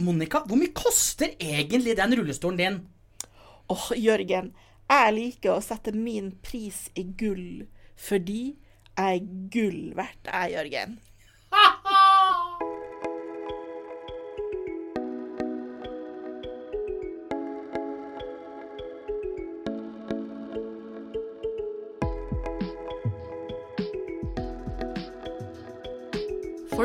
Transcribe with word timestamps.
Monica, 0.00 0.42
hvor 0.46 0.58
mye 0.58 0.72
koster 0.76 1.34
egentlig 1.36 1.96
den 1.98 2.16
rullestolen 2.18 2.60
din? 2.60 2.80
Åh, 3.70 3.86
Jørgen, 4.00 4.50
jeg 4.90 5.14
liker 5.14 5.54
å 5.54 5.62
sette 5.62 5.94
min 5.94 6.32
pris 6.42 6.88
i 6.98 7.04
gull, 7.04 7.68
fordi 8.00 8.42
jeg 8.96 9.20
er 9.20 9.28
gull 9.52 9.94
verdt, 9.96 10.26
jeg, 10.26 10.56
Jørgen. 10.56 10.98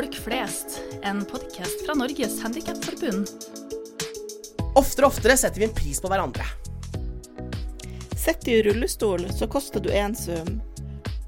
Folk 0.06 0.24
flest, 0.24 0.80
en 1.02 1.24
podkast 1.24 1.86
fra 1.86 1.94
Norges 1.94 2.42
Handikapforbund. 2.42 3.28
Oftere 4.78 5.08
og 5.08 5.08
oftere 5.08 5.34
setter 5.34 5.58
vi 5.58 5.66
en 5.66 5.74
pris 5.74 5.98
på 5.98 6.06
hverandre. 6.12 6.46
Sitter 8.14 8.46
du 8.46 8.50
i 8.52 8.62
rullestol, 8.68 9.26
så 9.34 9.48
koster 9.50 9.82
du 9.82 9.90
én 9.90 10.14
sum. 10.14 10.60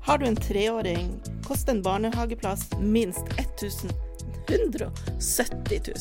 Har 0.07 0.23
du 0.23 0.29
en 0.29 0.39
treåring, 0.39 1.11
koster 1.49 1.75
en 1.75 1.83
barnehageplass 1.83 2.69
minst 2.79 3.27
1170 3.35 5.91
000. 5.91 5.99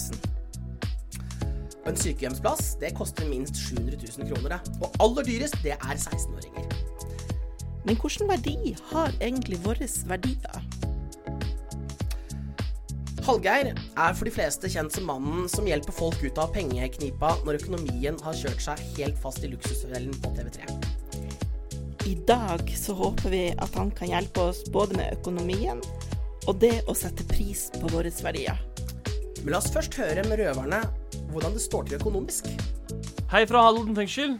Og 1.81 1.91
en 1.95 2.02
sykehjemsplass 2.05 2.75
det 2.84 2.94
koster 3.02 3.25
minst 3.25 3.58
700 3.72 4.05
000 4.05 4.30
kroner. 4.36 4.62
Og 4.84 4.94
aller 5.02 5.25
dyrest, 5.25 5.58
det 5.66 5.80
er 5.80 5.98
16-åringer. 5.98 6.70
Men 7.89 7.98
hvilken 7.98 8.30
verdi 8.30 8.78
har 8.94 9.09
egentlig 9.17 9.66
våre 9.66 9.89
verdier? 10.14 10.66
Hallgeir 13.27 13.73
er 13.76 14.13
for 14.16 14.23
de 14.23 14.31
fleste 14.31 14.70
kjent 14.72 14.94
som 14.95 15.09
mannen 15.09 15.49
som 15.52 15.66
hjelper 15.67 15.91
folk 15.91 16.22
ut 16.23 16.38
av 16.40 16.54
pengeknipa 16.55 17.34
når 17.44 17.58
økonomien 17.58 18.16
har 18.23 18.38
kjørt 18.40 18.62
seg 18.63 18.84
helt 18.95 19.17
fast 19.20 19.44
i 19.44 19.50
luksusfellen 19.52 20.14
på 20.23 20.30
TV3. 20.38 20.64
I 22.08 22.14
dag 22.30 22.64
så 22.72 22.95
håper 22.95 23.33
vi 23.33 23.42
at 23.52 23.75
han 23.75 23.92
kan 23.92 24.14
hjelpe 24.14 24.45
oss 24.48 24.61
både 24.72 24.95
med 24.95 25.17
økonomien 25.17 25.81
og 26.48 26.61
det 26.61 26.86
å 26.88 26.95
sette 26.95 27.25
pris 27.28 27.66
på 27.75 27.92
våre 27.92 28.14
verdier. 28.23 28.61
Men 29.42 29.52
la 29.52 29.59
oss 29.59 29.73
først 29.75 30.00
høre 30.00 30.23
med 30.30 30.39
røverne 30.39 30.80
hvordan 31.33 31.58
det 31.58 31.66
står 31.66 31.89
til 31.89 32.00
økonomisk. 32.00 32.48
Hei 33.33 33.44
fra 33.50 33.66
Halden 33.66 33.98
fengsel. 33.98 34.38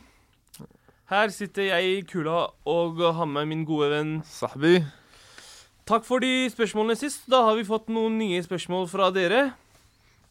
Her 1.12 1.36
sitter 1.36 1.74
jeg 1.74 1.92
i 1.92 2.00
kula 2.08 2.46
og 2.64 3.04
har 3.20 3.28
med 3.28 3.52
min 3.52 3.68
gode 3.68 3.92
venn 3.98 4.16
Sahbi. 4.32 4.78
Takk 5.88 6.04
for 6.04 6.20
de 6.20 6.50
spørsmålene 6.52 6.98
sist. 7.00 7.24
Da 7.32 7.46
har 7.48 7.56
vi 7.56 7.64
fått 7.68 7.88
noen 7.94 8.18
nye 8.20 8.42
spørsmål 8.44 8.90
fra 8.92 9.08
dere. 9.16 9.54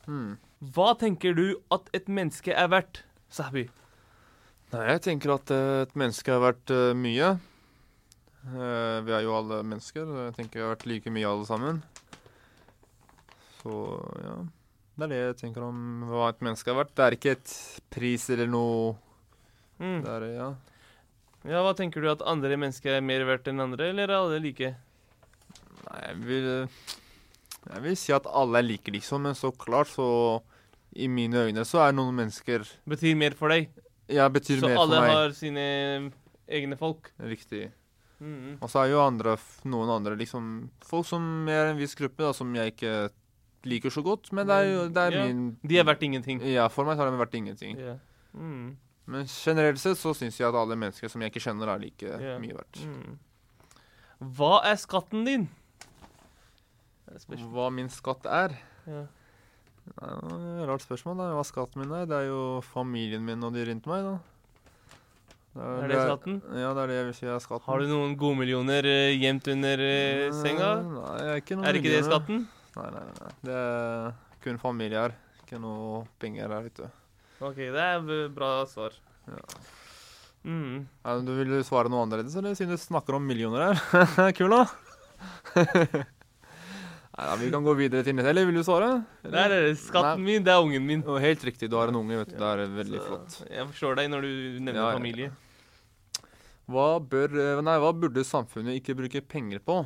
Hmm. 0.05 0.37
Hva 0.61 0.93
tenker 1.01 1.37
du 1.37 1.47
at 1.73 1.89
et 1.97 2.09
menneske 2.13 2.53
er 2.53 2.69
verdt, 2.73 3.03
Sahbi? 3.33 3.67
Nei, 4.75 4.83
jeg 4.91 5.03
tenker 5.07 5.33
at 5.37 5.53
eh, 5.55 5.83
et 5.87 5.95
menneske 5.97 6.33
er 6.35 6.43
verdt 6.43 6.73
eh, 6.75 6.91
mye. 6.99 7.31
Eh, 8.47 8.99
vi 9.07 9.15
er 9.17 9.25
jo 9.25 9.37
alle 9.39 9.63
mennesker. 9.65 10.05
og 10.05 10.21
Jeg 10.27 10.37
tenker 10.41 10.61
vi 10.61 10.67
har 10.67 10.75
vært 10.75 10.87
like 10.91 11.15
mye 11.15 11.31
alle 11.31 11.49
sammen. 11.49 11.81
Så 13.63 13.81
ja. 14.23 14.37
Det 14.97 15.05
er 15.05 15.13
det 15.13 15.21
jeg 15.21 15.41
tenker 15.43 15.65
om 15.67 15.81
hva 16.09 16.31
et 16.33 16.45
menneske 16.45 16.73
er 16.73 16.79
verdt. 16.83 16.95
Det 16.97 17.05
er 17.05 17.17
ikke 17.19 17.35
et 17.37 17.57
pris 17.93 18.29
eller 18.37 18.49
noe 18.53 18.95
Mm. 19.77 19.99
Det 20.01 20.09
er, 20.09 20.23
ja. 20.33 20.45
Ja, 21.45 21.59
Hva 21.61 21.75
tenker 21.77 22.01
du 22.01 22.09
at 22.09 22.23
andre 22.25 22.57
mennesker 22.57 22.95
er 22.97 23.03
mer 23.05 23.27
verdt 23.29 23.51
enn 23.51 23.61
andre, 23.61 23.91
eller 23.93 24.09
er 24.09 24.15
alle 24.17 24.39
like? 24.41 24.71
Nei, 25.87 26.03
jeg 26.09 26.21
vil 26.27 26.51
Jeg 27.67 27.83
vil 27.83 27.97
si 27.99 28.15
at 28.15 28.29
alle 28.31 28.61
er 28.61 28.67
like, 28.67 28.93
liksom. 28.95 29.27
Men 29.27 29.39
så 29.39 29.53
klart, 29.55 29.91
så 29.91 30.43
I 30.97 31.09
mine 31.13 31.49
øyne 31.49 31.65
så 31.69 31.83
er 31.87 31.97
noen 31.97 32.15
mennesker 32.17 32.67
Betyr 32.89 33.17
mer 33.19 33.37
for 33.39 33.53
deg? 33.55 33.71
Ja, 34.13 34.29
betyr 34.31 34.61
Så 34.63 34.71
mer 34.71 34.79
for 34.79 34.93
meg. 34.93 34.97
Så 34.97 35.03
alle 35.03 35.17
har 35.17 35.37
sine 35.37 35.67
egne 36.47 36.79
folk? 36.79 37.11
Riktig. 37.19 37.69
Mm. 38.21 38.57
Og 38.63 38.71
så 38.73 38.81
er 38.81 38.95
jo 38.95 39.03
andre, 39.05 39.35
noen 39.69 39.91
andre 39.93 40.17
liksom 40.17 40.71
Folk 40.87 41.05
som 41.05 41.49
er 41.53 41.73
en 41.73 41.81
viss 41.81 41.93
gruppe, 41.99 42.23
da, 42.25 42.33
som 42.33 42.55
jeg 42.57 42.73
ikke 42.73 42.95
liker 43.67 43.93
så 43.93 44.03
godt. 44.07 44.31
Men 44.37 44.49
det 44.49 44.57
er 44.57 44.71
jo 44.71 44.89
det 44.89 45.03
er 45.03 45.19
Ja, 45.19 45.27
min 45.27 45.45
De 45.67 45.79
er 45.79 45.87
verdt 45.87 46.03
ingenting. 46.07 46.41
Ja, 46.47 46.69
for 46.73 46.89
meg 46.89 46.97
så 46.97 47.05
har 47.05 47.13
de 47.13 47.21
vært 47.21 47.35
ingenting. 47.35 47.79
Ja. 47.83 47.99
Mm. 48.33 48.77
Men 49.07 49.29
generelt 49.31 49.79
sett 49.79 49.99
så 50.01 50.15
syns 50.17 50.39
jeg 50.41 50.49
at 50.49 50.59
alle 50.59 50.79
mennesker 50.79 51.11
som 51.11 51.23
jeg 51.23 51.31
ikke 51.31 51.45
kjenner, 51.45 51.71
er 51.71 51.83
like 51.83 52.09
yeah. 52.09 52.41
mye 52.43 52.57
verdt. 52.57 52.81
Mm. 52.83 53.19
Hva 54.39 54.65
er 54.67 54.79
skatten 54.81 55.27
din? 55.29 55.47
Det 57.07 57.23
er. 57.23 57.45
Hva 57.55 57.69
min 57.71 57.91
skatt 57.93 58.27
er? 58.27 58.57
Ja. 58.87 59.05
Det 59.87 60.03
er 60.03 60.17
et 60.63 60.69
Rart 60.69 60.83
spørsmål. 60.83 61.21
da. 61.21 61.29
Hva 61.37 61.45
skatten 61.47 61.83
min 61.83 61.93
er? 61.95 62.09
Det 62.11 62.17
er 62.17 62.27
jo 62.31 62.41
familien 62.67 63.23
min 63.25 63.45
og 63.47 63.55
de 63.55 63.67
rundt 63.69 63.87
meg, 63.91 64.09
da. 64.09 64.17
Er 65.57 65.89
det 65.89 66.01
skatten? 66.03 66.41
Ja, 66.53 66.73
det 66.77 66.83
er 66.83 66.91
det 66.91 66.97
jeg 66.99 67.07
vil 67.07 67.15
si 67.17 67.29
er 67.31 67.39
skatten. 67.41 67.65
Har 67.71 67.81
du 67.81 67.89
noen 67.89 68.17
godmillioner 68.21 68.89
uh, 68.91 69.15
gjemt 69.17 69.47
under 69.55 69.85
uh, 69.87 70.35
senga? 70.37 70.73
Nei, 70.83 71.15
jeg 71.23 71.31
er 71.33 71.41
ikke 71.41 71.57
noen 71.57 71.69
Er 71.71 71.79
ikke 71.81 71.95
det 71.95 72.03
skatten? 72.05 72.43
Nei, 72.77 72.89
nei, 72.93 73.05
nei. 73.23 73.31
Det 73.47 73.57
er 73.63 74.11
kun 74.45 74.61
familie 74.61 75.07
her. 75.07 75.17
Ikke 75.47 75.63
noe 75.63 76.03
penger 76.21 76.51
her, 76.51 76.67
vet 76.67 76.83
du. 76.83 76.85
OK, 77.47 77.63
det 77.63 77.87
er 77.87 78.29
bra 78.35 78.51
svar. 78.69 78.99
Ja. 79.31 79.41
Mm. 80.47 80.85
Ja, 81.05 81.17
du 81.25 81.33
vil 81.39 81.57
svare 81.67 81.91
noe 81.91 82.05
annerledes, 82.05 82.37
eller 82.39 82.59
siden 82.59 82.77
du 82.77 82.83
snakker 82.83 83.17
om 83.17 83.25
millioner 83.27 83.73
her? 83.73 84.33
Kul, 84.37 84.53
da. 84.53 84.67
Nei, 87.17 87.27
da, 87.31 87.35
Vi 87.41 87.51
kan 87.51 87.65
gå 87.65 87.73
videre 87.79 88.05
til 88.05 88.13
neste. 88.17 88.29
Eller 88.29 88.45
vil 88.51 88.59
du 88.61 88.65
svare? 88.67 88.91
Det 89.25 89.33
er 89.41 89.55
skatten 89.73 89.87
Skatten 89.89 90.25
min, 90.27 90.43
det 90.45 90.53
er 90.53 90.61
ungen 90.67 90.85
min. 90.85 91.03
Og 91.09 91.17
helt 91.23 91.45
riktig. 91.49 91.71
Du 91.73 91.77
har 91.81 91.89
en 91.89 91.97
unge, 92.03 92.19
vet 92.21 92.35
du. 92.35 92.37
Det 92.37 92.51
er 92.53 92.67
veldig 92.77 93.01
Så 93.01 93.07
flott. 93.09 93.37
Jeg 93.51 93.69
forstår 93.73 93.97
deg 94.03 94.11
når 94.13 94.27
du 94.27 94.33
nevner 94.67 94.83
Ja, 94.83 94.91
familie. 94.99 95.31
ja. 95.31 95.43
Hva, 96.67 96.87
bør, 96.99 97.63
nei, 97.63 97.77
hva 97.79 97.93
burde 97.95 98.25
samfunnet 98.27 98.75
ikke 98.81 98.97
bruke 98.99 99.21
penger 99.23 99.61
på? 99.65 99.79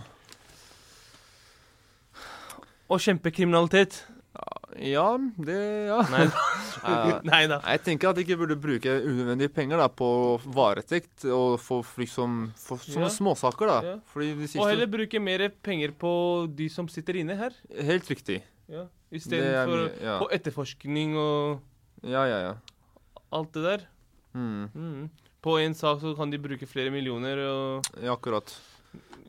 Å 2.90 2.98
kjempe 2.98 3.30
kriminalitet. 3.30 4.00
Ja, 4.80 5.12
det 5.38 5.58
Ja. 5.90 6.00
Nei. 6.10 6.26
Nei 7.30 7.42
da. 7.50 7.58
Jeg 7.74 7.82
tenker 7.86 8.10
at 8.10 8.18
de 8.18 8.24
ikke 8.24 8.38
burde 8.40 8.56
bruke 8.60 8.94
unødvendige 9.04 9.52
penger 9.54 9.80
da, 9.82 9.88
på 9.92 10.08
varetekt 10.54 11.24
og 11.28 11.58
få 11.62 11.80
liksom 12.00 12.38
få 12.58 12.78
sånne 12.82 13.08
Ja. 13.08 13.12
småsaker, 13.14 13.70
da. 13.70 13.78
Ja. 13.84 13.94
Fordi 14.12 14.30
de 14.38 14.48
Og 14.60 14.68
heller 14.70 14.90
bruke 14.90 15.20
mer 15.22 15.48
penger 15.62 15.92
på 15.92 16.12
de 16.56 16.68
som 16.72 16.88
sitter 16.88 17.20
inne 17.20 17.36
her. 17.36 17.56
Helt 17.70 18.08
riktig. 18.10 18.40
Ja. 18.70 18.86
Istedenfor 19.12 19.88
ja. 20.02 20.18
på 20.22 20.30
etterforskning 20.30 21.16
og 21.18 21.60
Ja, 22.06 22.24
ja, 22.24 22.38
ja. 22.48 22.54
alt 23.32 23.52
det 23.52 23.62
der. 23.66 23.86
Mm. 24.34 24.68
Mm. 24.74 25.10
På 25.42 25.56
en 25.58 25.74
sak 25.74 26.00
så 26.00 26.14
kan 26.16 26.30
de 26.30 26.38
bruke 26.38 26.66
flere 26.68 26.90
millioner, 26.92 27.38
og 27.48 27.88
ja 28.02 28.12
akkurat. 28.12 28.52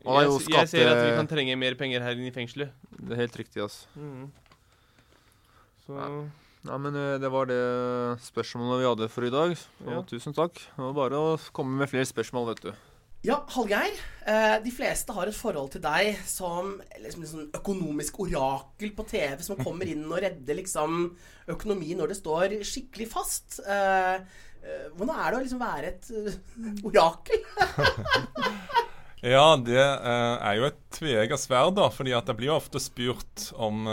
Jeg, 0.02 0.30
jeg 0.50 0.68
ser 0.68 0.88
at 0.90 0.98
vi 0.98 1.16
kan 1.16 1.28
trenge 1.30 1.54
mer 1.56 1.74
penger 1.78 2.02
her 2.02 2.16
inne 2.18 2.30
i 2.30 2.34
fengselet. 2.34 2.72
Det 2.98 3.14
er 3.14 3.20
helt 3.22 3.36
riktig, 3.38 3.62
altså. 3.62 3.86
Mm. 3.94 4.30
Så 5.86 5.98
Ja. 6.66 6.76
Men 6.78 6.94
eh, 6.94 7.16
det 7.22 7.30
var 7.32 7.48
det 7.50 7.58
spørsmålet 8.22 8.80
vi 8.82 8.88
hadde 8.90 9.08
for 9.10 9.26
i 9.26 9.32
dag. 9.34 9.56
Og 9.86 9.92
Ja. 9.96 10.02
tusen 10.06 10.34
takk. 10.36 10.54
Det 10.54 10.78
var 10.84 10.92
bare 10.94 11.18
å 11.18 11.36
komme 11.52 11.76
med 11.82 11.90
flere 11.90 12.06
spørsmål, 12.06 12.52
vet 12.54 12.62
du. 12.68 12.72
Ja, 13.22 13.36
Hallgeir. 13.54 13.94
Eh, 14.26 14.56
de 14.64 14.70
fleste 14.74 15.14
har 15.14 15.26
et 15.30 15.34
forhold 15.38 15.70
til 15.70 15.80
deg 15.84 16.16
som 16.26 16.72
liksom, 16.98 17.22
sånn 17.26 17.50
økonomisk 17.54 18.18
orakel 18.24 18.90
på 18.98 19.04
TV 19.06 19.38
som 19.46 19.60
kommer 19.62 19.86
inn 19.86 20.02
og 20.10 20.18
redder 20.24 20.58
liksom, 20.58 21.12
økonomien 21.54 21.98
når 22.02 22.08
det 22.14 22.18
står 22.18 22.56
skikkelig 22.66 23.06
fast. 23.12 23.60
Eh, 23.62 24.18
hvordan 24.96 25.14
er 25.18 25.30
det 25.30 25.38
å 25.38 25.42
liksom 25.44 25.62
være 25.62 25.94
et 25.94 26.84
orakel? 26.86 27.46
Ja, 29.22 29.54
det 29.54 29.78
er 29.78 30.56
jo 30.58 30.64
et 30.66 30.78
tveegget 30.96 31.38
sverd, 31.38 31.76
da. 31.76 31.84
fordi 31.94 32.10
at 32.16 32.26
det 32.26 32.34
blir 32.40 32.50
ofte 32.56 32.80
spurt 32.82 33.52
om 33.54 33.84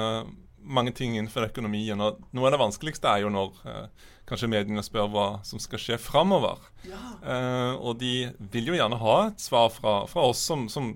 mange 0.70 0.94
ting 0.96 1.18
innenfor 1.18 1.50
økonomien. 1.50 2.00
Og 2.02 2.22
noe 2.36 2.48
av 2.48 2.56
det 2.56 2.62
vanskeligste 2.62 3.10
er 3.12 3.24
jo 3.26 3.34
når 3.34 3.60
eh, 3.68 4.08
kanskje 4.30 4.52
mediene 4.52 4.84
spør 4.86 5.10
hva 5.12 5.28
som 5.48 5.62
skal 5.62 5.82
skje 5.82 6.00
framover. 6.02 6.62
Ja. 6.88 7.02
Eh, 7.20 7.74
og 7.76 8.00
de 8.02 8.30
vil 8.54 8.72
jo 8.72 8.78
gjerne 8.78 9.02
ha 9.02 9.18
et 9.28 9.44
svar 9.44 9.72
fra, 9.74 10.02
fra 10.12 10.28
oss 10.30 10.44
som, 10.46 10.68
som 10.72 10.94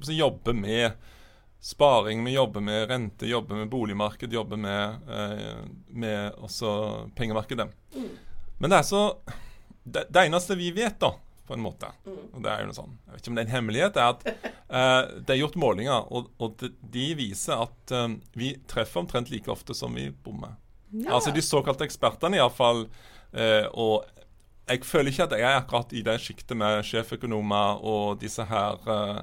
si, 0.00 0.16
jobber 0.16 0.56
med 0.56 0.92
sparing, 1.62 2.24
vi 2.26 2.34
jobber 2.34 2.64
med 2.64 2.88
rente, 2.90 3.28
jobber 3.30 3.60
med 3.60 3.70
boligmarked, 3.70 4.32
jobber 4.34 4.58
med, 4.58 5.04
eh, 5.06 5.60
med 5.88 6.40
også 6.42 6.72
pengemarkedet. 7.18 7.68
Men 8.58 8.72
det 8.72 8.80
er 8.80 8.88
så 8.88 9.04
det, 9.82 10.08
det 10.10 10.26
eneste 10.26 10.56
vi 10.58 10.72
vet, 10.74 10.98
da, 11.02 11.12
på 11.46 11.56
en 11.56 11.62
måte, 11.64 11.88
og 12.06 12.42
det 12.44 12.50
er 12.52 12.62
jo 12.62 12.70
noe 12.70 12.76
sånn, 12.76 12.96
jeg 13.06 13.14
vet 13.14 13.22
ikke 13.22 13.32
om 13.32 13.38
det 13.38 13.42
er 13.42 13.48
en 13.48 13.54
hemmelighet, 13.56 13.96
er 13.98 14.12
at 14.12 14.26
eh, 14.78 15.14
det 15.18 15.34
er 15.34 15.40
gjort 15.40 15.58
målinger, 15.58 16.08
og, 16.14 16.28
og 16.42 16.62
de, 16.62 17.06
viser 17.18 17.64
at 17.66 17.94
eh, 17.94 18.08
vi 18.38 18.52
treffer 18.70 19.02
omtrent 19.02 19.32
like 19.32 19.50
ofte 19.52 19.74
som 19.76 19.94
vi 19.98 20.08
bommer. 20.24 20.54
Altså 21.08 21.32
de 21.32 21.40
såkalte 21.40 21.86
ekspertene 21.86 22.36
iallfall. 22.36 22.84
Eh, 23.32 23.64
og 23.72 24.04
jeg 24.68 24.84
føler 24.86 25.12
ikke 25.12 25.26
at 25.26 25.34
jeg 25.38 25.48
er 25.48 25.60
akkurat 25.60 25.94
i 25.96 26.02
det 26.06 26.18
sjiktet 26.22 26.58
med 26.58 26.84
sjeføkonomer 26.86 27.80
og 27.88 28.20
disse 28.22 28.44
her 28.48 28.92
eh, 28.94 29.20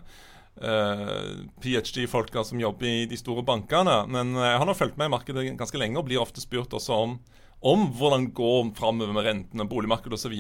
eh, 0.62 1.27
PhD-folka 1.63 2.44
som 2.45 2.62
jobber 2.62 2.89
i 2.89 3.07
de 3.10 3.19
store 3.19 3.45
bankene. 3.48 4.01
Men 4.12 4.36
eh, 4.36 4.51
jeg 4.51 4.62
har 4.62 4.69
nå 4.69 4.75
fulgt 4.77 5.00
med 5.00 5.10
i 5.10 5.16
markedet 5.16 5.45
ganske 5.60 5.81
lenge 5.81 6.01
og 6.01 6.10
blir 6.10 6.21
ofte 6.21 6.44
spurt 6.44 6.75
også 6.75 7.04
om 7.06 7.19
om 7.59 7.89
hvordan 7.91 8.29
det 8.29 8.35
går 8.38 8.69
framover 8.77 9.13
med 9.13 9.25
rentene, 9.25 9.67
boligmarkedet 9.67 10.15
osv. 10.15 10.35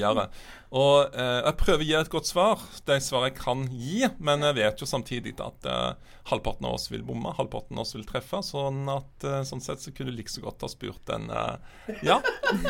Og 0.69 1.17
eh, 1.17 1.39
jeg 1.43 1.57
prøver 1.59 1.83
å 1.83 1.87
gi 1.89 1.97
et 1.99 2.11
godt 2.13 2.29
svar, 2.29 2.63
det 2.87 2.99
svaret 3.03 3.33
jeg 3.33 3.41
kan 3.41 3.65
gi. 3.73 4.07
Men 4.23 4.45
jeg 4.47 4.57
vet 4.61 4.83
jo 4.83 4.87
samtidig 4.87 5.35
at 5.43 5.67
eh, 5.67 6.15
halvparten 6.31 6.69
av 6.69 6.77
oss 6.77 6.87
vil 6.91 7.03
bomme, 7.03 7.33
halvparten 7.35 7.77
av 7.77 7.83
oss 7.83 7.95
vil 7.97 8.07
treffe. 8.07 8.39
Sånn 8.45 8.87
at 8.93 9.27
eh, 9.27 9.43
sånn 9.47 9.63
sett 9.65 9.83
så 9.83 9.93
kunne 9.95 10.13
du 10.13 10.19
like 10.21 10.31
så 10.31 10.45
godt 10.45 10.63
ha 10.63 10.71
spurt 10.71 11.13
en 11.15 11.27
eh, 11.33 11.99
ja, 12.07 12.21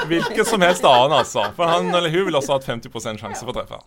hvilken 0.10 0.46
som 0.48 0.66
helst 0.66 0.88
annen, 0.88 1.20
altså. 1.22 1.50
For 1.58 1.70
han 1.70 1.94
eller 1.94 2.14
hun 2.14 2.30
vil 2.32 2.42
også 2.42 2.56
ha 2.56 2.62
et 2.64 2.70
50 2.72 3.22
sjanse 3.22 3.46
for 3.46 3.54
å 3.54 3.60
treffe. 3.62 3.82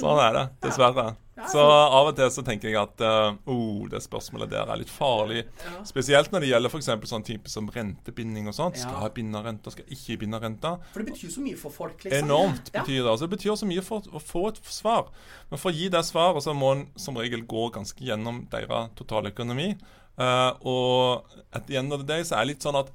Sånn 0.00 0.20
er 0.22 0.36
det, 0.36 0.44
dessverre. 0.66 1.10
Så 1.52 1.62
av 1.62 2.08
og 2.08 2.16
til 2.18 2.30
så 2.34 2.42
tenker 2.42 2.66
jeg 2.66 2.78
at 2.80 3.02
eh, 3.04 3.36
oh, 3.46 3.84
det 3.90 4.00
spørsmålet 4.02 4.50
der 4.50 4.66
er 4.72 4.80
litt 4.80 4.90
farlig. 4.90 5.44
Spesielt 5.86 6.32
når 6.34 6.42
det 6.42 6.48
gjelder 6.50 6.72
f.eks. 6.74 6.88
sånn 7.12 7.26
type 7.28 7.52
som 7.52 7.68
rentebinding 7.70 8.50
og 8.50 8.56
sånt. 8.56 8.80
Skal 8.80 9.04
jeg 9.06 9.14
binde 9.20 9.42
renta, 9.44 9.70
skal 9.70 9.86
jeg 9.86 10.00
ikke 10.00 10.24
binde 10.24 10.40
renta? 10.42 10.74
For 10.90 11.04
det 11.04 11.14
betyr 11.14 11.30
så 11.36 11.44
mye 11.44 11.60
for 11.60 11.74
folk, 11.74 12.02
liksom. 12.02 12.26
Enormt 12.26 12.72
betyr 12.74 13.04
det. 13.04 13.06
Altså, 13.06 13.28
det 13.28 13.36
betyr 13.36 13.60
så 13.60 13.70
mye 13.70 13.86
for 13.86 14.10
å 14.10 14.22
få 14.22 14.48
et 14.50 14.58
svar. 14.66 15.12
Men 15.52 15.62
for 15.62 15.70
å 15.70 15.78
gi 15.78 15.86
det 15.94 16.02
svaret, 16.10 16.42
så 16.42 16.56
må 16.58 16.74
en 16.74 16.84
som 16.98 17.22
regel 17.22 17.46
gå 17.46 17.68
ganske 17.76 18.10
gjennom 18.10 18.42
deres 18.50 18.90
totale 18.98 19.30
Uh, 19.38 20.24
Eh, 20.24 20.52
og 20.66 21.28
at 21.54 21.68
the 21.68 21.76
end 21.78 21.92
of 21.94 22.02
the 22.02 22.08
day 22.08 22.24
så 22.26 22.34
er 22.34 22.42
det 22.42 22.54
litt 22.56 22.64
sånn 22.66 22.78
at 22.80 22.90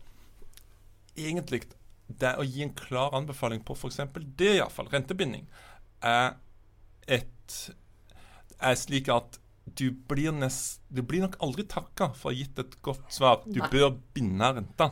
egentlig 1.16 1.62
det 2.20 2.34
å 2.36 2.44
gi 2.44 2.66
en 2.66 2.74
klar 2.76 3.16
anbefaling 3.16 3.64
på 3.64 3.78
f.eks. 3.78 4.02
det, 4.36 4.58
iallfall, 4.58 4.90
rentebinding, 4.92 5.46
er 6.04 6.36
et 7.08 7.58
er 8.64 8.78
slik 8.80 9.10
at 9.12 9.40
du 9.80 9.90
blir, 10.10 10.32
nest, 10.36 10.82
du 10.92 11.02
blir 11.08 11.24
nok 11.24 11.38
aldri 11.44 11.64
takka 11.70 12.10
for 12.18 12.30
å 12.30 12.34
ha 12.34 12.38
gitt 12.38 12.60
et 12.60 12.76
godt 12.84 13.06
svar. 13.14 13.44
Du 13.48 13.62
Nei. 13.62 13.70
bør 13.72 13.94
binde 14.16 14.50
renta. 14.58 14.90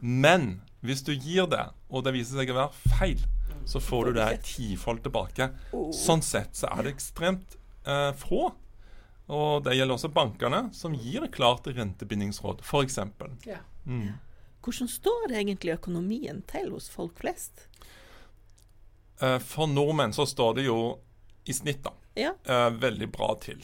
Men 0.00 0.60
hvis 0.84 1.02
du 1.06 1.14
gir 1.14 1.48
det, 1.50 1.64
og 1.88 2.04
det 2.04 2.12
viser 2.16 2.40
seg 2.40 2.52
å 2.52 2.58
være 2.58 2.98
feil, 2.98 3.22
så 3.64 3.80
får 3.80 4.10
du 4.10 4.18
det 4.18 4.28
tifold 4.44 5.00
tilbake. 5.06 5.48
Sånn 5.96 6.22
sett 6.24 6.52
så 6.58 6.68
er 6.74 6.84
det 6.84 6.94
ekstremt 6.98 7.56
eh, 7.88 8.10
få. 8.20 8.50
Og 9.32 9.64
det 9.64 9.78
gjelder 9.78 9.96
også 9.96 10.12
bankene, 10.12 10.66
som 10.76 10.92
gir 10.92 11.24
et 11.24 11.32
klart 11.32 11.64
rentebindingsråd, 11.70 12.60
f.eks. 12.60 13.00
Ja. 13.48 13.62
Mm. 13.88 14.18
Hvordan 14.64 14.88
står 14.88 15.32
egentlig 15.32 15.78
økonomien 15.78 16.42
til 16.48 16.74
hos 16.76 16.90
folk 16.92 17.16
flest? 17.20 17.66
Eh, 19.22 19.38
for 19.40 19.70
nordmenn 19.70 20.12
så 20.12 20.26
står 20.28 20.58
det 20.58 20.68
jo 20.68 20.78
i 21.46 21.52
snitt 21.52 21.82
da, 21.84 21.92
Ja. 22.16 22.32
eh, 22.44 22.70
veldig 22.70 23.10
bra 23.12 23.34
til. 23.40 23.58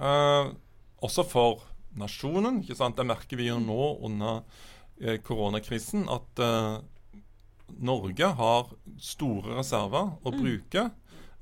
Eh, 0.00 0.50
også 1.02 1.24
for 1.28 1.62
nasjonen. 1.96 2.62
ikke 2.62 2.76
sant? 2.76 2.96
Det 2.96 3.06
merker 3.06 3.36
vi 3.36 3.46
jo 3.48 3.58
nå 3.60 4.02
under 4.04 4.42
eh, 5.00 5.18
koronakrisen 5.18 6.08
at 6.08 6.38
eh, 6.38 6.78
Norge 7.82 8.28
har 8.38 8.68
store 9.02 9.56
reserver 9.58 10.12
å 10.24 10.30
bruke. 10.32 10.90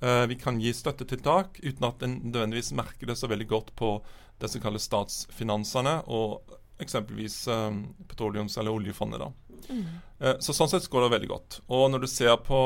Eh, 0.01 0.27
vi 0.27 0.35
kan 0.41 0.59
gi 0.61 0.73
støttetiltak 0.73 1.61
uten 1.63 1.85
at 1.89 2.03
en 2.03 2.21
nødvendigvis 2.25 2.73
merker 2.73 3.07
det 3.07 3.17
så 3.21 3.29
veldig 3.31 3.47
godt 3.49 3.75
på 3.77 4.01
det 4.41 4.51
som 4.51 4.61
kalles 4.65 4.83
statsfinansene 4.89 6.03
og 6.09 6.43
eksempelvis 6.83 7.47
eh, 7.49 7.71
petroleums- 8.09 8.59
eller 8.59 8.73
oljefondet. 8.75 9.21
da. 9.21 9.33
Eh, 10.21 10.35
Så 10.41 10.53
Sånn 10.57 10.69
sett 10.69 10.89
går 10.91 11.07
det 11.09 11.13
veldig 11.21 11.29
godt. 11.31 11.61
Og 11.69 11.91
når 11.93 12.01
du 12.01 12.07
ser 12.11 12.37
på 12.37 12.59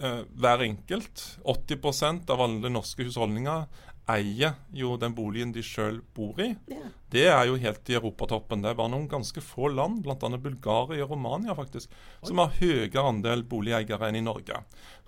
eh, 0.00 0.22
hver 0.38 0.64
enkelt 0.66 1.24
80% 1.44 2.30
av 2.32 2.44
alle 2.46 2.72
norske 2.72 3.06
husholdninger 3.06 3.66
eier 4.12 4.56
jo 4.74 4.96
den 5.00 5.14
boligen 5.14 5.52
de 5.54 5.62
sjøl 5.64 6.00
bor 6.14 6.40
i. 6.42 6.52
Ja. 6.70 6.88
Det 7.12 7.26
er 7.28 7.44
jo 7.48 7.58
helt 7.60 7.90
i 7.92 7.96
europatoppen. 7.98 8.62
Det 8.64 8.70
er 8.70 8.78
bare 8.78 8.92
noen 8.94 9.08
ganske 9.10 9.42
få 9.44 9.68
land, 9.72 10.00
bl.a. 10.04 10.16
Bulgaria 10.40 11.04
og 11.04 11.12
Romania, 11.12 11.54
faktisk, 11.56 11.92
som 12.24 12.40
har 12.40 12.54
høyere 12.56 13.04
andel 13.04 13.44
boligeiere 13.48 14.08
enn 14.08 14.22
i 14.22 14.24
Norge. 14.24 14.62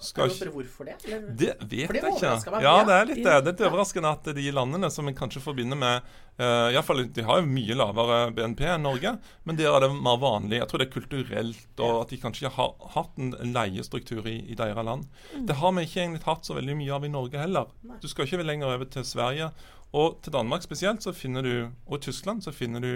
Skal 0.05 0.29
ikke 0.29 0.51
hvorfor 0.53 0.89
det? 0.89 0.99
Eller? 1.07 1.31
det 1.31 1.55
vet 1.63 1.95
det 1.95 2.03
jeg 2.03 2.17
ikke. 2.19 2.53
meg, 2.53 2.67
Ja, 2.67 2.75
det 2.85 2.97
er 2.99 3.09
litt 3.09 3.23
det. 3.25 3.37
Det 3.47 3.55
er 3.55 3.71
overraskende 3.71 4.13
at 4.19 4.29
de 4.37 4.47
landene 4.53 4.91
som 4.93 5.09
en 5.09 5.17
kanskje 5.17 5.41
forbinder 5.41 5.79
med 5.81 6.11
uh, 6.43 6.69
i 6.75 6.83
fall, 6.85 7.05
De 7.15 7.25
har 7.25 7.41
jo 7.41 7.49
mye 7.49 7.79
lavere 7.79 8.19
BNP 8.37 8.65
enn 8.75 8.85
Norge, 8.85 9.15
men 9.49 9.61
der 9.61 9.71
er 9.71 9.87
det 9.87 9.93
mer 9.95 10.19
vanlig. 10.21 10.59
Jeg 10.61 10.69
tror 10.71 10.83
det 10.83 10.89
er 10.91 10.97
kulturelt, 10.99 11.71
og 11.79 12.03
at 12.03 12.13
de 12.13 12.21
kanskje 12.21 12.45
ikke 12.45 12.57
har 12.59 12.91
hatt 12.99 13.23
en 13.23 13.55
leiestruktur 13.55 14.29
i, 14.29 14.41
i 14.53 14.59
deres 14.59 14.85
land. 14.85 15.07
Det 15.49 15.57
har 15.63 15.73
vi 15.73 15.87
ikke 15.89 16.03
egentlig 16.03 16.27
hatt 16.27 16.45
så 16.45 16.59
veldig 16.59 16.77
mye 16.83 16.99
av 16.99 17.07
i 17.07 17.15
Norge 17.15 17.41
heller. 17.41 17.73
Du 18.03 18.11
skal 18.11 18.29
ikke 18.29 18.45
lenger 18.45 18.75
over 18.75 18.93
til 18.93 19.09
Sverige. 19.09 19.55
Og 19.95 20.17
til 20.25 20.35
Danmark 20.35 20.65
spesielt, 20.65 21.05
så 21.05 21.13
finner 21.15 21.45
du, 21.47 21.53
og 21.87 22.01
Tyskland, 22.03 22.43
så 22.43 22.53
finner 22.55 22.83
du 22.83 22.91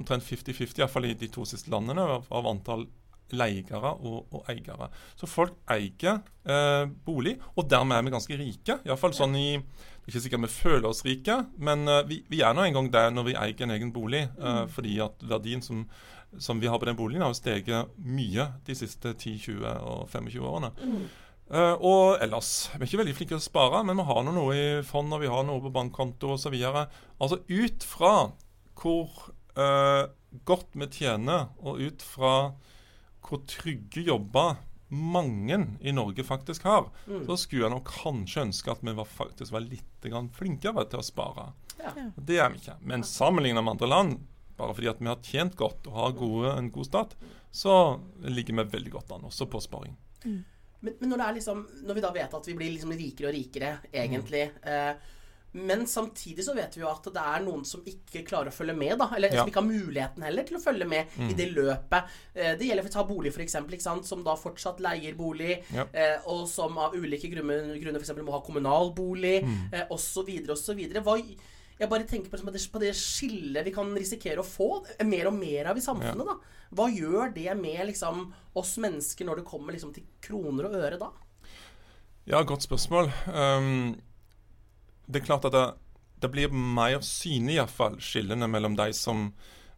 omtrent 0.00 0.24
50-50, 0.26 0.80
iallfall 0.80 1.06
i 1.10 1.14
de 1.14 1.28
to 1.30 1.44
siste 1.46 1.70
landene, 1.70 2.02
av, 2.02 2.26
av 2.34 2.48
antall 2.50 2.88
leiere 3.30 3.78
og, 4.02 4.24
og 4.34 4.48
eiere. 4.50 4.88
Så 5.14 5.28
folk 5.30 5.54
eier 5.70 6.16
eh, 6.50 6.86
bolig, 7.06 7.36
og 7.54 7.68
dermed 7.70 7.94
er 7.98 8.06
vi 8.06 8.14
ganske 8.16 8.38
rike. 8.40 8.80
Iallfall 8.88 9.14
sånn 9.14 9.36
i 9.38 9.48
Det 9.60 10.08
er 10.08 10.10
ikke 10.10 10.22
sikkert 10.24 10.42
vi 10.46 10.50
føler 10.56 10.88
oss 10.90 11.04
rike, 11.06 11.36
men 11.62 11.86
eh, 11.86 12.02
vi, 12.08 12.22
vi 12.32 12.42
er 12.42 12.56
nå 12.56 12.66
engang 12.66 12.90
der 12.90 13.12
når 13.14 13.28
vi 13.30 13.36
eier 13.38 13.66
en 13.68 13.76
egen 13.76 13.92
bolig. 13.94 14.24
eh, 14.40 14.64
Fordi 14.74 14.98
at 15.06 15.22
verdien 15.30 15.62
som, 15.62 15.84
som 16.42 16.58
vi 16.62 16.66
har 16.66 16.82
på 16.82 16.90
den 16.90 16.98
boligen, 16.98 17.22
har 17.22 17.36
steget 17.38 17.94
mye 18.02 18.48
de 18.66 18.74
siste 18.82 19.14
10, 19.14 19.38
20 19.46 19.76
og 19.78 20.08
25 20.10 20.50
årene. 20.50 20.72
Eh, 21.50 21.76
og 21.82 22.20
ellers 22.22 22.70
Vi 22.76 22.78
er 22.78 22.86
ikke 22.86 23.00
veldig 23.00 23.16
flinke 23.18 23.34
til 23.34 23.42
å 23.42 23.48
spare, 23.48 23.82
men 23.86 23.98
vi 23.98 24.06
har 24.06 24.22
noe 24.26 24.54
i 24.54 24.66
fond 24.86 25.16
og 25.16 25.22
vi 25.24 25.30
har 25.30 25.44
noe 25.46 25.62
på 25.64 25.72
bankkonto 25.74 26.36
osv. 26.36 26.56
Altså 26.56 27.40
ut 27.48 27.86
fra 27.86 28.14
hvor 28.80 29.10
uh, 29.58 30.06
godt 30.48 30.78
vi 30.78 30.86
tjener, 30.94 31.50
og 31.60 31.82
ut 31.82 32.04
fra 32.06 32.34
hvor 33.26 33.42
trygge 33.50 34.06
jobber 34.06 34.62
mange 34.90 35.58
i 35.84 35.92
Norge 35.92 36.24
faktisk 36.24 36.64
har, 36.66 36.88
så 37.04 37.36
skulle 37.38 37.66
jeg 37.66 37.74
nok 37.74 37.90
kanskje 37.92 38.46
ønske 38.46 38.72
at 38.72 38.80
vi 38.82 38.94
var, 38.96 39.06
faktisk 39.06 39.52
var 39.54 39.66
litt 39.66 40.08
grann 40.08 40.30
flinkere 40.34 40.86
til 40.90 41.02
å 41.02 41.06
spare. 41.06 41.50
Ja. 41.76 41.92
Det 42.16 42.40
er 42.40 42.50
vi 42.54 42.62
ikke. 42.62 42.78
Men 42.80 43.04
sammenlignet 43.06 43.62
med 43.62 43.76
andre 43.76 43.90
land, 43.90 44.16
bare 44.58 44.74
fordi 44.78 44.90
at 44.90 45.02
vi 45.02 45.10
har 45.12 45.20
tjent 45.28 45.54
godt 45.60 45.86
og 45.90 45.98
har 45.98 46.16
gode, 46.18 46.54
en 46.56 46.72
god 46.74 46.88
stat, 46.88 47.14
så 47.52 47.76
ligger 48.24 48.62
vi 48.62 48.66
veldig 48.78 48.96
godt 48.96 49.14
an, 49.14 49.28
også 49.28 49.46
på 49.52 49.62
sparing. 49.62 49.94
Men, 50.82 50.94
men 51.00 51.10
når, 51.12 51.18
det 51.26 51.34
liksom, 51.40 51.66
når 51.84 51.94
vi 51.94 52.00
da 52.00 52.10
vet 52.14 52.34
at 52.34 52.46
vi 52.48 52.54
blir 52.56 52.70
liksom 52.72 52.92
rikere 52.96 53.28
og 53.28 53.34
rikere, 53.36 53.72
egentlig 53.92 54.46
eh, 54.64 54.94
Men 55.52 55.80
samtidig 55.90 56.44
så 56.46 56.54
vet 56.54 56.76
vi 56.76 56.80
jo 56.84 56.88
at 56.88 57.02
det 57.10 57.22
er 57.26 57.40
noen 57.42 57.64
som 57.66 57.80
ikke 57.84 58.20
klarer 58.24 58.52
å 58.52 58.54
følge 58.54 58.76
med. 58.78 58.96
da 59.00 59.08
Eller 59.16 59.32
Ja. 59.34 59.40
som 59.42 59.48
ikke 59.50 59.58
har 59.60 59.66
muligheten 59.66 60.22
heller 60.22 60.44
til 60.46 60.56
å 60.56 60.62
følge 60.62 60.86
med 60.86 61.06
i 61.26 61.34
det 61.34 61.48
løpet. 61.56 62.04
Eh, 62.36 62.52
det 62.56 62.68
gjelder 62.68 62.86
for 62.86 62.90
å 62.92 62.92
ta 62.94 63.04
bolig, 63.08 63.32
f.eks., 63.34 63.56
som 64.06 64.22
da 64.22 64.36
fortsatt 64.38 64.78
leier 64.80 65.16
bolig. 65.18 65.64
Ja. 65.74 65.88
Eh, 65.92 66.18
og 66.30 66.46
som 66.48 66.78
av 66.78 66.94
ulike 66.94 67.28
grunner, 67.34 67.74
grunner 67.82 67.98
f.eks. 67.98 68.14
må 68.22 68.30
ha 68.30 68.40
kommunal 68.46 68.92
bolig, 68.94 69.42
Mm. 69.44 69.74
eh, 69.74 69.86
osv. 69.90 70.30
osv. 70.54 70.78
Hva 71.02 71.18
jeg 71.80 71.88
bare 71.88 72.04
tenker 72.04 72.30
på, 72.30 72.36
det- 72.36 72.72
på 72.72 72.80
det 72.82 72.92
skillet 72.96 73.64
vi 73.64 73.72
kan 73.72 73.90
risikere 73.96 74.42
å 74.42 74.46
få 74.46 74.84
mer 75.08 75.30
og 75.30 75.34
mer 75.34 75.70
av 75.72 75.78
i 75.78 75.84
samfunnet. 75.84 76.26
da 76.26 76.36
Hva 76.76 76.88
gjør 76.92 77.32
det 77.34 77.56
med 77.56 77.86
liksom, 77.88 78.32
oss 78.54 78.76
mennesker 78.76 79.24
når 79.26 79.40
det 79.40 79.48
kommer 79.48 79.72
liksom, 79.72 79.94
til 79.94 80.04
kroner 80.20 80.68
og 80.68 80.76
øre 80.76 80.98
da? 81.00 81.10
Ja, 82.28 82.42
godt 82.42 82.62
spørsmål. 82.62 83.08
Um, 83.26 83.96
det 85.08 85.22
er 85.22 85.26
klart 85.26 85.48
at 85.48 85.52
det, 85.56 85.64
det 86.20 86.30
blir 86.30 86.52
mer 86.52 87.00
synlig, 87.00 87.56
iallfall, 87.56 87.96
skillene 87.98 88.46
mellom 88.46 88.76
de 88.76 88.92
som 88.94 89.32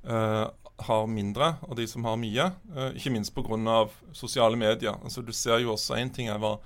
uh, 0.04 0.50
har 0.82 1.06
mindre, 1.06 1.54
og 1.62 1.76
de 1.78 1.86
som 1.86 2.04
har 2.04 2.18
mye. 2.20 2.50
Uh, 2.74 2.90
ikke 2.98 3.14
minst 3.14 3.32
pga. 3.32 3.88
sosiale 4.12 4.58
medier. 4.58 4.98
Altså, 5.04 5.22
du 5.22 5.32
ser 5.32 5.62
jo 5.62 5.72
også 5.76 5.96
én 5.96 6.12
ting 6.12 6.28
er 6.28 6.42
hva, 6.42 6.58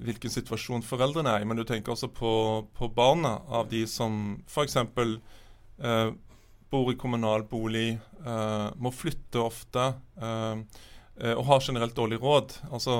hvilken 0.00 0.32
situasjon 0.32 0.84
foreldrene 0.86 1.34
er 1.34 1.44
i, 1.44 1.48
men 1.48 1.58
du 1.58 1.64
tenker 1.68 1.94
også 1.94 2.08
på, 2.14 2.32
på 2.76 2.88
barna 2.94 3.36
av 3.48 3.68
de 3.70 3.84
som 3.90 4.40
f.eks. 4.48 4.76
Eh, 4.80 6.10
bor 6.70 6.92
i 6.92 6.96
kommunal 6.96 7.44
bolig, 7.50 7.98
eh, 8.24 8.68
må 8.78 8.92
flytte 8.94 9.42
ofte 9.42 9.86
eh, 10.22 10.60
eh, 11.20 11.34
og 11.34 11.44
har 11.48 11.64
generelt 11.66 11.96
dårlig 11.96 12.20
råd. 12.22 12.54
Altså, 12.70 12.94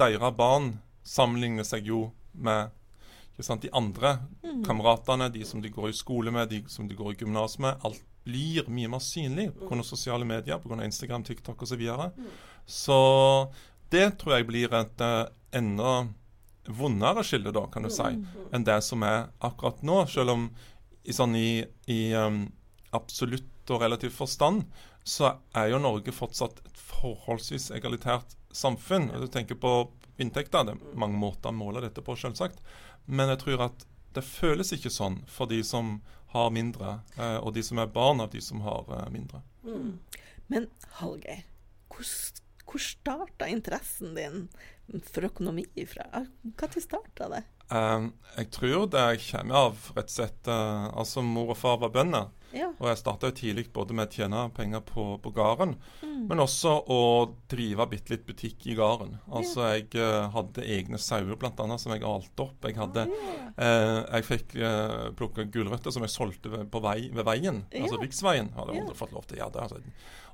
deres 0.00 0.38
barn 0.38 0.72
sammenligner 1.04 1.66
seg 1.68 1.90
jo 1.90 2.06
med 2.32 2.72
sant, 3.42 3.64
de 3.64 3.72
andre 3.74 4.16
kameratene, 4.66 5.26
de 5.34 5.42
som 5.46 5.62
de 5.62 5.70
går 5.72 5.90
i 5.90 5.96
skole 5.96 6.30
med, 6.30 6.50
de 6.52 6.62
som 6.70 6.86
de 6.88 6.94
går 6.94 7.14
i 7.14 7.20
gymnas 7.22 7.58
med. 7.62 7.78
Alt 7.82 8.02
blir 8.22 8.68
mye 8.70 8.90
mer 8.90 9.02
synlig 9.02 9.48
pga. 9.58 9.82
sosiale 9.82 10.24
medier, 10.24 10.58
pga. 10.62 10.84
Instagram, 10.84 11.24
TikTok 11.24 11.62
osv. 11.62 11.74
Så, 11.74 11.76
videre. 11.76 12.10
så 12.66 12.98
det 13.90 14.18
tror 14.18 14.38
jeg 14.38 14.48
blir 14.48 14.74
et 14.74 15.02
eh, 15.04 15.24
enda 15.58 16.06
vondere 16.66 17.24
skille, 17.26 17.52
da, 17.54 17.66
kan 17.72 17.86
du 17.86 17.90
si, 17.90 18.08
enn 18.54 18.66
det 18.66 18.78
som 18.86 19.02
er 19.06 19.30
akkurat 19.42 19.82
nå. 19.82 20.02
Selv 20.10 20.36
om 20.36 20.48
i, 21.02 21.14
sånn 21.14 21.34
i, 21.38 21.62
i 21.90 22.00
um, 22.14 22.44
absolutt 22.94 23.48
og 23.70 23.82
relativ 23.82 24.14
forstand 24.14 24.64
så 25.06 25.32
er 25.58 25.72
jo 25.72 25.80
Norge 25.82 26.14
fortsatt 26.14 26.60
et 26.66 26.78
forholdsvis 26.78 27.70
egalitært 27.74 28.36
samfunn. 28.54 29.10
Du 29.22 29.26
tenker 29.30 29.58
på 29.58 29.72
inntekter, 30.22 30.66
det 30.66 30.76
er 30.76 30.98
mange 30.98 31.18
måter 31.18 31.50
å 31.50 31.56
måle 31.56 31.82
dette 31.82 32.04
på, 32.04 32.14
selvsagt. 32.18 32.60
Men 33.06 33.32
jeg 33.32 33.42
tror 33.42 33.66
at 33.66 33.86
det 34.14 34.24
føles 34.26 34.70
ikke 34.76 34.92
sånn 34.92 35.22
for 35.30 35.50
de 35.50 35.62
som 35.66 35.96
har 36.32 36.52
mindre, 36.54 37.00
eh, 37.16 37.38
og 37.42 37.54
de 37.56 37.64
som 37.64 37.80
er 37.82 37.90
barn 37.92 38.22
av 38.22 38.30
de 38.32 38.40
som 38.44 38.62
har 38.64 38.86
eh, 38.88 39.08
mindre. 39.12 39.42
Mm. 39.66 39.98
Men 40.52 40.68
Hallgeir, 41.00 41.42
hvor, 41.92 42.06
hvor 42.68 42.84
starta 42.84 43.48
interessen 43.50 44.14
din 44.16 44.46
for 45.08 45.24
økonomi 45.30 45.64
fra? 45.88 46.04
Når 46.44 46.80
starta 46.84 47.28
det? 47.32 47.42
Um, 47.72 48.10
jeg 48.36 48.50
tror 48.52 48.86
det 48.92 49.02
kommer 49.30 49.54
av 49.56 49.86
rett 49.96 50.10
og 50.10 50.12
slett 50.12 50.48
uh, 50.50 50.90
Altså, 50.92 51.22
mor 51.24 51.54
og 51.54 51.56
far 51.56 51.78
var 51.80 51.92
bønder. 51.94 52.26
Ja. 52.52 52.66
Og 52.76 52.84
jeg 52.90 52.98
starta 53.00 53.30
tidlig 53.32 53.70
både 53.72 53.94
med 53.96 54.10
å 54.10 54.12
tjene 54.12 54.42
penger 54.52 54.82
på, 54.84 55.06
på 55.24 55.30
gården, 55.32 55.78
Mm. 56.02 56.26
men 56.28 56.42
også 56.42 56.72
å 56.92 56.98
drive 57.48 57.86
bitte 57.88 58.12
litt 58.12 58.26
butikk 58.28 58.66
i 58.68 58.74
gården. 58.76 59.14
Altså 59.32 59.70
jeg 59.72 59.86
uh, 59.96 60.28
hadde 60.34 60.66
egne 60.68 60.98
sauer 61.00 61.38
annet 61.64 61.80
som 61.80 61.94
jeg 61.94 62.04
alte 62.04 62.44
opp. 62.44 62.66
Jeg 62.68 62.76
hadde 62.76 63.06
eh, 63.56 63.98
Jeg 64.18 64.26
fikk 64.28 64.54
uh, 64.60 65.08
plukke 65.16 65.46
gulrøtter 65.54 65.94
som 65.94 66.04
jeg 66.04 66.12
solgte 66.12 66.52
ved, 66.52 66.68
på 66.70 66.82
vei, 66.84 67.08
ved 67.14 67.24
veien, 67.24 67.62
Ja. 67.72 67.86
altså 67.86 68.02
riksveien. 68.02 68.52
Hadde 68.58 68.76
jeg 68.76 68.84
aldri 68.84 68.98
fått 69.00 69.16
lov 69.16 69.24
til 69.26 69.38
å 69.38 69.44
gjøre 69.46 69.56
det. 69.56 69.62
Altså, 69.62 69.80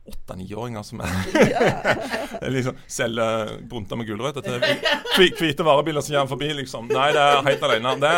Åtte-niåringer 0.08 0.82
som 0.86 1.00
er 1.04 1.12
Ja. 2.38 2.48
liksom 2.50 2.76
selger 2.90 3.54
brunter 3.68 3.96
med 4.00 4.06
gulrøtter 4.08 4.44
til 4.44 4.58
hvi- 4.62 5.30
hvite 5.38 5.64
varebiler 5.66 6.04
som 6.04 6.14
kommer 6.16 6.32
forbi, 6.32 6.48
liksom. 6.60 6.88
Nei, 6.92 7.08
det 7.16 7.22
er 7.22 7.42
helt 7.46 7.64
alene. 7.68 7.94
Det, 8.02 8.12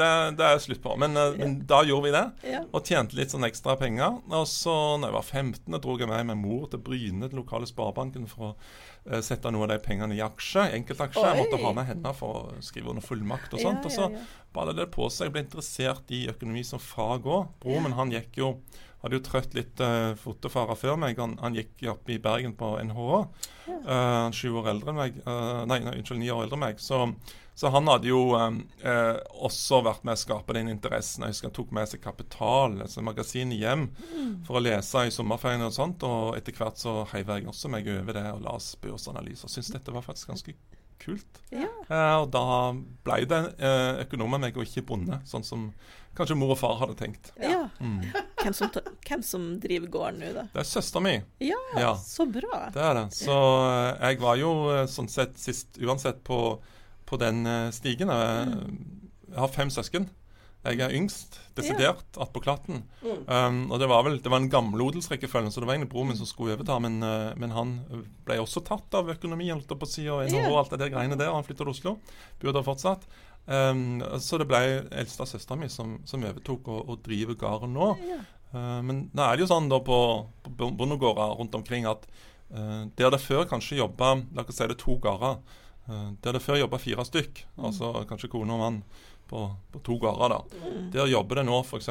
det, 0.00 0.10
det 0.38 0.48
er 0.50 0.62
slutt 0.62 0.82
på. 0.84 0.96
Men, 1.00 1.16
eh, 1.20 1.36
men 1.40 1.58
da 1.68 1.82
gjorde 1.86 2.08
vi 2.08 2.14
det 2.16 2.62
og 2.72 2.82
tjente 2.86 3.16
litt 3.18 3.32
sånn 3.34 3.46
ekstra 3.48 3.76
penger. 3.80 4.18
Og 4.32 4.46
så 4.50 4.74
når 5.00 5.10
jeg 5.10 5.16
var 5.18 5.28
15, 5.30 5.80
dro 5.82 5.96
jeg 6.00 6.10
med 6.10 6.30
meg 6.32 6.40
mor 6.42 6.66
til 6.72 6.82
Bryne, 6.86 7.28
den 7.28 7.40
lokale 7.40 7.68
sparebanken, 7.68 8.26
for 8.30 8.50
å 8.50 8.54
eh, 9.10 9.20
sette 9.24 9.50
noe 9.54 9.66
av 9.66 9.74
de 9.74 9.80
pengene 9.84 10.16
i 10.16 10.22
aksjer, 10.24 10.72
enkeltaksje. 10.80 11.24
Jeg 11.26 11.42
måtte 11.44 11.62
ha 11.64 11.72
med 11.76 11.90
henne 11.92 12.14
for 12.16 12.40
å 12.40 12.64
skrive 12.64 12.92
under 12.94 13.04
fullmakt 13.04 13.54
og 13.56 13.62
Ja, 13.62 13.70
sånt. 13.70 13.86
Og 13.88 13.94
så 13.96 14.10
balla 14.56 14.72
det 14.76 14.88
på 14.94 15.08
seg. 15.12 15.28
Jeg 15.28 15.34
ble 15.36 15.44
interessert 15.46 16.12
i 16.16 16.24
økonomi 16.32 16.62
som 16.64 16.80
fag 16.82 17.26
òg. 17.28 17.50
Broren 17.62 17.88
min 17.88 17.96
han 17.98 18.12
gikk 18.14 18.38
jo 18.40 18.54
hadde 19.06 19.20
jo 19.20 19.24
trøtt 19.24 19.56
litt 19.56 19.80
uh, 19.82 20.12
fotofarer 20.18 20.78
før 20.78 21.00
meg. 21.00 21.18
Han, 21.22 21.36
han 21.42 21.56
gikk 21.56 21.86
opp 21.92 22.10
i 22.10 22.20
Bergen 22.22 22.56
på 22.58 22.74
NHH. 22.82 23.18
Uh, 23.66 24.28
sju 24.34 24.50
år 24.60 24.72
eldre 24.74 24.92
enn 24.92 25.00
meg. 25.00 25.18
Uh, 25.26 25.64
nei, 25.70 25.80
nei, 25.86 25.98
unnskyld, 26.00 26.22
ni 26.22 26.30
år 26.34 26.44
eldre 26.44 26.58
enn 26.58 26.64
meg. 26.66 26.80
Så, 26.82 27.00
så 27.56 27.72
han 27.72 27.88
hadde 27.90 28.10
jo 28.10 28.22
um, 28.36 28.60
uh, 28.84 29.16
også 29.48 29.80
vært 29.86 30.06
med 30.06 30.18
å 30.18 30.22
skape 30.26 30.56
den 30.58 30.72
interessen. 30.72 31.24
Jeg 31.24 31.36
husker 31.36 31.50
han 31.50 31.58
tok 31.58 31.74
med 31.78 31.90
seg 31.90 32.02
Kapital, 32.04 32.80
altså 32.84 33.04
magasinet, 33.06 33.58
hjem 33.62 33.88
for 34.48 34.58
å 34.58 34.64
lese 34.66 35.06
i 35.06 35.14
sommerferien 35.14 35.66
og 35.66 35.76
sånt. 35.76 36.06
Og 36.06 36.34
etter 36.38 36.56
hvert 36.58 36.82
så 36.82 37.04
heiv 37.14 37.30
jeg 37.32 37.48
også 37.52 37.72
meg 37.72 37.88
over 37.94 38.18
det 38.18 38.26
og 38.34 38.42
las 38.48 38.74
børsanalyser. 38.82 39.52
Syns 39.52 39.72
dette 39.74 39.94
var 39.94 40.04
faktisk 40.04 40.34
ganske 40.34 40.58
kult. 40.98 41.40
Ja. 41.54 41.68
Eh, 41.88 42.16
og 42.20 42.30
da 42.34 42.72
ble 43.06 43.20
det 43.28 43.42
eh, 43.58 44.02
økonom 44.06 44.36
av 44.36 44.42
meg 44.46 44.58
og 44.58 44.66
ikke 44.66 44.86
bonde, 44.90 45.20
sånn 45.28 45.46
som 45.46 45.68
kanskje 46.18 46.36
mor 46.38 46.54
og 46.54 46.58
far 46.60 46.78
hadde 46.80 46.96
tenkt. 46.98 47.32
ja. 47.40 47.62
Mm. 47.80 48.00
Hvem, 48.42 48.54
som, 48.54 48.70
hvem 49.08 49.22
som 49.26 49.46
driver 49.60 49.90
gården 49.90 50.20
nå, 50.22 50.28
da? 50.36 50.44
Det 50.52 50.60
er 50.62 50.68
søstera 50.68 51.02
mi. 51.02 51.14
Ja, 51.42 51.58
Ja. 51.80 51.94
så 51.98 52.26
bra. 52.30 52.68
Det 52.74 52.82
er 52.82 52.94
det. 53.00 53.06
Så 53.16 53.34
eh, 53.66 54.04
jeg 54.10 54.20
var 54.22 54.36
jo 54.38 54.52
eh, 54.74 54.84
sånn 54.90 55.08
sett 55.10 55.34
sist 55.40 55.80
uansett 55.82 56.22
på, 56.24 56.38
på 57.08 57.18
den 57.20 57.42
eh, 57.46 57.70
stigen. 57.74 58.12
Jeg, 58.12 58.54
jeg 59.32 59.40
har 59.42 59.50
fem 59.56 59.72
søsken. 59.74 60.06
Jeg 60.66 60.80
er 60.82 60.94
yngst, 60.98 61.36
desidert, 61.54 62.06
attpå 62.18 62.40
klatten. 62.42 62.80
Mm. 63.04 63.20
Um, 63.30 63.58
og 63.70 63.78
det 63.78 63.86
var 63.86 64.00
vel 64.02 64.16
det 64.18 64.30
var 64.32 64.40
en 64.42 64.48
gammel 64.50 64.80
odelsrekkefølge, 64.88 65.52
så 65.54 65.62
det 65.62 65.68
var 65.68 65.76
egentlig 65.76 65.92
broren 65.92 66.08
min 66.10 66.18
som 66.18 66.26
skulle 66.26 66.56
overta. 66.56 66.80
Men, 66.82 66.96
men 67.38 67.54
han 67.54 67.74
ble 68.26 68.40
også 68.42 68.64
tatt 68.66 68.96
av 68.98 69.12
økonomi, 69.14 69.46
holdt 69.52 69.70
jeg 69.70 69.78
på 69.78 69.86
å 69.86 69.92
si, 69.92 70.06
og 70.10 70.24
NHO 70.26 70.48
og 70.48 70.58
alt 70.64 70.74
det 70.74 70.80
der 70.82 70.90
greiene 70.96 71.18
der. 71.20 71.30
Han 71.30 71.46
flytta 71.46 71.62
til 71.62 71.70
Oslo. 71.70 71.92
Bor 72.42 72.50
der 72.56 72.66
fortsatt. 72.66 73.06
Um, 73.46 74.00
så 74.18 74.40
det 74.42 74.48
ble 74.50 74.58
eldste 74.90 75.26
søstera 75.30 75.54
mi 75.60 75.68
som, 75.70 76.00
som 76.08 76.24
overtok 76.26 76.66
og, 76.72 76.88
og 76.90 77.02
driver 77.06 77.36
gården 77.38 77.76
nå. 77.76 77.92
Ja. 78.08 78.16
Uh, 78.50 78.80
men 78.82 79.04
nå 79.14 79.22
er 79.22 79.36
det 79.36 79.44
jo 79.44 79.50
sånn 79.52 79.68
da 79.70 79.78
på, 79.86 79.98
på 80.42 80.54
bon- 80.58 80.74
bondegårder 80.78 81.36
rundt 81.38 81.54
omkring 81.54 81.86
at 81.86 82.08
uh, 82.50 82.86
der 82.98 83.12
det 83.14 83.20
før 83.22 83.44
kanskje 83.50 83.78
jobba 83.78 84.16
La 84.34 84.42
oss 84.42 84.58
si 84.58 84.66
det 84.66 84.78
to 84.82 84.96
gårder. 85.02 85.38
Uh, 85.86 86.08
der 86.24 86.34
det 86.38 86.42
før 86.42 86.58
jobba 86.58 86.80
fire 86.82 87.04
stykk, 87.06 87.44
altså 87.62 87.92
kanskje 88.10 88.32
kone 88.32 88.56
og 88.56 88.62
mann 88.64 88.80
på, 89.30 89.44
på 89.74 89.82
to 89.86 90.00
gårder, 90.02 90.34
da. 90.34 90.72
Der 90.94 91.08
jobber 91.10 91.40
det 91.40 91.46
nå 91.46 91.60
f.eks. 91.62 91.88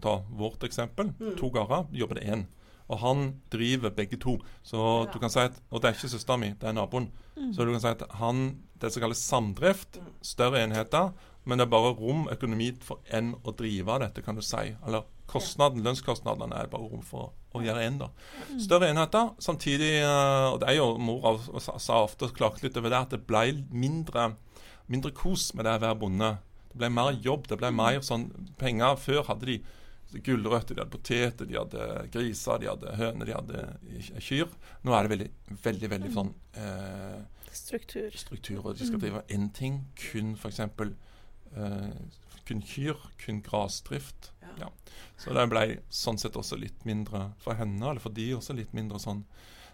Ta 0.00 0.14
vårt 0.32 0.62
eksempel. 0.64 1.10
To 1.40 1.50
gårder 1.52 1.88
jobber 1.96 2.20
det 2.20 2.28
én. 2.32 2.44
Og 2.88 2.98
han 3.02 3.40
driver 3.50 3.90
begge 3.90 4.16
to. 4.22 4.36
Så 4.62 4.78
du 5.12 5.18
kan 5.18 5.30
si 5.30 5.40
at, 5.40 5.60
Og 5.72 5.82
det 5.82 5.88
er 5.90 5.94
ikke 5.96 6.08
søstera 6.12 6.36
mi, 6.38 6.52
det 6.60 6.68
er 6.68 6.72
naboen. 6.76 7.08
Så 7.52 7.64
du 7.66 7.72
kan 7.72 7.80
si 7.80 7.88
at 7.88 8.02
han 8.20 8.58
Det 8.78 8.92
som 8.92 9.00
kalles 9.00 9.18
samdrift, 9.24 9.96
større 10.20 10.60
enheter, 10.62 11.14
men 11.46 11.56
det 11.58 11.64
er 11.64 11.70
bare 11.70 11.94
rom 11.96 12.26
økonomi 12.28 12.72
for 12.84 12.98
én 13.10 13.30
å 13.42 13.54
drive 13.56 13.98
dette, 14.02 14.20
kan 14.22 14.34
du 14.36 14.42
si. 14.42 14.74
Eller 14.86 15.06
kostnaden, 15.26 15.80
lønnskostnadene 15.82 16.52
er 16.60 16.66
bare 16.68 16.84
rom 16.90 17.00
for 17.00 17.32
å 17.54 17.62
gjøre 17.64 17.86
én, 17.86 17.96
da. 17.98 18.10
Større 18.60 18.90
enheter. 18.90 19.30
Samtidig, 19.40 20.02
eh, 20.02 20.52
og 20.52 20.60
det 20.60 20.68
er 20.68 20.74
jo 20.76 20.98
mor 20.98 21.24
av- 21.24 21.48
sa 21.62 21.78
sa 21.78 22.02
ofte 22.04 22.24
og 22.28 22.34
klagde 22.36 22.62
litt 22.64 22.76
over 22.76 22.90
det, 22.90 22.98
at 23.00 23.10
det 23.10 23.26
ble 23.26 23.64
mindre, 23.72 24.36
mindre 24.90 25.10
kos 25.10 25.54
med 25.54 25.64
det 25.64 25.80
å 25.80 25.80
være 25.80 25.98
bonde. 25.98 26.38
Det 26.72 26.76
ble 26.78 26.90
mer 26.90 27.12
jobb, 27.14 27.46
det 27.48 27.58
ble 27.58 27.70
mer 27.72 28.00
sånn 28.00 28.30
penger. 28.58 28.96
Før 28.96 29.24
hadde 29.24 29.46
de 29.46 29.62
gulrøtter, 30.12 30.74
de 30.76 30.82
hadde 30.84 30.92
poteter, 30.92 31.48
de 31.48 31.58
hadde 31.58 31.86
griser, 32.14 32.60
de 32.62 32.68
hadde 32.70 32.94
høner, 32.98 33.26
de 33.26 33.34
hadde 33.36 34.20
kyr. 34.22 34.52
Nå 34.86 34.94
er 34.94 35.06
det 35.06 35.12
veldig, 35.14 35.30
veldig, 35.64 35.90
veldig 35.94 36.12
sånn 36.14 36.30
eh, 36.54 37.24
Struktur. 37.56 38.12
struktur, 38.14 38.60
og 38.66 38.76
de 38.76 38.86
skal 38.86 39.00
drive 39.02 39.24
én 39.32 39.48
ting. 39.56 39.80
Kun 39.98 40.34
f.eks. 40.36 40.60
Eh, 41.56 42.22
kun 42.46 42.62
kyr, 42.62 43.00
kun 43.24 43.42
grasdrift. 43.42 44.30
Ja. 44.60 44.70
Så 45.20 45.34
det 45.36 45.48
ble 45.52 45.64
sånn 45.92 46.18
sett 46.20 46.36
også 46.38 46.56
litt 46.60 46.84
mindre 46.88 47.30
for 47.42 47.58
henne, 47.58 47.82
eller 47.82 48.00
for 48.00 48.14
de 48.14 48.30
også 48.36 48.56
litt 48.56 48.72
mindre 48.76 49.00
sånn 49.02 49.24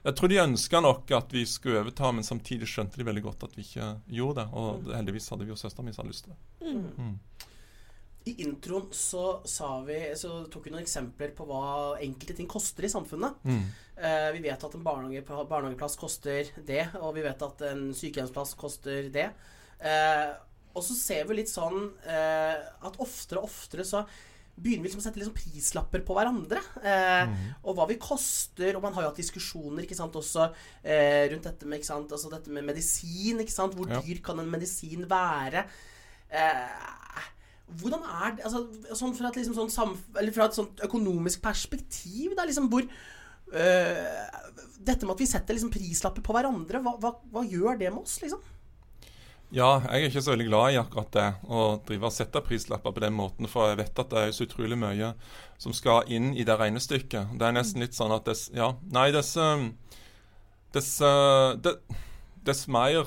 Jeg 0.02 0.16
tror 0.18 0.30
de 0.32 0.38
ønska 0.42 0.80
nok 0.82 1.12
at 1.14 1.30
vi 1.30 1.44
skulle 1.46 1.78
overta, 1.84 2.08
men 2.10 2.26
samtidig 2.26 2.66
skjønte 2.66 2.98
de 2.98 3.04
veldig 3.06 3.22
godt 3.22 3.44
at 3.46 3.52
vi 3.54 3.62
ikke 3.62 3.90
gjorde 4.10 4.42
det. 4.42 4.46
Og 4.58 4.88
heldigvis 4.96 5.28
hadde 5.30 5.46
vi 5.46 5.52
jo 5.52 5.58
søstera 5.60 5.86
mi 5.86 5.92
som 5.94 6.02
hadde 6.02 6.10
lyst 6.10 6.26
til 6.26 6.32
det. 6.34 6.72
Mm. 6.98 7.12
I 8.30 8.36
introen 8.44 8.86
så, 8.94 9.40
sa 9.48 9.80
vi, 9.86 9.96
så 10.18 10.44
tok 10.52 10.66
vi 10.68 10.70
noen 10.74 10.84
eksempler 10.84 11.32
på 11.34 11.46
hva 11.48 11.98
enkelte 12.02 12.36
ting 12.38 12.46
koster 12.50 12.86
i 12.86 12.90
samfunnet. 12.92 13.40
Mm. 13.42 13.62
Eh, 13.98 14.28
vi 14.36 14.42
vet 14.44 14.62
at 14.68 14.74
en 14.78 14.84
barnehage, 14.86 15.24
barnehageplass 15.50 15.96
koster 15.98 16.52
det, 16.66 16.84
og 17.00 17.16
vi 17.16 17.24
vet 17.26 17.42
at 17.42 17.64
en 17.72 17.88
sykehjemsplass 17.98 18.54
koster 18.60 19.08
det. 19.14 19.28
Eh, 19.82 20.28
og 20.72 20.84
så 20.86 20.94
ser 20.96 21.26
vi 21.28 21.40
litt 21.40 21.50
sånn 21.50 21.90
eh, 22.08 22.60
at 22.86 23.00
oftere 23.02 23.42
og 23.42 23.50
oftere 23.50 23.84
så 23.84 24.04
begynner 24.52 24.84
vi 24.84 24.88
liksom 24.90 25.00
å 25.00 25.04
sette 25.06 25.18
liksom 25.20 25.34
prislapper 25.36 26.02
på 26.06 26.14
hverandre. 26.16 26.60
Eh, 26.84 27.34
Og 27.64 27.74
hva 27.76 27.86
vi 27.88 27.96
koster. 28.00 28.76
Og 28.76 28.82
man 28.84 28.92
har 28.94 29.02
jo 29.06 29.10
hatt 29.10 29.18
diskusjoner 29.20 29.82
ikke 29.86 29.96
sant, 29.98 30.14
også 30.20 30.46
eh, 30.84 31.26
rundt 31.32 31.48
dette 31.48 31.66
med, 31.66 31.80
ikke 31.80 31.88
sant, 31.90 32.12
altså 32.12 32.30
dette 32.32 32.52
med 32.52 32.66
medisin. 32.68 33.40
Ikke 33.42 33.54
sant? 33.54 33.74
Hvor 33.74 33.88
Ja. 33.90 34.00
dyr 34.04 34.20
kan 34.22 34.38
en 34.38 34.50
medisin 34.52 35.08
være? 35.10 35.64
Eh, 36.30 37.28
hvordan 37.80 38.04
er 38.04 38.36
det 38.36 38.46
altså, 38.48 38.62
sånn 38.98 39.14
fra, 39.16 39.30
et, 39.30 39.40
liksom, 39.40 39.56
sånn 39.56 39.72
samf 39.72 40.00
fra 40.34 40.48
et 40.48 40.56
sånt 40.58 40.82
økonomisk 40.84 41.42
perspektiv, 41.44 42.34
da, 42.36 42.46
liksom, 42.48 42.70
hvor 42.72 42.84
øh, 42.84 44.40
Dette 44.82 45.06
med 45.06 45.14
at 45.14 45.22
vi 45.22 45.30
setter 45.30 45.54
liksom, 45.54 45.70
prislapper 45.72 46.24
på 46.26 46.34
hverandre, 46.34 46.82
hva, 46.82 46.96
hva, 47.00 47.14
hva 47.32 47.44
gjør 47.46 47.78
det 47.80 47.92
med 47.92 48.02
oss, 48.02 48.18
liksom? 48.24 48.42
Ja, 49.52 49.82
jeg 49.84 50.06
er 50.06 50.08
ikke 50.08 50.22
så 50.24 50.32
veldig 50.32 50.46
glad 50.48 50.72
i 50.72 50.78
akkurat 50.80 51.10
det, 51.12 51.26
å 51.44 51.64
drive 51.86 52.08
og 52.08 52.14
sette 52.16 52.40
prislapper 52.44 52.94
på 52.96 53.02
den 53.04 53.12
måten, 53.14 53.48
for 53.52 53.68
jeg 53.68 53.82
vet 53.82 54.00
at 54.00 54.12
det 54.12 54.22
er 54.22 54.32
så 54.32 54.46
utrolig 54.46 54.78
mye 54.80 55.12
som 55.60 55.76
skal 55.76 56.08
inn 56.08 56.30
i 56.32 56.46
det 56.48 56.56
regnestykket. 56.56 57.34
Det 57.36 57.46
er 57.46 57.56
nesten 57.58 57.84
litt 57.84 57.96
sånn 57.96 58.14
at 58.16 58.24
dess 58.28 58.46
Ja, 58.56 58.72
nei, 58.92 59.10
dess 59.14 59.36
Dess, 60.72 61.00
uh, 61.04 61.52
dess 62.40 62.62
mer 62.72 63.04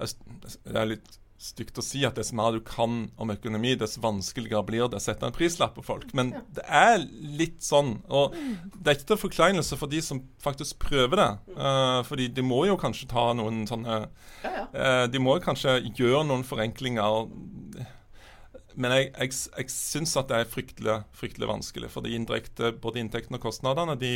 dess, 0.00 0.16
dess, 0.40 0.56
Det 0.64 0.78
er 0.80 0.92
litt 0.94 1.19
stygt 1.40 1.78
å 1.80 1.84
si 1.84 2.02
at 2.04 2.18
dess 2.20 2.34
mer 2.36 2.52
du 2.52 2.60
kan 2.64 3.06
om 3.20 3.32
økonomi, 3.32 3.72
dess 3.80 3.96
vanskeligere 4.02 4.60
blir 4.68 4.90
det 4.92 4.98
å 4.98 5.02
sette 5.02 5.24
en 5.24 5.34
prislapp 5.34 5.72
på 5.78 5.84
folk. 5.86 6.10
Men 6.16 6.34
det 6.52 6.64
er 6.66 7.00
litt 7.40 7.62
sånn. 7.64 7.94
Og 8.12 8.36
det 8.76 8.92
er 8.92 8.98
ikke 8.98 9.08
til 9.12 9.22
forkleinelse 9.22 9.78
for 9.80 9.92
de 9.92 10.02
som 10.04 10.20
faktisk 10.44 10.82
prøver 10.84 11.22
det. 11.22 11.30
Uh, 11.56 12.00
fordi 12.08 12.28
de 12.36 12.44
må 12.44 12.60
jo 12.68 12.76
kanskje 12.80 13.08
ta 13.10 13.30
noen 13.36 13.64
sånne 13.70 14.02
Ja, 14.44 14.52
ja. 14.52 14.66
Uh, 14.74 15.06
de 15.10 15.22
må 15.22 15.38
kanskje 15.40 15.78
gjøre 15.88 16.26
noen 16.28 16.44
forenklinger. 16.46 17.30
Men 18.76 18.96
jeg, 18.96 19.08
jeg, 19.14 19.32
jeg 19.56 19.72
syns 19.72 20.12
at 20.20 20.28
det 20.28 20.42
er 20.42 20.52
fryktelig, 20.52 20.98
fryktelig 21.16 21.48
vanskelig. 21.48 21.90
For 21.92 22.04
de 22.04 22.12
indirekte, 22.20 22.74
både 22.84 23.00
inntektene 23.00 23.40
og 23.40 23.48
kostnadene, 23.48 23.96
de 24.00 24.14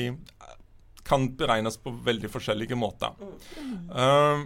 kan 1.04 1.26
beregnes 1.36 1.76
på 1.80 1.92
veldig 2.04 2.30
forskjellige 2.32 2.76
måter. 2.80 3.16
Eh, 3.60 4.44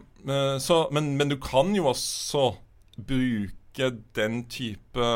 så, 0.58 0.78
men, 0.94 1.12
men 1.18 1.30
du 1.30 1.36
kan 1.42 1.70
jo 1.76 1.86
også 1.92 2.48
bruke 2.98 3.92
den 4.16 4.42
type 4.50 5.06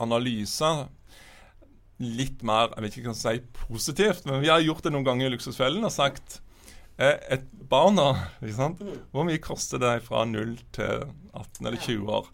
analyser 0.00 0.86
litt 2.00 2.44
mer 2.46 2.70
jeg 2.72 2.84
vet 2.84 2.94
ikke 2.96 3.10
hva 3.10 3.14
jeg 3.14 3.42
kan 3.42 3.50
si 3.50 3.66
positivt, 3.68 4.28
men 4.28 4.40
vi 4.40 4.48
har 4.52 4.62
gjort 4.64 4.86
det 4.86 4.94
noen 4.94 5.06
ganger 5.06 5.28
i 5.28 5.34
Luksusfellen 5.34 5.84
og 5.84 5.92
sagt 5.92 6.38
eh, 6.96 7.18
et 7.36 7.44
barn, 7.70 8.00
da, 8.00 8.14
ikke 8.40 8.56
sant? 8.56 8.80
Hvor 9.12 9.26
mye 9.28 9.42
koster 9.42 9.82
det 9.82 9.98
fra 10.06 10.24
0 10.28 10.56
til 10.74 11.04
18 11.36 11.68
eller 11.68 11.76
20 11.76 12.10
år? 12.16 12.30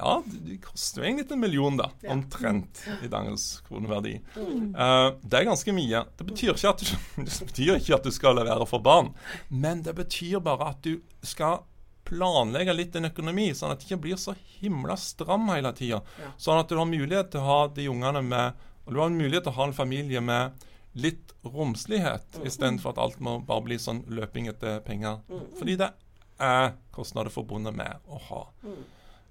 Ja, 0.00 0.14
det, 0.24 0.40
det 0.46 0.56
koster 0.64 1.02
jo 1.02 1.08
egentlig 1.10 1.36
en 1.36 1.42
million, 1.42 1.76
da. 1.76 1.90
Omtrent 2.08 2.80
i 3.04 3.10
dagens 3.12 3.46
kroneverdi. 3.68 4.16
Mm. 4.38 4.70
Eh, 4.72 5.08
det 5.20 5.42
er 5.42 5.48
ganske 5.50 5.76
mye. 5.76 6.04
Det 6.16 6.28
betyr, 6.30 6.54
ikke 6.54 6.72
at 6.72 6.84
du, 6.84 6.94
det 7.28 7.50
betyr 7.52 7.74
ikke 7.76 7.98
at 7.98 8.08
du 8.08 8.14
skal 8.16 8.40
levere 8.40 8.68
for 8.70 8.82
barn, 8.84 9.12
men 9.52 9.84
det 9.84 9.98
betyr 10.00 10.40
bare 10.44 10.72
at 10.72 10.80
du 10.86 10.96
skal 11.20 11.60
planlegge 12.10 12.74
litt 12.74 12.96
en 12.98 13.08
økonomi, 13.08 13.48
sånn 13.54 13.72
at 13.72 13.80
det 13.80 13.86
ikke 13.88 14.02
blir 14.02 14.18
så 14.20 14.34
himla 14.58 14.96
stram 14.98 15.46
hele 15.54 15.70
tida. 15.78 16.02
Ja. 16.20 16.32
Sånn 16.36 16.58
at 16.60 16.68
du 16.68 16.76
har 16.76 16.88
mulighet 16.90 17.30
til 17.32 17.40
å 17.40 17.46
ha 17.46 17.60
de 17.68 17.86
ungene 17.92 18.22
med 18.26 18.66
Og 18.86 18.94
du 18.96 18.98
har 19.00 19.10
mulighet 19.12 19.44
til 19.44 19.52
å 19.52 19.58
ha 19.60 19.64
en 19.68 19.72
familie 19.76 20.20
med 20.20 20.52
litt 20.98 21.32
romslighet, 21.44 22.24
Mm. 22.40 22.46
istedenfor 22.46 22.90
at 22.90 22.98
alt 22.98 23.20
må 23.20 23.36
bare 23.46 23.62
bli 23.62 23.76
sånn 23.78 24.00
løping 24.08 24.48
etter 24.48 24.80
penger. 24.80 25.20
Mm. 25.30 25.44
Fordi 25.58 25.76
det 25.78 25.92
er 26.40 26.72
kostnader 26.92 27.30
forbundet 27.30 27.76
med 27.76 27.96
å 28.10 28.18
ha 28.20 28.46
Mm. 28.64 28.82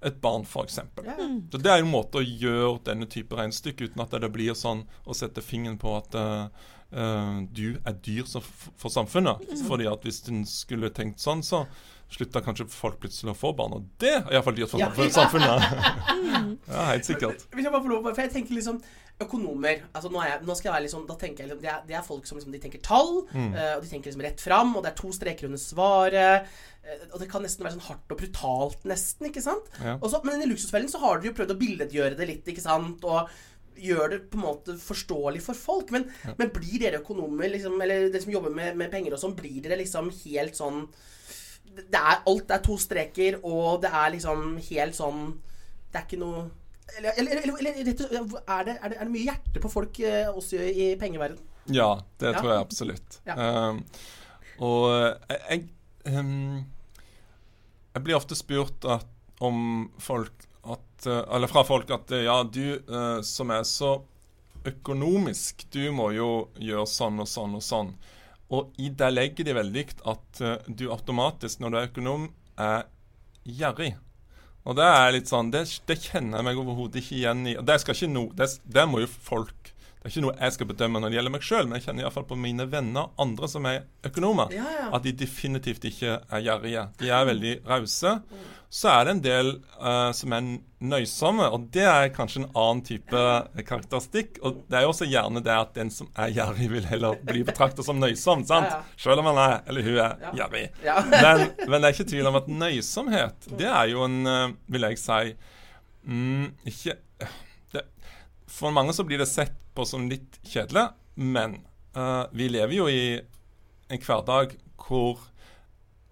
et 0.01 0.21
barn, 0.21 0.43
f.eks. 0.45 0.77
Ja. 1.03 1.15
Så 1.51 1.61
Det 1.61 1.65
er 1.65 1.79
en 1.79 1.91
måte 1.91 2.19
å 2.21 2.23
gjøre 2.39 2.83
denne 2.85 3.05
type 3.05 3.35
regnestykke 3.35 3.89
uten 3.89 4.01
at 4.01 4.11
det 4.11 4.31
blir 4.31 4.53
sånn 4.53 4.85
å 5.05 5.13
sette 5.13 5.41
fingeren 5.41 5.77
på 5.77 5.97
at 5.97 6.15
uh, 6.15 6.47
eh, 6.93 7.41
du 7.51 7.77
er 7.85 7.93
dyr 7.93 8.23
så 8.23 8.41
for 8.41 8.89
samfunnet. 8.89 9.43
Fordi 9.67 9.91
at 9.91 10.01
hvis 10.03 10.25
en 10.29 10.45
skulle 10.45 10.89
tenkt 10.89 11.19
sånn, 11.19 11.43
så 11.43 11.65
slutta 12.09 12.41
kanskje 12.41 12.65
folk 12.73 12.97
plutselig 13.03 13.31
å 13.35 13.37
få 13.37 13.51
barn. 13.57 13.73
Og 13.77 13.85
det 14.01 14.15
er 14.17 14.31
iallfall 14.33 14.55
dyrt 14.57 14.71
for 14.71 14.79
Ja. 14.81 14.89
samfunnet. 14.89 15.13
samfunnet. 15.13 16.59
ja, 16.73 16.85
helt 16.93 17.05
sikkert. 17.05 17.45
Hvis 17.53 17.67
jeg 17.67 17.71
bare 17.73 17.83
får 17.85 17.93
lov, 17.93 18.09
for 18.15 18.21
jeg 18.25 18.33
tenker 18.33 18.57
liksom 18.57 18.81
Økonomer 19.19 19.81
altså 19.91 20.07
nå, 20.13 20.21
er 20.23 20.29
jeg, 20.29 20.43
nå 20.47 20.53
skal 20.55 20.69
jeg 20.69 20.75
være 20.77 20.89
sånn, 20.93 21.01
da 21.09 21.15
tenker 21.19 21.43
jeg 21.43 21.49
liksom, 21.49 21.59
det, 21.65 21.71
er, 21.73 21.81
det 21.89 21.95
er 21.99 22.03
folk 22.07 22.23
som 22.29 22.37
liksom, 22.39 22.53
de 22.55 22.61
tenker 22.63 22.79
tall, 22.85 23.17
Mm. 23.33 23.49
eh, 23.51 23.73
og 23.75 23.81
de 23.83 23.89
tenker 23.91 24.07
liksom 24.13 24.23
rett 24.23 24.39
fram, 24.39 24.69
og 24.79 24.85
det 24.85 24.93
er 24.93 24.95
to 25.01 25.11
streker 25.11 25.49
under 25.49 25.59
svaret. 25.59 26.47
eh, 26.87 27.01
og 27.11 27.19
det 27.19 27.27
kan 27.29 27.43
nesten 27.43 27.65
være 27.67 27.75
sånn 27.75 27.83
hardt 27.89 28.13
og 28.15 28.17
brutalt, 28.21 28.85
nesten. 28.87 29.27
ikke 29.27 29.43
sant? 29.43 29.67
Ja. 29.83 29.97
Og 29.99 30.07
så, 30.13 30.21
men 30.23 30.39
i 30.41 30.47
Luksusfellen 30.47 30.87
så 30.89 31.01
har 31.03 31.19
dere 31.19 31.33
jo 31.33 31.35
prøvd 31.35 31.51
å 31.51 31.59
billedgjøre 31.59 32.15
det 32.15 32.27
litt, 32.31 32.47
ikke 32.47 32.63
sant? 32.63 33.03
Og 33.03 33.27
gjør 33.75 34.09
det 34.15 34.21
på 34.31 34.39
en 34.39 34.45
måte 34.47 34.77
forståelig 34.79 35.41
for 35.43 35.53
folk. 35.67 35.91
Men, 35.91 36.07
men 36.39 36.49
blir 36.55 36.79
dere 36.79 37.03
økonomer, 37.03 37.51
liksom, 37.51 37.75
eller 37.83 38.07
dere 38.09 38.23
som 38.23 38.31
jobber 38.31 38.55
med, 38.55 38.79
med 38.79 38.89
penger 38.95 39.13
og 39.13 39.19
sånn, 39.19 39.35
blir 39.35 39.59
dere 39.67 39.77
liksom 39.83 40.09
helt 40.23 40.55
sånn 40.55 40.85
det 41.75 41.99
er, 41.99 42.21
Alt 42.27 42.51
er 42.51 42.63
to 42.65 42.77
streker, 42.81 43.39
og 43.43 43.81
det 43.83 43.91
er 43.93 44.15
liksom 44.15 44.57
helt 44.69 44.97
sånn 44.97 45.21
Det 45.91 46.01
er 46.01 46.07
ikke 46.07 46.21
noe 46.21 46.47
Eller, 46.97 47.13
eller, 47.21 47.43
eller, 47.45 47.69
er, 47.69 47.83
det, 47.85 47.93
er, 48.47 48.63
det, 48.65 48.75
er 48.81 49.05
det 49.05 49.11
mye 49.13 49.27
hjerte 49.27 49.61
på 49.61 49.71
folk 49.71 49.99
eh, 50.01 50.25
også 50.29 50.57
i, 50.57 50.87
pengeverden? 50.99 51.37
Ja, 51.69 51.99
det 52.17 52.31
Ja. 52.33 52.39
tror 52.39 52.49
jeg 52.49 52.63
absolutt. 52.63 53.19
Ja. 53.27 53.35
Um, 53.69 53.83
og 54.65 54.87
jeg, 55.29 55.67
jeg, 56.07 56.17
um, 56.17 56.65
jeg 57.93 58.03
blir 58.07 58.17
ofte 58.17 58.35
spurt 58.35 58.87
at, 58.89 59.05
om 59.39 59.91
folk 60.01 60.47
at, 60.65 61.05
uh, 61.05 61.21
Eller 61.35 61.47
fra 61.47 61.61
folk 61.63 61.93
at 61.93 62.09
ja, 62.25 62.41
du 62.43 62.79
uh, 62.89 63.21
som 63.21 63.53
er 63.53 63.61
så 63.69 63.99
økonomisk, 64.65 65.67
du 65.71 65.91
må 65.95 66.09
jo 66.17 66.49
gjøre 66.59 66.87
sånn 66.89 67.21
og 67.21 67.29
sånn 67.29 67.55
og 67.59 67.63
sånn. 67.63 67.93
Og 68.55 68.73
i 68.81 68.89
det 68.89 69.09
legger 69.13 69.45
de 69.45 69.53
veldig 69.57 69.83
at 70.09 70.41
uh, 70.41 70.55
du 70.67 70.87
automatisk, 70.91 71.59
når 71.61 71.69
du 71.69 71.77
er 71.77 71.89
økonom, 71.91 72.29
er 72.57 72.87
gjerrig. 73.45 73.93
Og 74.67 74.75
det 74.77 74.85
er 74.85 75.13
litt 75.15 75.29
sånn 75.29 75.49
Det, 75.53 75.61
det 75.87 75.95
kjenner 76.03 76.41
jeg 76.41 76.45
meg 76.49 76.57
overhodet 76.59 76.99
ikke 77.01 77.15
igjen 77.21 77.45
i. 77.47 77.55
Og 77.57 77.65
det, 77.65 77.77
skal 77.81 77.95
ikke 77.95 78.09
no, 78.11 78.25
det, 78.35 78.49
det 78.67 78.83
må 78.91 78.99
jo 79.01 79.07
folk 79.09 79.71
Det 79.71 80.03
er 80.03 80.11
ikke 80.11 80.23
noe 80.25 80.35
jeg 80.35 80.55
skal 80.55 80.69
bedømme 80.69 80.99
når 81.01 81.11
det 81.11 81.17
gjelder 81.17 81.33
meg 81.35 81.45
sjøl, 81.47 81.65
men 81.69 81.79
jeg 81.79 81.85
kjenner 81.87 82.05
iallfall 82.05 82.27
på 82.29 82.37
mine 82.39 82.67
venner, 82.71 83.09
andre 83.19 83.49
som 83.51 83.65
er 83.67 83.81
økonomer, 84.07 84.51
Ja, 84.55 84.67
ja. 84.77 84.85
at 84.95 85.03
de 85.03 85.11
definitivt 85.23 85.87
ikke 85.89 86.19
er 86.21 86.43
gjerrige. 86.45 86.85
De 87.01 87.09
er 87.11 87.25
veldig 87.27 87.55
rause. 87.67 88.13
Så 88.69 88.85
er 88.91 89.05
det 89.05 89.13
en 89.15 89.21
del 89.25 89.47
uh, 89.81 90.11
som 90.13 90.33
er 90.35 90.49
nøysomme, 90.85 91.47
og 91.49 91.63
det 91.73 91.87
er 91.89 92.11
kanskje 92.13 92.43
en 92.43 92.51
annen 92.51 92.83
type 92.85 93.21
karakteristikk. 93.65 94.37
Og 94.45 94.59
det 94.69 94.77
er 94.77 94.85
jo 94.85 94.91
også 94.91 95.07
gjerne 95.09 95.41
det 95.45 95.55
at 95.55 95.71
den 95.73 95.89
som 95.93 96.11
er 96.13 96.29
gjerrig, 96.35 96.67
vil 96.75 96.85
heller 96.85 97.17
bli 97.25 97.41
betraktet 97.47 97.87
som 97.87 97.97
nøysom, 97.97 98.43
sant? 98.45 98.69
Ja, 98.69 98.77
ja. 98.77 98.99
Selv 99.01 99.23
om 99.23 99.31
han 99.31 99.41
er, 99.41 99.55
eller 99.65 99.87
hun 99.87 99.97
er, 100.05 100.27
gjerrig. 100.37 100.67
Ja. 100.85 100.99
Men, 101.09 101.47
men 101.65 101.79
det 101.79 101.89
er 101.89 101.95
ikke 101.97 102.09
tvil 102.11 102.29
om 102.29 102.37
at 102.37 102.51
nøysomhet, 102.51 103.49
det 103.57 103.71
er 103.71 103.89
jo 103.89 104.05
en, 104.05 104.19
uh, 104.29 104.53
vil 104.69 104.85
jeg 104.85 104.99
si 105.01 105.33
mm, 106.05 106.45
Ikke 106.69 106.95
det, 107.73 107.83
For 108.47 108.73
mange 108.75 108.93
så 108.95 109.05
blir 109.07 109.21
det 109.21 109.29
sett 109.31 109.57
på 109.75 109.85
som 109.87 110.05
litt 110.11 110.37
kjedelig, 110.45 110.91
men 111.17 111.57
uh, 111.97 112.29
vi 112.37 112.51
lever 112.53 112.77
jo 112.77 112.87
i 112.91 113.17
en 113.89 114.01
hverdag 114.05 114.53
hvor 114.79 115.25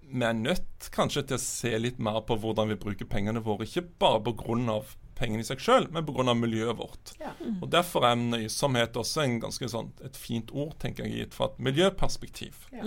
vi 0.08 0.24
er 0.24 0.38
nødt 0.38 0.88
kanskje 0.96 1.26
til 1.28 1.38
å 1.38 1.44
se 1.44 1.74
litt 1.80 2.00
mer 2.04 2.22
på 2.28 2.38
hvordan 2.40 2.72
vi 2.72 2.80
bruker 2.80 3.10
pengene 3.10 3.44
våre. 3.44 3.68
Ikke 3.68 3.86
bare 4.00 4.24
pga. 4.24 4.82
pengene 5.18 5.42
i 5.42 5.48
seg 5.48 5.60
sjøl, 5.60 5.88
men 5.92 6.06
pga. 6.06 6.34
miljøet 6.34 6.78
vårt. 6.78 7.14
Ja. 7.20 7.34
Og 7.62 7.70
Derfor 7.72 8.06
er 8.06 8.16
nøysomhet 8.16 8.96
også 8.96 9.24
en 9.24 9.40
ganske 9.40 9.70
sånn, 9.70 9.92
et 10.06 10.18
fint 10.18 10.52
ord, 10.52 10.78
tenker 10.80 11.06
jeg, 11.06 11.28
gitt 11.28 11.34
fra 11.34 11.50
et 11.52 11.60
miljøperspektiv. 11.60 12.68
Ja. 12.72 12.84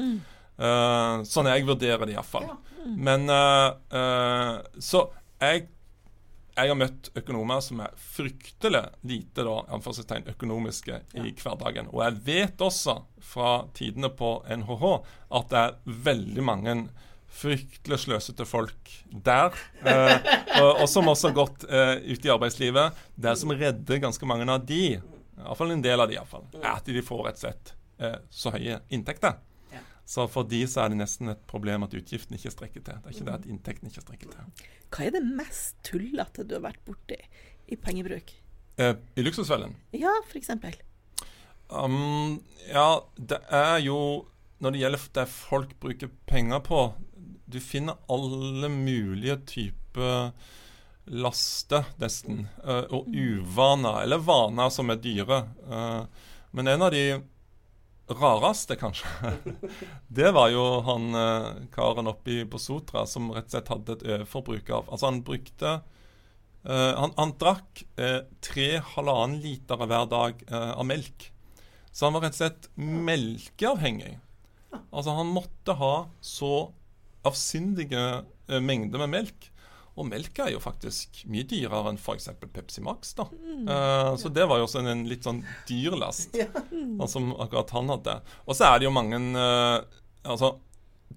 Eh, 0.60 1.22
sånn 1.24 1.48
jeg 1.48 1.66
vurderer 1.68 2.06
det 2.06 2.16
iallfall. 2.16 2.48
Ja. 2.48 2.56
Men 2.96 3.28
uh, 3.28 3.76
uh, 3.92 4.60
Så 4.80 5.02
jeg, 5.40 5.66
jeg 6.56 6.72
har 6.72 6.76
møtt 6.76 7.10
økonomer 7.16 7.60
som 7.64 7.80
er 7.84 7.96
fryktelig 7.96 8.82
lite 9.08 9.44
da, 9.46 9.56
anførselstegn, 9.72 10.28
økonomiske 10.34 11.02
i 11.16 11.32
hverdagen. 11.32 11.88
Og 11.92 12.04
jeg 12.04 12.18
vet 12.28 12.64
også 12.64 12.98
fra 13.24 13.52
tidene 13.76 14.12
på 14.12 14.38
NHH 14.48 14.84
at 15.40 15.52
det 15.52 15.62
er 15.62 15.78
veldig 16.10 16.44
mange 16.44 16.76
fryktelig 17.30 17.98
sløsete 18.04 18.44
folk 18.48 18.90
der. 19.10 19.54
Eh, 19.86 20.16
og, 20.60 20.82
og 20.82 20.88
som 20.90 21.08
også 21.08 21.30
har 21.30 21.36
gått 21.36 21.64
eh, 21.70 21.94
ut 22.10 22.26
i 22.26 22.32
arbeidslivet. 22.32 22.98
Det 23.16 23.36
som 23.38 23.52
redder 23.54 24.02
ganske 24.02 24.26
mange 24.28 24.48
av 24.50 24.64
de, 24.68 24.98
iallfall 25.40 25.72
en 25.76 25.84
del 25.84 26.02
av 26.02 26.10
de, 26.10 26.18
iallfall, 26.18 26.48
er 26.60 26.72
at 26.74 26.90
de 26.90 27.04
får 27.06 27.22
rett 27.28 27.38
og 27.40 27.44
slett 27.46 27.72
eh, 28.02 28.18
så 28.34 28.52
høye 28.56 28.80
inntekter. 28.92 29.38
Ja. 29.72 29.80
Så 30.10 30.26
for 30.32 30.48
de 30.50 30.64
så 30.68 30.82
er 30.84 30.92
det 30.92 30.98
nesten 31.00 31.30
et 31.32 31.42
problem 31.50 31.86
at 31.86 31.94
utgiftene 31.96 32.36
ikke 32.40 32.52
strekker 32.56 32.84
til. 32.86 32.98
Det 33.00 33.12
er 33.12 33.16
ikke 33.16 33.28
det 33.30 33.38
at 33.38 33.48
inntekten 33.54 33.92
ikke 33.92 34.04
strekker 34.04 34.34
til. 34.34 34.68
Hva 34.90 35.06
er 35.06 35.14
det 35.16 35.24
mest 35.38 35.78
tullete 35.86 36.44
du 36.44 36.56
har 36.58 36.66
vært 36.66 36.82
borti 36.88 37.20
i 37.70 37.78
pengebruk? 37.78 38.34
Eh, 38.80 38.96
I 39.18 39.22
Luksusfellen 39.22 39.74
Ja, 39.94 40.12
eksempel. 40.34 40.74
um, 41.68 42.40
Ja, 42.70 43.00
det 43.18 43.38
er 43.52 43.78
jo 43.84 44.26
Når 44.60 44.72
det 44.72 44.80
gjelder 44.80 45.02
det 45.18 45.24
folk 45.30 45.74
bruker 45.82 46.10
penger 46.26 46.60
på 46.64 46.78
Du 47.50 47.58
finner 47.60 47.98
alle 48.08 48.68
mulige 48.70 49.36
typer 49.46 50.30
laster, 51.10 51.84
nesten. 51.98 52.46
eh, 52.64 52.86
og 52.94 53.08
uvaner. 53.08 54.02
Eller 54.04 54.22
vaner 54.22 54.70
som 54.70 54.90
er 54.90 55.00
dyre. 55.02 55.42
Eh, 55.70 56.02
men 56.52 56.68
en 56.68 56.82
av 56.86 56.94
de 56.94 57.04
rareste, 58.10 58.74
kanskje, 58.76 59.06
det 60.18 60.32
var 60.34 60.50
jo 60.50 60.64
han 60.86 61.14
eh, 61.14 61.50
karen 61.74 62.10
oppe 62.10 62.44
på 62.50 62.58
Sotra 62.58 63.04
som 63.06 63.30
rett 63.34 63.50
og 63.50 63.54
slett 63.54 63.70
hadde 63.70 63.94
et 63.94 64.06
overforbruk 64.08 64.70
av 64.74 64.90
Altså, 64.90 65.06
han 65.10 65.22
brukte 65.26 65.80
han, 66.60 67.14
han 67.16 67.30
drakk 67.40 67.78
tre 68.44 68.64
halvannen 68.84 69.38
liter 69.40 69.80
hver 69.80 70.02
dag 70.10 70.42
av 70.52 70.84
melk. 70.84 71.30
Så 71.88 72.04
han 72.04 72.18
var 72.18 72.26
rett 72.26 72.34
og 72.34 72.40
slett 72.42 72.68
melkeavhengig. 72.76 74.18
Altså, 74.90 75.14
han 75.16 75.32
måtte 75.32 75.78
ha 75.80 75.94
så 76.20 76.50
avsindige 77.28 78.04
eh, 78.48 78.60
mengder 78.60 79.02
med 79.04 79.12
melk. 79.14 79.50
Og 79.98 80.06
melk 80.08 80.38
er 80.40 80.52
jo 80.54 80.60
faktisk 80.62 81.24
mye 81.28 81.44
dyrere 81.50 81.90
enn 81.90 81.98
f.eks. 82.00 82.30
Pepsi 82.54 82.80
Max. 82.86 83.12
da. 83.18 83.26
Eh, 83.34 84.10
så 84.22 84.30
det 84.32 84.46
var 84.48 84.60
jo 84.60 84.68
også 84.68 84.80
en, 84.80 84.92
en 84.94 85.06
litt 85.10 85.26
sånn 85.26 85.42
dyr 85.68 85.96
last, 85.98 86.36
Ja. 86.40 86.48
som 87.10 87.32
akkurat 87.36 87.74
han 87.76 87.92
hadde. 87.92 88.20
Og 88.46 88.56
så 88.56 88.70
er 88.70 88.80
det 88.80 88.88
jo 88.88 88.94
mange 88.94 89.18
uh, 89.36 89.82
altså, 90.24 90.54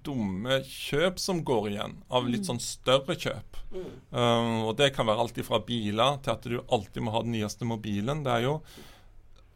dumme 0.04 0.58
kjøp 0.68 1.20
som 1.22 1.40
går 1.46 1.70
igjen, 1.72 1.94
av 2.12 2.26
litt 2.28 2.44
sånn 2.48 2.60
større 2.60 3.16
kjøp. 3.16 3.60
Eh, 3.74 4.58
og 4.68 4.74
det 4.78 4.90
kan 4.94 5.06
være 5.08 5.24
alt 5.24 5.38
fra 5.46 5.62
biler 5.64 6.18
til 6.22 6.34
at 6.34 6.50
du 6.50 6.58
alltid 6.68 7.06
må 7.06 7.14
ha 7.14 7.22
den 7.24 7.34
nyeste 7.38 7.66
mobilen. 7.68 8.20
Det 8.26 8.34
er 8.36 8.44
jo 8.48 8.58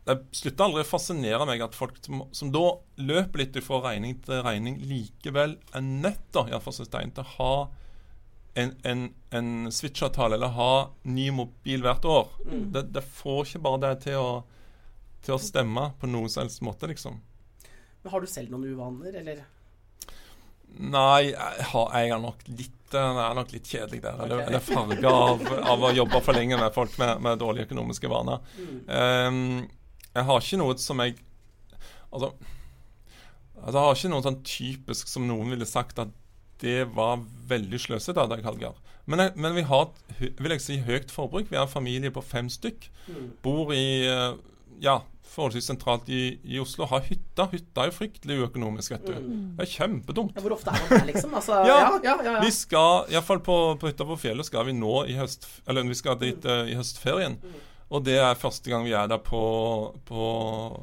det 0.09 0.17
slutter 0.33 0.65
aldri 0.65 0.83
å 0.85 0.89
fascinere 0.89 1.47
meg 1.49 1.61
at 1.65 1.77
folk 1.77 1.99
som, 2.05 2.23
som 2.33 2.53
da 2.55 2.65
løper 2.97 3.43
litt 3.43 3.59
fra 3.65 3.83
regning 3.85 4.17
til 4.25 4.41
regning, 4.47 4.79
likevel 4.89 5.59
er 5.77 5.85
nødt 5.85 6.23
da, 6.33 6.47
i 6.49 6.55
hvert 6.55 6.65
fall 6.65 6.77
Stein, 6.79 7.13
til 7.13 7.27
å 7.27 7.35
ha 7.37 7.53
en, 8.59 8.73
en, 8.89 9.03
en 9.37 9.51
switch-avtale 9.71 10.39
eller 10.39 10.55
ha 10.57 10.71
ny 11.07 11.29
mobil 11.37 11.85
hvert 11.85 12.09
år. 12.09 12.33
Det, 12.75 12.87
det 12.97 13.05
får 13.05 13.45
ikke 13.45 13.63
bare 13.69 13.83
det 13.85 13.93
til 14.09 14.17
å, 14.19 14.33
til 15.23 15.37
å 15.37 15.43
stemme 15.43 15.91
på 16.01 16.11
noen 16.11 16.33
som 16.33 16.43
helst 16.47 16.65
måte, 16.67 16.89
liksom. 16.91 17.21
Men 18.03 18.15
har 18.15 18.25
du 18.25 18.31
selv 18.31 18.51
noen 18.55 18.67
uvaner, 18.73 19.15
eller? 19.21 19.45
Nei, 20.79 21.31
jeg, 21.31 21.65
har, 21.71 21.89
jeg 21.97 22.13
er 22.13 22.21
nok 22.23 22.43
litt 22.51 22.95
eh, 22.95 23.23
er 23.25 23.37
nok 23.37 23.53
litt 23.55 23.69
kjedelig 23.69 24.03
der. 24.05 24.19
Eller, 24.25 24.43
Ok. 24.43 24.49
eller 24.51 24.65
farga 24.65 25.13
av, 25.15 25.49
av 25.73 25.87
å 25.89 25.95
jobbe 25.97 26.21
for 26.25 26.37
lenge 26.37 26.59
med 26.61 26.75
folk 26.75 26.99
med, 27.01 27.23
med 27.25 27.41
dårlige 27.41 27.69
økonomiske 27.69 28.11
vaner. 28.13 28.45
Mm. 28.59 28.77
Ehm, 28.99 29.49
jeg 30.17 30.25
har 30.25 30.41
ikke 30.41 30.59
noe 30.61 30.77
som 30.79 30.99
jeg 31.05 31.17
Altså 32.13 32.33
Altså, 33.59 33.75
Jeg 33.75 33.83
har 33.85 33.97
ikke 33.99 34.11
noe 34.13 34.23
sånn 34.25 34.43
typisk 34.47 35.09
som 35.11 35.25
noen 35.29 35.51
ville 35.51 35.67
sagt 35.67 35.99
at 35.99 36.09
det 36.63 36.85
var 36.95 37.21
veldig 37.51 37.79
sløsete 37.79 38.19
av 38.23 38.31
deg, 38.31 38.45
Hallgeir. 38.47 38.75
Men, 39.07 39.19
jeg- 39.25 39.37
men 39.37 39.55
vi 39.55 39.63
har 39.63 39.89
vil 40.19 40.51
jeg 40.55 40.61
si, 40.61 40.77
høyt 40.79 41.11
forbruk. 41.11 41.49
Vi 41.51 41.57
har 41.57 41.67
en 41.67 41.73
familie 41.73 42.11
på 42.11 42.23
fem 42.23 42.49
stykk. 42.49 42.89
Mm. 43.09 43.29
Bor 43.43 43.73
i 43.73 44.07
eh, 44.07 44.35
ja, 44.83 45.01
forholdsvis 45.23 45.69
sentralt 45.71 46.09
i, 46.09 46.39
i 46.45 46.59
Oslo. 46.63 46.87
Har 46.87 47.01
hytte. 47.07 47.47
Hytta 47.53 47.83
er 47.83 47.91
jo 47.91 47.97
fryktelig 47.99 48.39
uøkonomisk, 48.43 48.91
vet 48.95 49.07
du. 49.07 49.15
Mm. 49.15 49.57
Det 49.59 49.67
er 49.67 49.73
kjempedumt. 49.75 50.35
Ja, 50.39 50.43
hvor 50.45 50.55
ofte 50.59 50.71
er 50.75 50.83
man 50.83 50.99
der, 51.01 51.07
liksom? 51.13 51.35
Altså, 51.35 51.53
Ja, 51.71 51.79
ja, 51.79 52.01
ja, 52.05 52.17
ja, 52.23 52.33
ja. 52.39 52.41
Vi 52.45 52.51
skal, 52.55 53.07
iallfall 53.11 53.41
på, 53.47 53.59
på 53.81 53.91
hytta 53.91 54.07
på 54.07 54.19
fjellet, 54.23 54.47
skal 54.51 54.67
vi 54.71 54.73
nå 54.79 55.05
i 55.11 55.15
høst 55.19 55.47
Eller 55.67 55.83
vi 55.89 55.95
skal 55.99 56.19
dit 56.23 56.45
uh, 56.47 56.63
i 56.71 56.75
høstferien. 56.79 57.39
Mm. 57.43 57.59
Og 57.89 58.05
det 58.05 58.19
er 58.21 58.37
første 58.37 58.69
gang 58.69 58.85
vi 58.85 58.93
er 58.93 59.07
der 59.09 59.21
på, 59.25 59.41
på, 60.09 60.25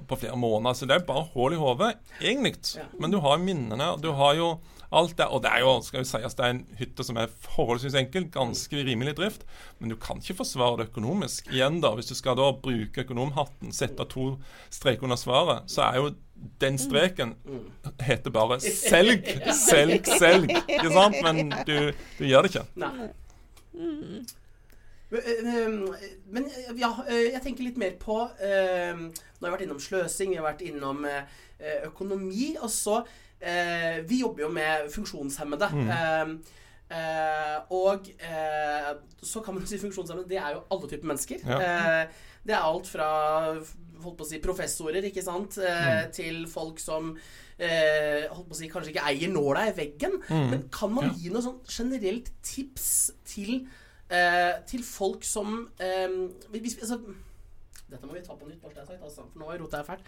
på 0.10 0.18
flere 0.18 0.38
måneder. 0.38 0.74
Så 0.74 0.88
det 0.90 0.96
er 0.96 1.06
bare 1.06 1.28
hull 1.36 1.54
i 1.54 1.60
hodet, 1.62 1.94
egentlig. 2.22 2.56
Ja. 2.76 2.88
Men 3.00 3.14
du 3.14 3.20
har 3.22 3.38
minnene, 3.42 3.92
og 3.94 4.02
du 4.02 4.10
har 4.18 4.34
jo 4.40 4.48
alt 4.96 5.14
det. 5.18 5.28
Og 5.30 5.44
det 5.44 5.52
er 5.54 5.62
jo, 5.62 5.74
skal 5.86 6.02
vi 6.02 6.10
si, 6.10 6.22
at 6.26 6.38
det 6.38 6.46
er 6.46 6.56
en 6.56 6.64
hytte 6.80 7.06
som 7.06 7.20
er 7.22 7.34
forholdsvis 7.46 7.98
enkel, 8.00 8.26
ganske 8.34 8.84
rimelig 8.88 9.16
drift. 9.20 9.46
Men 9.80 9.94
du 9.94 10.00
kan 10.02 10.22
ikke 10.22 10.40
forsvare 10.42 10.80
det 10.82 10.88
økonomisk. 10.90 11.52
Igjen, 11.54 11.78
da, 11.84 11.94
hvis 11.98 12.10
du 12.10 12.16
skal 12.18 12.38
da 12.40 12.50
bruke 12.64 13.06
økonomhatten, 13.06 13.74
sette 13.76 14.08
to 14.10 14.32
streker 14.74 15.06
under 15.06 15.20
svaret, 15.20 15.70
så 15.72 15.86
er 15.90 16.00
jo 16.02 16.14
den 16.62 16.78
streken 16.78 17.36
heter 18.04 18.32
bare 18.34 18.58
'selg, 18.60 19.24
selg, 19.56 20.10
selg'. 20.20 20.52
Ikke 20.68 20.92
sant? 20.92 21.22
Men 21.24 21.54
du, 21.68 21.92
du 22.20 22.26
gjør 22.26 22.46
det 22.46 22.56
ikke. 22.56 22.66
Nei. 22.76 23.12
Men, 25.16 25.88
eh, 25.94 26.12
Men 26.28 26.46
eh, 26.50 26.72
ja, 26.80 26.92
eh, 27.08 27.32
jeg 27.34 27.42
tenker 27.46 27.64
litt 27.68 27.78
mer 27.82 27.96
på 28.02 28.20
eh, 28.40 28.94
Nå 28.96 29.42
har 29.42 29.48
jeg 29.50 29.56
vært 29.56 29.66
innom 29.68 29.82
sløsing, 29.84 30.34
vi 30.34 30.40
har 30.40 30.48
vært 30.48 30.66
innom 30.68 31.06
eh, 31.10 31.24
økonomi. 31.88 32.56
Og 32.62 32.70
så 32.74 33.00
eh, 33.40 34.02
Vi 34.08 34.22
jobber 34.22 34.48
jo 34.48 34.52
med 34.56 34.92
funksjonshemmede. 34.94 35.72
Eh, 35.96 36.36
eh, 37.00 37.58
og 37.76 38.10
eh, 38.20 38.94
så 39.26 39.42
kan 39.46 39.58
man 39.58 39.66
si 39.70 39.80
funksjonshemmede, 39.82 40.30
det 40.30 40.38
er 40.42 40.56
jo 40.58 40.64
alle 40.72 40.92
typer 40.92 41.12
mennesker. 41.14 41.44
Ja. 41.46 41.60
Eh, 41.60 42.24
det 42.46 42.54
er 42.54 42.62
alt 42.62 42.86
fra 42.86 43.10
holdt 44.06 44.20
på 44.20 44.26
å 44.26 44.28
si, 44.30 44.38
professorer, 44.44 45.06
ikke 45.08 45.24
sant, 45.26 45.56
mm. 45.58 46.12
til 46.14 46.44
folk 46.52 46.78
som 46.84 47.08
eh, 47.58 48.28
holdt 48.30 48.50
på 48.52 48.54
å 48.54 48.60
si, 48.60 48.68
kanskje 48.70 48.92
ikke 48.92 49.06
eier 49.10 49.32
nåla 49.34 49.64
i 49.72 49.74
veggen. 49.78 50.20
Men 50.30 50.68
kan 50.74 50.94
man 50.94 51.08
Ja. 51.10 51.16
gi 51.24 51.32
noe 51.34 51.42
sånn 51.42 51.58
generelt 51.66 52.30
tips 52.46 52.88
til, 53.26 53.64
eh, 54.10 54.54
til 54.70 54.84
folk 54.86 55.24
som 55.28 55.70
eh, 55.80 56.20
hvis, 56.54 56.78
altså, 56.82 57.00
Dette 57.90 58.08
må 58.10 58.14
vi 58.18 58.22
ta 58.26 58.34
på 58.34 58.48
nytt, 58.50 58.62
bare 58.64 58.74
det 58.74 58.82
er 58.82 58.88
sagt, 58.90 59.04
altså, 59.06 59.26
for 59.32 59.40
nå 59.44 59.52
rota 59.62 59.78
jeg 59.82 59.86
fælt. 59.92 60.08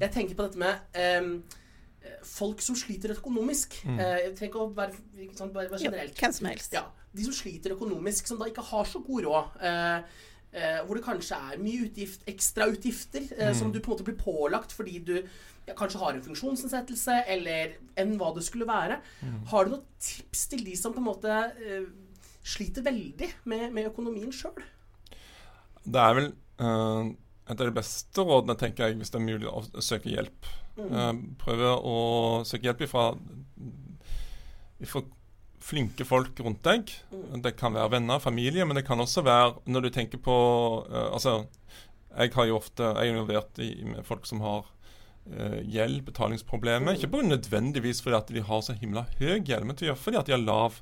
Jeg 0.00 0.12
tenker 0.14 0.38
på 0.38 0.46
dette 0.46 0.60
med 0.62 0.96
eh, 0.96 1.26
folk 2.24 2.62
som 2.64 2.76
sliter 2.78 3.12
økonomisk. 3.16 3.82
Eh, 3.84 4.00
jeg 4.24 4.32
trenger 4.38 4.48
ikke 4.52 4.62
å 4.64 4.70
være, 4.78 5.02
ikke 5.26 5.36
sant, 5.36 5.52
bare 5.52 5.68
Ja, 5.74 5.82
generelt. 5.90 6.16
hvem 6.16 6.32
som 6.38 6.48
helst. 6.48 6.72
Ja, 6.78 6.86
De 7.12 7.24
som 7.26 7.36
sliter 7.36 7.74
økonomisk, 7.76 8.26
som 8.30 8.38
da 8.40 8.48
ikke 8.48 8.64
har 8.70 8.88
så 8.88 9.02
god 9.04 9.26
råd. 9.28 9.60
Eh, 9.60 10.16
eh, 10.56 10.80
hvor 10.86 10.96
det 10.96 11.04
kanskje 11.04 11.36
er 11.52 11.60
mye 11.60 11.84
utgift, 11.90 12.24
ekstrautgifter 12.32 13.28
eh, 13.36 13.52
som 13.54 13.72
du 13.72 13.80
på 13.80 13.90
en 13.92 13.96
måte 13.98 14.06
blir 14.08 14.16
pålagt 14.16 14.72
fordi 14.72 14.98
du 15.04 15.14
ja, 15.18 15.74
kanskje 15.76 16.00
har 16.00 16.16
en 16.16 16.24
funksjonsnedsettelse, 16.24 17.18
eller 17.28 17.74
enn 18.00 18.14
hva 18.16 18.32
det 18.36 18.46
skulle 18.46 18.64
være. 18.68 19.02
Har 19.52 19.64
du 19.68 19.74
noen 19.76 19.84
tips 20.00 20.46
til 20.48 20.64
de 20.64 20.76
som 20.80 20.94
på 20.96 21.02
en 21.02 21.10
måte 21.10 21.28
eh, 21.60 21.84
sliter 22.46 22.84
veldig 22.86 23.30
med, 23.50 23.70
med 23.74 23.90
økonomien 23.90 24.32
sjøl? 24.34 24.58
Det 25.88 26.02
er 26.02 26.16
vel 26.18 26.30
uh, 26.60 27.08
et 27.48 27.56
av 27.56 27.64
de 27.64 27.74
beste 27.74 28.24
rådene, 28.24 28.56
tenker 28.60 28.88
jeg, 28.88 28.98
hvis 29.00 29.12
det 29.12 29.20
er 29.20 29.24
mulig 29.24 29.48
å 29.48 29.62
søke 29.84 30.10
hjelp. 30.12 30.48
Eh, 30.78 31.12
prøve 31.40 31.70
å 31.80 31.94
søke 32.46 32.68
hjelp 32.68 32.82
ifra, 32.84 33.06
ifra 34.84 35.02
flinke 35.68 36.06
folk 36.06 36.38
rundt 36.44 36.60
deg. 36.66 36.92
Det 37.42 37.54
kan 37.58 37.74
være 37.76 37.96
venner, 37.96 38.20
familie, 38.22 38.66
men 38.68 38.78
det 38.78 38.84
kan 38.88 39.00
også 39.00 39.24
være 39.26 39.56
når 39.68 39.88
du 39.88 39.90
tenker 39.96 40.20
på 40.22 40.36
uh, 40.88 41.08
Altså, 41.08 41.40
jeg 42.14 42.32
har 42.34 42.46
jo 42.48 42.56
ofte 42.56 42.86
Jeg 42.86 43.08
er 43.08 43.12
involvert 43.12 43.60
i, 43.62 43.72
med 43.84 44.06
folk 44.06 44.28
som 44.28 44.40
har 44.44 44.68
uh, 44.68 45.60
gjeld, 45.64 46.02
betalingsproblemer. 46.08 46.96
Ikke 46.96 47.10
på 47.16 47.24
nødvendigvis 47.26 48.04
fordi 48.04 48.20
at 48.20 48.32
de 48.36 48.44
har 48.44 48.64
så 48.64 48.76
himla 48.78 49.06
høy 49.18 49.40
gjeld, 49.40 49.66
men 49.68 49.80
fordi 49.80 50.20
at 50.20 50.28
de 50.28 50.36
har 50.36 50.44
lav 50.44 50.78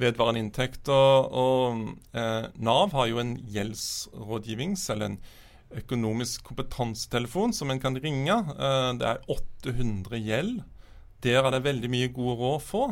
vedvarende 0.00 0.44
inntekt. 0.44 0.88
Og, 0.92 1.32
og 1.32 2.16
eh, 2.16 2.46
Nav 2.56 2.94
har 2.96 3.10
jo 3.10 3.20
en 3.22 3.34
gjeldsrådgivings, 3.52 4.86
eller 4.94 5.12
en 5.12 5.18
økonomisk 5.76 6.46
kompetansetelefon 6.46 7.54
som 7.56 7.72
en 7.72 7.82
kan 7.82 7.98
ringe. 7.98 8.36
Eh, 8.36 8.92
det 9.00 9.10
er 9.10 9.24
800 9.32 10.22
gjeld. 10.22 10.62
Der 11.24 11.42
er 11.42 11.56
det 11.56 11.64
veldig 11.66 11.90
mye 11.90 12.12
gode 12.14 12.38
råd 12.38 12.56
å 12.60 12.62
få. 12.62 12.86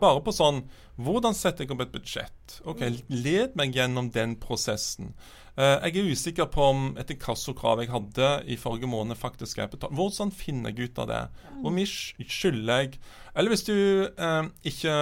Bare 0.00 0.20
på 0.24 0.32
sånn 0.34 0.64
Hvordan 0.96 1.36
setter 1.36 1.64
jeg 1.64 1.74
opp 1.74 1.82
et 1.84 1.92
budsjett? 1.92 2.54
Ok, 2.64 2.80
Led 3.12 3.56
meg 3.58 3.76
gjennom 3.76 4.08
den 4.14 4.32
prosessen. 4.40 5.12
Eh, 5.56 5.88
jeg 5.88 6.02
er 6.02 6.10
usikker 6.12 6.48
på 6.52 6.64
om 6.68 6.80
et 7.00 7.10
inkassokrav 7.14 7.80
jeg 7.80 7.88
hadde 7.88 8.30
i 8.52 8.58
forrige 8.60 8.90
måned, 8.92 9.16
faktisk 9.16 9.58
er 9.58 9.70
betalt. 9.72 9.94
Hvordan 9.96 10.32
finner 10.34 10.74
jeg 10.74 10.90
ut 10.90 11.00
av 11.00 11.08
det? 11.08 11.22
Hvor 11.62 11.72
mye 11.72 11.88
skylder 11.88 12.82
jeg? 12.82 12.98
Eller 13.32 13.52
hvis 13.54 13.64
du 13.64 13.76
eh, 14.04 14.42
ikke 14.68 14.96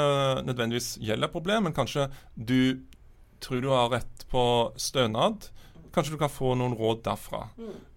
nødvendigvis 0.46 0.94
gjelder 1.02 1.26
et 1.26 1.34
problem, 1.34 1.66
men 1.66 1.74
kanskje 1.74 2.06
du 2.38 2.84
tror 3.42 3.60
du 3.60 3.68
har 3.74 3.90
rett 3.92 4.26
på 4.30 4.44
stønad. 4.80 5.50
Kanskje 5.94 6.16
du 6.16 6.18
kan 6.18 6.32
få 6.32 6.56
noen 6.58 6.74
råd 6.74 7.04
derfra. 7.06 7.44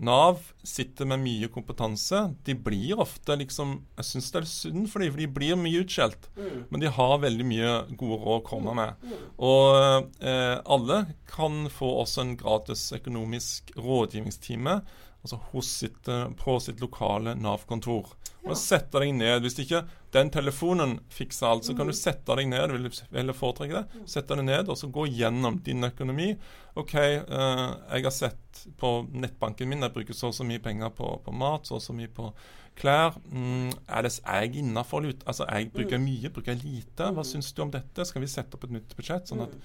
Nav 0.05 0.43
sitter 0.61 1.07
med 1.09 1.23
mye 1.23 1.49
kompetanse. 1.49 2.27
De 2.45 2.53
blir 2.53 2.99
ofte 3.01 3.37
liksom 3.39 3.79
Jeg 3.97 4.09
syns 4.11 4.29
det 4.33 4.41
er 4.41 4.49
synd 4.51 4.85
for 4.91 5.01
dem, 5.01 5.13
for 5.15 5.23
de 5.23 5.29
blir 5.39 5.57
mye 5.57 5.81
utskjelt. 5.81 6.29
Men 6.69 6.83
de 6.83 6.93
har 6.93 7.17
veldig 7.23 7.47
mye 7.49 7.73
gode 7.95 8.21
råd 8.21 8.37
å 8.37 8.45
komme 8.45 8.77
med. 8.77 9.09
Og 9.41 10.21
eh, 10.21 10.55
alle 10.61 11.01
kan 11.31 11.65
få 11.73 11.89
også 12.03 12.23
en 12.23 12.37
gratis 12.39 12.91
økonomisk 12.99 13.73
rådgivningstime 13.77 14.79
altså 15.25 15.39
hos 15.51 15.67
sitt, 15.81 16.07
eh, 16.07 16.29
på 16.37 16.59
sitt 16.63 16.81
lokale 16.81 17.35
Nav-kontor. 17.35 18.13
Og 18.47 18.55
sette 18.55 19.01
deg 19.01 19.15
ned. 19.17 19.41
Hvis 19.43 19.59
ikke 19.59 19.83
den 20.17 20.29
telefonen 20.33 20.97
fikser 21.13 21.47
alt, 21.51 21.65
så 21.67 21.75
kan 21.77 21.87
du 21.89 21.93
sette 21.95 22.35
deg 22.39 22.49
ned. 22.51 22.73
Vil 23.13 23.29
du 23.31 23.33
foretrekke 23.37 23.81
det? 23.83 24.03
Sette 24.09 24.35
deg 24.37 24.47
ned 24.49 24.69
og 24.73 24.77
så 24.79 24.89
gå 24.93 25.05
gjennom 25.13 25.61
din 25.65 25.85
økonomi. 25.87 26.31
OK, 26.77 26.93
eh, 26.97 27.65
jeg 27.93 28.05
har 28.09 28.13
sett 28.13 28.63
på 28.81 28.91
nettbanken 29.13 29.69
min 29.69 29.85
jeg 29.85 29.93
bruker 29.95 30.17
så 30.17 30.31
og 30.31 30.37
så 30.37 30.45
mye 30.47 30.61
penger 30.63 30.89
på, 30.97 31.09
på 31.25 31.33
mat, 31.33 31.65
så 31.69 31.77
og 31.77 31.83
så 31.85 31.93
mye 31.97 32.09
på 32.13 32.31
klær. 32.77 33.15
Mm, 33.31 33.71
er, 33.87 34.05
det, 34.05 34.11
er 34.21 34.43
jeg 34.45 34.59
innafor 34.61 35.05
ute? 35.07 35.25
Altså, 35.25 35.47
jeg 35.49 35.71
bruker 35.73 36.01
mye, 36.01 36.29
bruker 36.33 36.53
jeg 36.53 36.61
lite? 36.65 37.09
Hva 37.15 37.25
syns 37.25 37.49
du 37.57 37.63
om 37.65 37.73
dette? 37.73 38.05
Skal 38.05 38.21
vi 38.21 38.29
sette 38.29 38.57
opp 38.57 38.67
et 38.67 38.75
nytt 38.77 38.93
budsjett, 38.97 39.29
sånn 39.31 39.45
at 39.47 39.55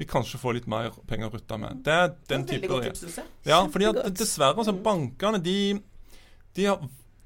vi 0.00 0.06
kanskje 0.08 0.40
får 0.40 0.56
litt 0.56 0.68
mer 0.72 0.88
penger 1.10 1.28
å 1.28 1.34
rutte 1.34 1.58
med? 1.60 1.82
Det 1.84 1.92
er 1.92 2.08
den 2.32 2.46
Veldig 2.46 2.54
type 2.62 2.70
godt 2.72 2.88
tips, 3.02 3.18
ja, 3.48 3.58
fordi 3.68 3.90
at 3.90 4.00
dessverre, 4.16 4.56
altså 4.56 4.72
bankene 4.88 5.40
de, 5.44 5.58
de, 6.56 6.64
har- 6.70 6.80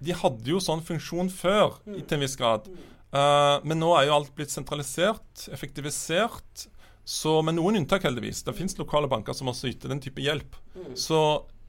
de 0.06 0.14
hadde 0.16 0.52
jo 0.52 0.62
sånn 0.62 0.84
funksjon 0.86 1.30
før, 1.32 1.76
mm. 1.86 1.98
til 2.04 2.18
en 2.18 2.24
viss 2.24 2.38
grad. 2.38 2.70
Uh, 3.14 3.58
men 3.66 3.80
nå 3.80 3.92
er 3.96 4.08
jo 4.08 4.16
alt 4.16 4.32
blitt 4.36 4.54
sentralisert, 4.54 5.46
effektivisert. 5.54 6.66
Så 7.06 7.38
med 7.46 7.54
noen 7.58 7.78
unntak, 7.78 8.02
heldigvis. 8.06 8.42
Det 8.46 8.56
fins 8.58 8.74
lokale 8.80 9.06
banker 9.10 9.36
som 9.36 9.52
også 9.52 9.70
yter 9.70 9.92
den 9.92 10.02
type 10.02 10.22
hjelp. 10.24 10.56
Så 10.98 11.20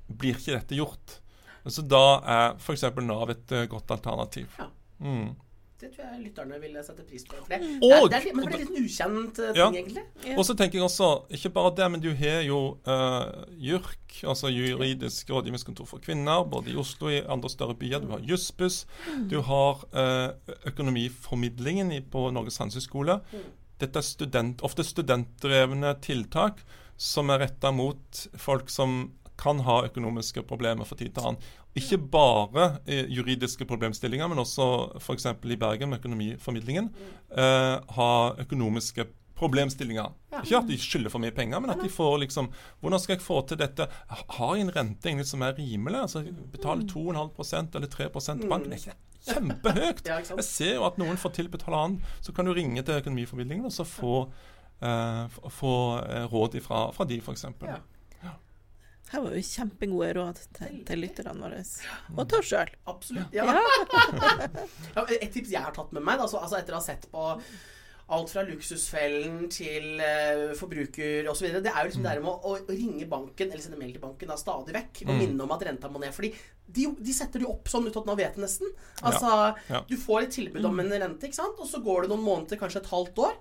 blir 0.08 0.38
ikke 0.40 0.56
dette 0.56 0.78
gjort. 0.80 1.20
Så 1.68 1.84
da 1.86 2.06
er 2.24 2.56
f.eks. 2.58 2.88
Nav 3.04 3.30
et 3.34 3.54
eh, 3.54 3.68
godt 3.70 3.92
alternativ. 3.94 4.50
Ja. 4.58 4.70
Mm. 5.04 5.36
Det 5.78 5.92
tror 5.94 6.08
jeg 6.08 6.22
lytterne 6.24 6.58
ville 6.62 6.82
sette 6.82 7.04
pris 7.06 7.22
på. 7.30 7.36
For 7.38 7.52
det, 7.54 7.58
Og- 7.86 8.10
det, 8.10 8.18
er, 8.18 8.24
det, 8.24 8.32
er, 8.32 8.36
men 8.36 8.48
det 8.48 8.54
er 8.56 8.62
litt 8.64 8.72
en 8.74 8.86
ukjent 8.88 9.40
eh, 9.44 9.52
ting, 9.54 9.58
Ja. 9.60 9.68
egentlig. 9.70 10.04
Ja. 10.26 10.38
Og 10.40 10.46
så 10.48 10.56
tenker 10.58 10.80
jeg 10.80 10.86
også, 10.88 11.10
ikke 11.38 11.52
bare 11.54 11.74
det, 11.78 11.90
men 11.94 12.02
du 12.02 12.08
har 12.18 12.42
jo 12.48 12.60
uh, 12.88 13.44
JURK, 13.62 14.24
altså 14.34 14.50
Juridisk 14.50 15.30
rådgivningskontor 15.30 15.86
for 15.86 16.00
kvinner, 16.02 16.42
både 16.50 16.74
i 16.74 16.76
Oslo 16.82 17.12
og 17.12 17.14
i 17.14 17.22
andre 17.30 17.50
større 17.54 17.76
byer. 17.78 18.02
Du 18.02 18.10
har 18.16 18.26
Jussbuss. 18.26 18.88
Du 19.30 19.38
har 19.46 19.86
uh, 19.94 20.34
økonomiformidlingen 20.66 21.94
på 22.12 22.26
Norges 22.34 22.58
handelshøyskole. 22.62 23.20
Dette 23.78 24.02
er 24.02 24.06
student, 24.06 24.64
ofte 24.66 24.82
studentdrevne 24.84 25.94
tiltak 26.02 26.64
som 26.98 27.30
er 27.30 27.44
retta 27.46 27.70
mot 27.72 28.24
folk 28.42 28.72
som 28.74 29.12
kan 29.38 29.62
ha 29.68 29.82
økonomiske 29.86 30.44
problemer 30.50 30.88
for 30.88 31.00
tid 31.00 31.14
til 31.16 31.30
annen. 31.30 31.52
Ikke 31.78 32.00
bare 32.12 32.80
eh, 32.90 33.06
juridiske 33.14 33.68
problemstillinger, 33.70 34.30
men 34.32 34.42
også 34.42 34.98
f.eks. 35.02 35.30
i 35.30 35.60
Bergen 35.62 35.92
med 35.92 36.02
økonomiformidlingen. 36.02 36.90
Eh, 37.32 37.76
ha 37.98 38.12
økonomiske 38.42 39.06
problemstillinger. 39.38 40.14
Ikke 40.42 40.58
at 40.58 40.70
de 40.70 40.78
skylder 40.82 41.14
for 41.14 41.22
mye 41.22 41.34
penger, 41.36 41.62
men 41.62 41.70
at 41.74 41.82
de 41.84 41.90
får 41.94 42.18
liksom 42.24 42.50
Hvordan 42.82 43.00
skal 43.00 43.16
jeg 43.16 43.22
få 43.26 43.42
til 43.48 43.60
dette? 43.62 43.88
Har 44.10 44.56
jeg 44.56 44.66
en 44.66 44.74
rente 44.76 45.10
egentlig 45.10 45.28
som 45.30 45.44
er 45.46 45.58
rimelig? 45.58 46.00
Altså 46.02 46.24
Betale 46.52 46.88
2,5 46.90 47.76
eller 47.76 47.88
3 47.88 48.10
til 48.10 48.50
banken? 48.50 48.74
Er 48.74 48.82
ikke 48.82 48.98
kjempehøyt? 49.28 50.04
Ja, 50.08 50.18
ikke 50.18 50.32
sant? 50.32 50.42
Jeg 50.42 50.50
ser 50.50 50.74
jo 50.76 50.88
at 50.88 50.98
noen 51.02 51.20
får 51.22 51.36
tilbudt 51.38 51.68
halvannen. 51.68 52.02
Så 52.22 52.34
kan 52.34 52.46
du 52.46 52.54
ringe 52.54 52.82
til 52.82 53.02
økonomiformidlingen 53.02 53.70
og 53.70 53.76
så 53.76 53.86
få, 53.88 54.16
eh, 54.82 55.38
få 55.60 55.76
eh, 56.02 56.26
råd 56.34 56.58
ifra, 56.62 56.88
fra 56.96 57.06
de, 57.10 57.22
f.eks. 57.22 57.46
Ja. 57.68 57.78
Her 59.08 59.22
var 59.24 59.36
jo 59.38 59.44
kjempegode 59.48 60.10
råd 60.18 60.40
til, 60.58 60.82
til 60.88 61.00
lytterne 61.00 61.40
våre. 61.40 61.62
Og 62.18 62.26
til 62.28 62.42
oss 62.42 62.50
sjøl. 62.52 62.74
Absolutt. 62.92 63.32
Ja. 63.36 63.46
ja. 63.48 65.06
Et 65.22 65.32
tips 65.32 65.54
jeg 65.54 65.64
har 65.64 65.74
tatt 65.76 65.94
med 65.96 66.04
meg, 66.04 66.20
da, 66.20 66.28
så, 66.28 66.42
altså 66.44 66.60
etter 66.60 66.76
å 66.76 66.82
ha 66.82 66.86
sett 66.86 67.08
på 67.14 67.26
alt 68.08 68.30
fra 68.32 68.40
Luksusfellen 68.48 69.50
til 69.52 69.98
uh, 70.00 70.54
forbruker 70.56 71.28
osv. 71.28 71.50
Det 71.60 71.72
er 71.72 71.82
jo 71.82 71.90
liksom 71.90 72.06
det 72.06 72.14
der 72.14 72.22
med 72.24 72.32
å, 72.48 72.54
å 72.56 72.72
ringe 72.72 73.08
banken 73.12 73.50
eller 73.52 73.64
sende 73.64 73.80
mail 73.82 73.92
til 73.98 74.04
banken 74.04 74.32
da, 74.32 74.38
stadig 74.40 74.76
vekk 74.78 75.02
og 75.04 75.12
Mm. 75.12 75.20
minne 75.24 75.44
om 75.44 75.52
at 75.56 75.66
renta 75.68 75.90
må 75.92 76.00
ned. 76.04 76.14
Fordi 76.16 76.30
de, 76.68 76.86
de 77.04 77.16
setter 77.16 77.40
det 77.42 77.48
jo 77.48 77.52
opp 77.58 77.68
sånn 77.72 77.88
ut 77.88 78.00
at 78.00 78.08
man 78.08 78.20
vet 78.20 78.36
det 78.40 78.44
nesten. 78.46 78.72
Altså, 79.08 79.34
ja. 79.72 79.82
Du 79.90 79.96
får 80.00 80.28
et 80.28 80.36
tilbud 80.40 80.68
om 80.68 80.80
en 80.84 80.92
rente, 80.96 81.28
ikke 81.28 81.40
sant? 81.42 81.60
og 81.60 81.68
så 81.68 81.80
går 81.84 82.06
det 82.06 82.14
noen 82.14 82.24
måneder, 82.28 82.60
kanskje 82.60 82.84
et 82.84 82.92
halvt 82.92 83.22
år. 83.28 83.36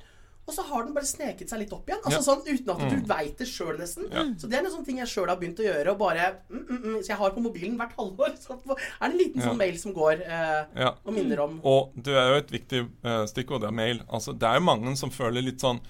Og 0.46 0.54
så 0.54 0.62
har 0.62 0.84
den 0.86 0.94
bare 0.94 1.08
sneket 1.08 1.50
seg 1.50 1.58
litt 1.64 1.72
opp 1.74 1.88
igjen. 1.90 1.98
Altså 2.06 2.20
sånn 2.22 2.44
Uten 2.46 2.70
at 2.70 2.82
du 2.90 2.96
Mm. 2.96 3.06
veit 3.10 3.36
det 3.40 3.48
sjøl, 3.50 3.76
nesten. 3.80 4.06
Så 4.38 4.46
det 4.48 4.54
er 4.60 4.64
en 4.64 4.70
sånn 4.70 4.84
ting 4.86 4.98
jeg 4.98 5.08
sjøl 5.10 5.26
har 5.28 5.36
begynt 5.40 5.58
å 5.58 5.66
gjøre. 5.66 5.90
Og 5.90 5.98
bare, 5.98 6.28
mm, 6.48 6.60
mm, 6.68 6.78
mm, 6.84 6.98
så 7.02 7.08
jeg 7.10 7.18
har 7.18 7.30
på 7.34 7.42
mobilen 7.42 7.76
hvert 7.76 7.96
halvår. 7.98 8.36
Så 8.44 8.54
er 8.54 8.62
det 8.62 9.10
en 9.10 9.16
liten 9.18 9.42
sånn 9.42 9.58
mail 9.58 9.76
som 9.82 9.92
går 9.96 10.22
eh, 10.22 10.92
og 11.04 11.12
minner 11.16 11.40
om 11.42 11.60
Og 11.66 11.90
det 11.98 12.14
er 12.14 12.28
jo 12.30 12.38
et 12.44 12.52
viktig 12.54 12.82
eh, 13.04 13.24
stikkord 13.26 13.64
er 13.66 13.74
mail. 13.74 14.02
Altså, 14.08 14.32
det 14.38 14.46
er 14.46 14.60
jo 14.60 14.66
mange 14.68 14.94
som 14.96 15.10
føler 15.10 15.42
litt 15.42 15.58
sånn 15.60 15.80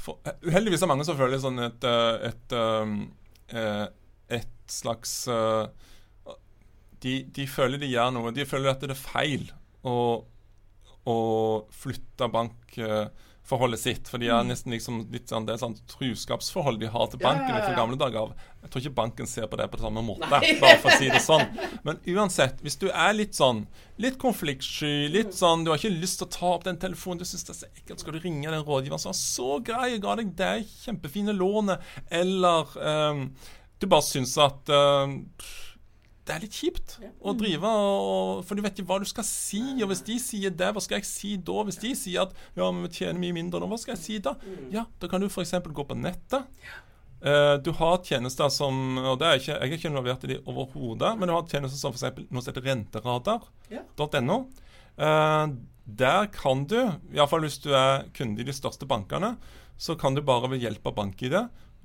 for, 0.00 0.16
eh, 0.24 0.32
Uheldigvis 0.48 0.82
er 0.82 0.88
mange 0.88 1.04
som 1.04 1.18
føler 1.18 1.36
sånn 1.38 1.60
et 1.66 1.84
et, 1.84 2.32
et, 2.32 2.52
um, 2.56 3.12
eh, 3.52 3.86
et 4.30 4.48
slags 4.72 5.28
eh, 5.28 5.66
de, 7.04 7.18
de 7.28 7.44
føler 7.46 7.78
de 7.78 7.92
gjør 7.92 8.10
noe. 8.16 8.32
De 8.32 8.46
føler 8.48 8.72
at 8.72 8.80
det 8.80 8.90
er 8.90 9.02
feil 9.02 9.44
å, 9.84 10.24
å 11.06 11.18
flytte 11.70 12.30
bankforholdet 13.46 13.80
sitt. 13.80 14.08
For 14.08 14.18
de 14.18 14.28
er 14.28 14.44
nesten 14.44 14.72
liksom 14.72 15.06
litt 15.12 15.28
sånn, 15.28 15.46
det 15.46 15.54
er 15.54 15.60
sånn 15.60 15.76
truskapsforhold 15.86 16.80
de 16.80 16.88
har 16.90 17.06
til 17.10 17.20
banken 17.20 17.54
ja, 17.54 17.60
ja, 17.60 17.66
fra 17.68 17.76
gamle 17.76 17.96
dager. 17.96 18.18
av. 18.20 18.34
Jeg 18.62 18.70
tror 18.70 18.82
ikke 18.82 18.96
banken 18.96 19.26
ser 19.26 19.46
på 19.46 19.56
det 19.56 19.68
på 19.70 19.76
det 19.76 19.84
samme 19.86 20.02
måte, 20.02 20.26
Nei. 20.30 20.56
bare 20.62 20.78
for 20.82 20.90
å 20.90 20.98
si 20.98 21.08
det 21.08 21.22
sånn. 21.22 21.46
Men 21.84 22.00
uansett, 22.06 22.60
hvis 22.62 22.76
du 22.76 22.88
er 22.90 23.14
litt 23.14 23.34
sånn 23.34 23.66
litt 24.02 24.18
konfliktsky, 24.20 25.08
litt 25.08 25.32
sånn 25.32 25.62
Du 25.64 25.70
har 25.70 25.78
ikke 25.78 25.88
lyst 25.88 26.18
til 26.20 26.26
å 26.26 26.32
ta 26.34 26.48
opp 26.52 26.66
den 26.66 26.76
telefonen, 26.76 27.22
du 27.22 27.24
syns 27.24 27.46
det 27.46 27.54
er 27.54 27.60
så 27.62 27.68
ekkelt, 27.70 28.02
skal 28.02 28.16
du 28.16 28.20
ringe 28.20 28.50
den 28.50 28.66
rådgiveren 28.66 29.00
som 29.00 29.12
var 29.12 29.20
så 29.20 29.60
grei 29.64 29.94
og 29.94 30.02
ga 30.04 30.16
deg 30.20 30.34
det 30.36 30.56
kjempefine 30.82 31.32
lånet, 31.36 31.80
eller 32.12 32.74
um, 32.76 33.30
du 33.78 33.86
bare 33.88 34.04
syns 34.04 34.34
at 34.40 34.70
ehm, 34.72 35.18
det 36.26 36.34
er 36.34 36.42
litt 36.42 36.56
kjipt 36.58 36.96
å 37.22 37.34
drive 37.38 37.70
og 37.70 38.40
For 38.46 38.58
du 38.58 38.62
vet 38.64 38.74
ikke 38.74 38.88
hva 38.88 38.98
du 39.02 39.06
skal 39.08 39.26
si. 39.26 39.62
Og 39.78 39.90
hvis 39.92 40.02
de 40.06 40.16
sier 40.22 40.54
det, 40.54 40.72
hva 40.74 40.82
skal 40.82 40.98
jeg 40.98 41.08
si 41.08 41.34
da? 41.38 41.60
Hvis 41.68 41.78
de 41.82 41.92
sier 41.98 42.26
at 42.26 42.34
ja, 42.58 42.66
men 42.66 42.86
vi 42.86 42.92
tjener 42.98 43.20
mye 43.22 43.36
mindre 43.36 43.60
nå, 43.62 43.68
hva 43.70 43.78
skal 43.80 43.94
jeg 43.94 44.02
si 44.02 44.18
da? 44.24 44.34
Ja, 44.72 44.86
da 45.00 45.10
kan 45.10 45.22
du 45.22 45.28
f.eks. 45.30 45.54
gå 45.62 45.86
på 45.86 45.98
nettet. 45.98 46.48
Uh, 47.22 47.56
du 47.62 47.70
har 47.78 48.02
tjenester 48.04 48.50
som 48.52 48.98
og 49.00 49.16
det 49.22 49.28
er 49.28 49.38
ikke, 49.40 49.54
Jeg 49.54 49.70
er 49.70 49.78
ikke 49.78 49.88
involvert 49.88 50.26
i 50.26 50.32
de 50.34 50.40
overhodet, 50.44 51.14
men 51.16 51.30
du 51.30 51.34
har 51.36 51.46
tjenester 51.48 51.78
som 51.78 51.94
f.eks. 51.94 52.26
noe 52.28 52.42
som 52.42 52.52
heter 52.52 52.66
renteradar.no. 52.68 54.40
Uh, 54.96 55.54
der 55.86 56.26
kan 56.34 56.66
du, 56.66 56.80
iallfall 57.14 57.46
hvis 57.46 57.60
du 57.62 57.70
er 57.78 58.08
kunde 58.16 58.42
i 58.42 58.48
de 58.48 58.54
største 58.54 58.88
bankene, 58.90 59.36
så 59.78 59.94
kan 59.98 60.16
du 60.16 60.24
bare 60.26 60.50
ved 60.50 60.64
hjelp 60.64 60.90
av 60.90 60.98
bank-ID 60.98 61.36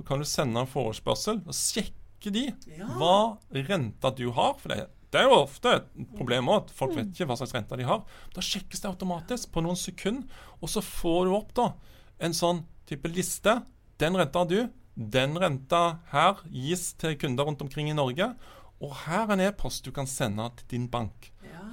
så 0.01 0.07
kan 0.07 0.19
du 0.19 0.25
sende 0.25 0.61
en 0.63 0.69
forespørsel 0.69 1.43
og 1.45 1.53
sjekke 1.53 2.00
de 2.29 2.53
Ja. 2.77 2.85
hva 2.85 3.37
renta 3.51 4.11
du 4.15 4.29
har. 4.31 4.53
For 4.59 4.69
det, 4.69 4.87
det 5.11 5.19
er 5.21 5.23
jo 5.29 5.41
ofte 5.43 5.65
et 5.75 6.15
problem 6.15 6.45
òg, 6.47 6.63
at 6.65 6.69
folk 6.71 6.93
vet 6.95 7.07
ikke 7.11 7.25
hva 7.27 7.37
slags 7.37 7.53
rente 7.53 7.75
de 7.77 7.83
har. 7.83 8.03
Da 8.35 8.41
sjekkes 8.41 8.81
det 8.81 8.91
automatisk 8.91 9.51
på 9.51 9.61
noen 9.63 9.75
sekunder, 9.75 10.27
og 10.61 10.69
så 10.69 10.81
får 10.81 11.25
du 11.25 11.35
opp 11.35 11.53
da 11.53 11.73
en 12.19 12.31
sånn 12.33 12.65
type 12.85 13.09
liste. 13.09 13.63
Den 13.97 14.13
renta 14.15 14.39
har 14.39 14.45
du. 14.45 14.69
Den 14.95 15.35
renta 15.37 15.99
her 16.11 16.35
gis 16.51 16.93
til 16.93 17.15
kunder 17.17 17.45
rundt 17.45 17.61
omkring 17.61 17.89
i 17.89 17.93
Norge. 17.93 18.35
Og 18.81 18.93
her 19.07 19.25
er 19.27 19.33
en 19.33 19.39
e-post 19.39 19.83
du 19.83 19.91
kan 19.91 20.05
sende 20.05 20.49
til 20.57 20.67
din 20.67 20.87
bank. 20.87 21.31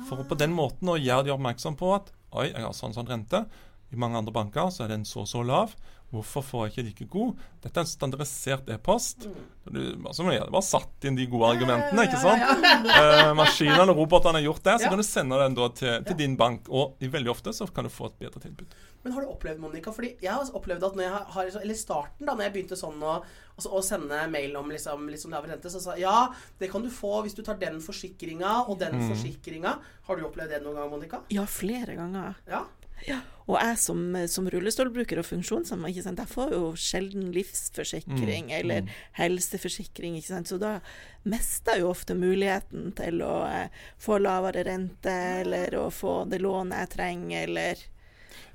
For 0.08 0.22
på 0.24 0.36
den 0.38 0.52
måten 0.54 0.88
å 0.88 0.96
gjøre 0.96 1.24
de 1.24 1.32
oppmerksom 1.32 1.76
på 1.76 1.94
at 1.94 2.12
oi, 2.32 2.46
jeg 2.52 2.62
har 2.62 2.72
sånn 2.72 2.94
sånn 2.94 3.08
rente. 3.08 3.46
I 3.92 3.96
mange 3.96 4.16
andre 4.18 4.32
banker 4.32 4.68
så 4.70 4.84
er 4.84 4.88
den 4.88 5.04
så 5.04 5.24
så 5.26 5.42
lav. 5.42 5.74
Hvorfor 6.10 6.40
får 6.42 6.62
jeg 6.66 6.72
ikke 6.72 6.84
like 6.88 7.06
god? 7.12 7.40
Dette 7.60 7.76
er 7.76 7.84
en 7.84 7.90
standardisert 7.90 8.68
e-post. 8.72 9.26
Du 9.68 9.80
altså, 10.08 10.24
må 10.24 10.32
gjøre- 10.32 10.50
bare 10.50 10.64
satt 10.64 11.04
inn 11.04 11.14
de 11.18 11.26
gode 11.28 11.50
argumentene, 11.52 12.06
ikke 12.08 12.20
sant? 12.22 12.42
Eh, 12.98 13.32
maskinene 13.36 13.90
og 13.92 13.98
robotene 13.98 14.38
har 14.40 14.46
gjort 14.46 14.62
det, 14.64 14.74
så 14.80 14.84
Ja. 14.86 14.88
kan 14.88 14.98
du 14.98 15.04
sende 15.04 15.36
den 15.42 15.54
da 15.54 15.68
til, 15.68 16.02
til 16.04 16.16
din 16.16 16.36
bank. 16.36 16.68
Og 16.70 16.96
veldig 16.98 17.28
ofte 17.28 17.52
så 17.52 17.66
kan 17.74 17.84
du 17.84 17.90
få 17.90 18.06
et 18.06 18.18
bedre 18.18 18.40
tilbud. 18.40 18.66
Men 19.04 19.12
har 19.12 19.20
du 19.20 19.28
opplevd, 19.28 19.58
Monica? 19.60 19.92
Fordi 19.92 20.16
jeg 20.20 20.32
har 20.32 20.48
opplevd 20.56 20.82
at 20.88 20.96
når 20.96 21.02
jeg 21.04 21.12
har 21.34 21.60
Eller 21.62 21.74
starten, 21.74 22.24
da 22.26 22.34
når 22.34 22.42
jeg 22.48 22.52
begynte 22.56 22.76
sånn 22.80 22.98
å, 23.04 23.22
altså, 23.58 23.68
å 23.70 23.82
sende 23.84 24.22
mail 24.30 24.56
om 24.56 24.68
liksom, 24.70 25.04
liksom 25.12 25.30
lavere 25.30 25.52
rente, 25.56 25.68
så 25.70 25.80
sa 25.80 25.92
jeg 25.94 26.00
ja, 26.08 26.28
det 26.58 26.70
kan 26.72 26.82
du 26.82 26.88
få 26.90 27.22
hvis 27.22 27.34
du 27.36 27.42
tar 27.42 27.60
den 27.60 27.80
forsikringa 27.84 28.64
og 28.68 28.78
den 28.78 28.94
Mm. 28.98 29.08
forsikringa. 29.12 29.78
Har 30.08 30.16
du 30.16 30.24
opplevd 30.24 30.48
det 30.56 30.62
noen 30.64 30.74
gang, 30.80 30.90
Monica? 30.90 31.20
Ja, 31.30 31.44
flere 31.44 31.94
ganger. 31.96 32.34
Ja. 32.48 32.64
Og 33.48 33.56
jeg 33.56 33.78
som, 33.80 34.00
som 34.28 34.48
rullestolbruker 34.52 35.22
og 35.22 35.24
funksjonshemma, 35.24 35.88
jeg 35.88 36.28
får 36.28 36.50
jo 36.52 36.72
sjelden 36.76 37.30
livsforsikring 37.32 38.48
Mm, 38.48 38.56
eller 38.58 38.90
helseforsikring, 39.16 40.18
ikke 40.18 40.28
sant, 40.28 40.50
så 40.50 40.58
da 40.60 40.72
mister 41.28 41.76
jeg 41.76 41.84
jo 41.84 41.90
ofte 41.90 42.16
muligheten 42.18 42.92
til 42.98 43.22
å 43.24 43.42
eh, 43.48 43.70
få 44.00 44.18
lavere 44.20 44.66
rente 44.68 45.14
eller 45.42 45.74
å 45.80 45.88
få 45.90 46.24
det 46.28 46.42
lånet 46.44 46.84
jeg 46.84 46.92
trenger, 46.96 47.46
eller 47.48 47.86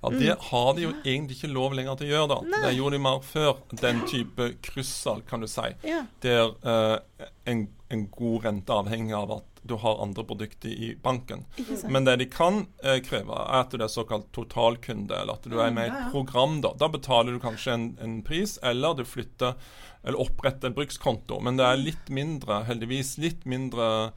Ja, 0.04 0.10
Det 0.10 0.36
har 0.50 0.74
de 0.76 0.84
jo 0.84 0.94
egentlig 1.04 1.38
ikke 1.38 1.54
lov 1.56 1.74
lenger 1.74 1.96
til 1.98 2.10
å 2.10 2.14
gjøre, 2.14 2.28
da. 2.36 2.62
Det 2.68 2.74
gjorde 2.76 2.98
de 2.98 3.04
mer 3.06 3.22
før. 3.24 3.62
Den 3.80 4.02
type 4.12 4.50
kryssal, 4.62 5.24
kan 5.30 5.42
du 5.42 5.48
si. 5.48 5.70
Ja. 5.88 6.04
Der 6.22 6.52
eh, 6.60 7.30
en, 7.46 7.70
en 7.94 8.08
god 8.12 8.46
rente 8.46 8.74
avhengig 8.76 9.16
av 9.18 9.32
at 9.40 9.62
du 9.64 9.78
har 9.80 10.02
andre 10.04 10.26
produkter 10.28 10.70
i 10.70 10.90
banken. 11.00 11.46
Men 11.88 12.04
det 12.06 12.18
de 12.20 12.28
kan 12.32 12.66
eh, 12.84 13.00
kreve, 13.06 13.38
er 13.46 13.62
at 13.62 13.72
du 13.72 13.80
er 13.84 13.92
såkalt 13.92 14.28
totalkunde, 14.36 15.16
eller 15.16 15.40
at 15.40 15.48
du 15.48 15.56
er 15.62 15.72
med 15.72 15.88
i 15.88 15.94
et 15.94 16.12
program. 16.12 16.60
Da 16.66 16.74
Da 16.80 16.92
betaler 16.92 17.36
du 17.36 17.40
kanskje 17.44 17.78
en, 17.78 17.90
en 18.04 18.20
pris, 18.28 18.58
eller 18.62 18.98
du 19.00 19.06
flytter 19.08 19.56
eller 20.04 20.20
oppretter 20.20 20.68
en 20.68 20.76
brukskonto. 20.76 21.40
Men 21.40 21.58
det 21.58 21.66
er 21.68 21.80
litt 21.80 22.10
mindre, 22.12 22.64
heldigvis, 22.68 23.16
litt 23.24 23.46
mindre 23.48 24.12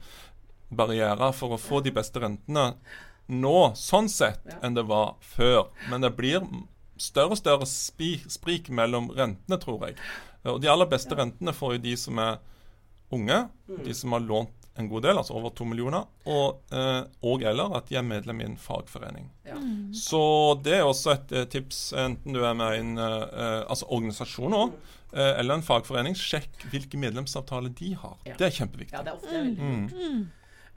barrierer 0.67 1.31
for 1.31 1.55
å 1.55 1.61
få 1.61 1.79
de 1.85 1.93
beste 1.95 2.19
rentene 2.19 2.73
nå, 3.27 3.57
sånn 3.75 4.07
sett, 4.11 4.43
enn 4.63 4.75
det 4.75 4.83
var 4.87 5.15
før. 5.23 5.69
Men 5.91 6.03
det 6.03 6.13
blir 6.19 6.43
større 6.99 7.35
og 7.35 7.39
større 7.39 7.67
sprik 7.67 8.69
mellom 8.73 9.11
rentene, 9.15 9.59
tror 9.61 9.87
jeg. 9.87 9.97
Og 10.47 10.61
de 10.63 10.69
aller 10.71 10.89
beste 10.89 11.15
rentene 11.15 11.55
får 11.55 11.77
jo 11.77 11.83
de 11.87 11.95
som 11.99 12.19
er 12.23 12.39
unge, 13.11 13.49
Mm. 13.67 13.83
de 13.83 13.93
som 13.93 14.11
har 14.11 14.19
lånt 14.23 14.49
en 14.77 14.87
god 14.89 15.01
del, 15.03 15.17
altså 15.17 15.33
over 15.33 15.49
to 15.57 15.65
millioner, 15.65 16.05
og, 16.25 16.59
eh, 16.71 17.03
og 17.23 17.41
eller 17.43 17.75
at 17.75 17.87
de 17.89 17.95
er 17.97 18.03
medlem 18.05 18.41
i 18.41 18.45
en 18.45 18.55
fagforening. 18.57 19.29
Ja. 19.45 19.55
Så 19.91 20.61
det 20.63 20.75
er 20.77 20.83
også 20.85 21.13
et 21.15 21.31
eh, 21.31 21.45
tips, 21.45 21.93
enten 21.97 22.31
du 22.33 22.43
er 22.45 22.53
med 22.53 22.75
i 22.75 22.79
en 22.83 22.97
eh, 22.97 23.23
eh, 23.23 23.63
altså 23.67 23.87
organisasjon 23.89 24.53
også, 24.53 24.73
eh, 25.13 25.39
eller 25.39 25.55
en 25.55 25.63
fagforening. 25.65 26.13
Sjekk 26.15 26.67
hvilke 26.71 26.95
medlemsavtaler 27.01 27.73
de 27.75 27.93
har. 27.93 28.17
Ja. 28.25 28.35
Det 28.37 28.45
er 28.51 28.55
kjempeviktig. 28.59 28.93
Ja, 28.93 29.01
det 29.03 29.11
er 29.11 29.17
ofte 29.17 29.33
veldig 29.33 29.57
Mm. 29.57 29.89
Mm. 29.91 30.27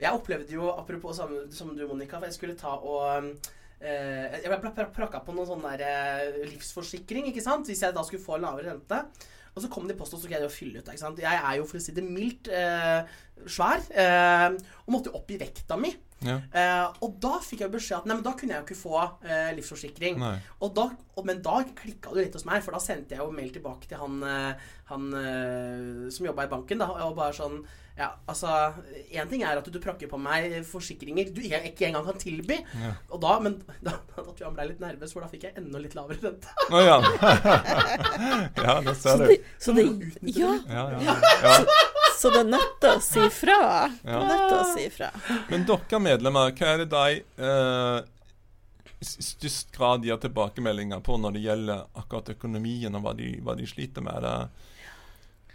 Jeg 0.01 0.11
opplevde 0.17 0.49
jo, 0.51 0.71
apropos 0.73 1.13
samme 1.15 1.51
som 1.53 1.75
du, 1.77 1.87
Monica, 1.87 2.17
for 2.17 2.25
jeg 2.25 2.33
skulle 2.33 2.57
ta 2.57 2.73
og 2.73 3.35
eh, 3.81 4.41
Jeg 4.41 4.49
ble 4.61 4.71
prakka 4.95 5.19
på 5.23 5.33
noen 5.35 5.45
sånn 5.47 5.61
der 5.77 6.41
livsforsikring, 6.49 7.27
ikke 7.29 7.41
sant? 7.45 7.67
Hvis 7.69 7.81
jeg 7.85 7.93
da 7.93 8.01
skulle 8.03 8.23
få 8.23 8.35
en 8.39 8.47
lavere 8.47 8.73
rente. 8.73 9.03
Og 9.51 9.63
så 9.63 9.69
kom 9.71 9.87
det 9.87 9.97
i 9.97 9.99
posten, 9.99 10.15
og 10.15 10.23
så 10.23 10.29
greide 10.31 10.45
jeg 10.45 10.51
å 10.51 10.53
fylle 10.53 10.79
ut. 10.79 10.87
Ikke 10.87 11.01
sant? 11.01 11.19
Jeg 11.19 11.39
er 11.41 11.57
jo, 11.59 11.65
for 11.67 11.79
å 11.79 11.83
si 11.83 11.95
det 11.95 12.05
mildt, 12.05 12.47
eh, 12.47 13.03
svær. 13.51 13.83
Eh, 13.91 14.47
og 14.85 14.93
måtte 14.95 15.11
jo 15.11 15.19
opp 15.19 15.33
i 15.33 15.39
vekta 15.41 15.77
mi. 15.79 15.91
Ja. 16.21 16.37
Eh, 16.53 16.87
og 17.01 17.17
da 17.19 17.39
fikk 17.41 17.63
jeg 17.65 17.73
beskjed 17.73 17.97
at 17.97 18.07
nei, 18.07 18.15
men 18.15 18.25
da 18.25 18.35
kunne 18.37 18.53
jeg 18.53 18.61
jo 18.61 18.67
ikke 18.67 18.79
få 18.79 18.97
eh, 19.25 19.51
livsforsikring. 19.57 20.21
Og 20.61 20.73
da, 20.77 20.87
og, 21.17 21.23
men 21.27 21.41
da 21.43 21.59
klikka 21.65 22.13
det 22.15 22.27
litt 22.27 22.37
hos 22.37 22.47
meg, 22.47 22.63
for 22.63 22.77
da 22.77 22.83
sendte 22.83 23.17
jeg 23.17 23.23
jo 23.23 23.33
mail 23.35 23.51
tilbake 23.51 23.89
til 23.89 23.99
han, 23.99 24.19
eh, 24.23 24.67
han 24.93 25.07
eh, 25.19 26.09
som 26.13 26.29
jobba 26.29 26.47
i 26.47 26.53
banken. 26.53 26.83
Da, 26.83 26.91
og 27.07 27.17
bare 27.19 27.35
sånn 27.35 27.59
Ja, 27.97 28.07
altså 28.25 28.47
Én 29.11 29.27
ting 29.29 29.41
er 29.43 29.59
at 29.59 29.67
du 29.67 29.79
prakker 29.83 30.07
på 30.09 30.17
meg 30.17 30.53
forsikringer 30.65 31.27
du 31.35 31.41
ikke, 31.43 31.59
ikke 31.69 31.87
engang 31.89 32.05
kan 32.07 32.17
tilby. 32.21 32.57
Ja. 32.79 32.93
Og 33.11 33.19
da, 33.21 33.33
men 33.43 33.57
da, 33.85 33.97
da 34.15 34.23
tror 34.23 34.37
jeg 34.39 34.47
han 34.47 34.55
ble 34.57 34.67
litt 34.71 34.79
nervøs, 34.83 35.11
for 35.13 35.25
da 35.25 35.29
fikk 35.31 35.43
jeg 35.49 35.57
enda 35.59 35.81
litt 35.83 35.95
lavere 35.97 36.21
rente. 36.23 36.53
Å 36.71 36.81
ja. 36.81 36.95
ja, 38.65 38.77
det 38.85 38.95
ser 39.01 39.17
du. 39.21 39.27
det, 39.27 39.39
så 39.59 39.75
det, 39.77 39.85
ja, 40.37 40.53
Ja, 40.69 40.85
ja. 41.01 41.17
ja. 41.43 41.57
så 42.17 42.31
det 42.33 42.41
er 42.45 42.49
nødt 42.53 42.79
til 42.81 42.95
å 42.95 43.03
si 43.03 43.27
fra. 43.41 43.59
Det 43.99 44.15
Ja. 44.15 44.21
er 44.21 44.31
nødt 44.31 44.47
til 44.47 44.57
å 44.61 44.71
si 44.71 44.87
fra. 44.95 45.11
Men 45.51 45.67
dere 45.69 46.01
medlemmer, 46.07 46.55
hva 46.57 46.71
er 46.73 46.83
det 46.85 46.89
de 46.95 47.21
eh, 47.49 48.09
størst 49.01 49.71
grad 49.75 50.03
gir 50.05 50.19
tilbakemeldinger 50.21 50.99
på 51.05 51.15
når 51.19 51.37
det 51.37 51.45
gjelder 51.45 51.85
akkurat 51.97 52.29
økonomien, 52.35 52.95
og 52.95 53.05
hva 53.05 53.15
de, 53.17 53.33
hva 53.43 53.55
de 53.57 53.65
sliter 53.69 54.05
med? 54.05 54.13
Er 54.21 54.27
det, 54.27 54.35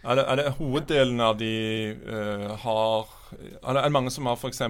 er 0.05 0.17
det, 0.17 0.25
er 0.29 0.37
det 0.37 0.49
hoveddelen 0.59 1.21
av 1.21 1.37
de 1.39 1.97
uh, 2.07 2.57
har 2.63 3.07
Er 3.63 3.73
det 3.75 3.81
er 3.81 3.83
det 3.89 3.93
mange 3.93 4.11
som 4.15 4.27
har 4.27 4.37
f.eks. 4.37 4.61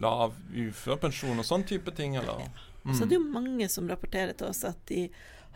lav 0.00 0.34
uførepensjon 0.54 1.38
og 1.38 1.44
sånn 1.44 1.64
type 1.68 1.92
ting, 1.96 2.16
eller? 2.16 2.46
Så 2.94 3.04
det 3.04 3.18
er 3.18 3.20
jo 3.20 3.26
mange 3.34 3.66
som 3.68 3.88
rapporterer 3.90 4.32
til 4.38 4.46
oss 4.48 4.62
at 4.64 4.78
de 4.88 5.08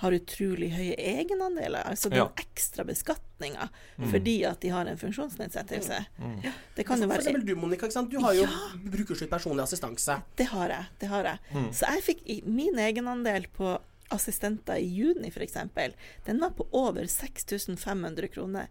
har 0.02 0.12
utrolig 0.12 0.68
høye 0.74 0.96
egenandeler. 0.98 1.84
Altså 1.86 2.10
den 2.10 2.18
Ja. 2.18 2.26
ekstra 2.36 2.84
beskatninga 2.84 3.68
Mm. 3.98 4.10
fordi 4.10 4.44
at 4.44 4.60
de 4.60 4.68
har 4.68 4.84
en 4.86 4.98
funksjonsnedsettelse. 4.98 6.04
Ja, 6.42 6.52
det 6.76 6.84
kan 6.86 7.00
jo 7.00 7.06
være 7.06 7.22
For 7.22 7.30
eksempel 7.30 7.46
du, 7.46 7.54
Monica. 7.56 7.86
ikke 7.86 7.92
sant? 7.92 8.10
Du 8.10 8.18
har 8.20 8.34
jo 8.34 8.46
brukerstyrt 8.90 9.30
personlig 9.30 9.62
assistanse. 9.62 10.22
Det 10.36 10.46
har 10.46 10.68
jeg. 10.68 10.84
det 10.98 11.08
har 11.08 11.24
jeg. 11.24 11.38
Mm. 11.54 11.70
Så 11.72 11.86
jeg 11.94 12.02
fikk 12.02 12.22
i 12.26 12.42
min 12.44 12.74
egenandel 12.78 13.46
på 13.56 13.78
assistenter 14.10 14.74
i 14.76 14.88
juni 14.92 15.30
f.eks. 15.30 15.56
Den 16.26 16.40
var 16.40 16.50
på 16.50 16.66
over 16.72 17.06
6500 17.06 18.28
kroner 18.28 18.66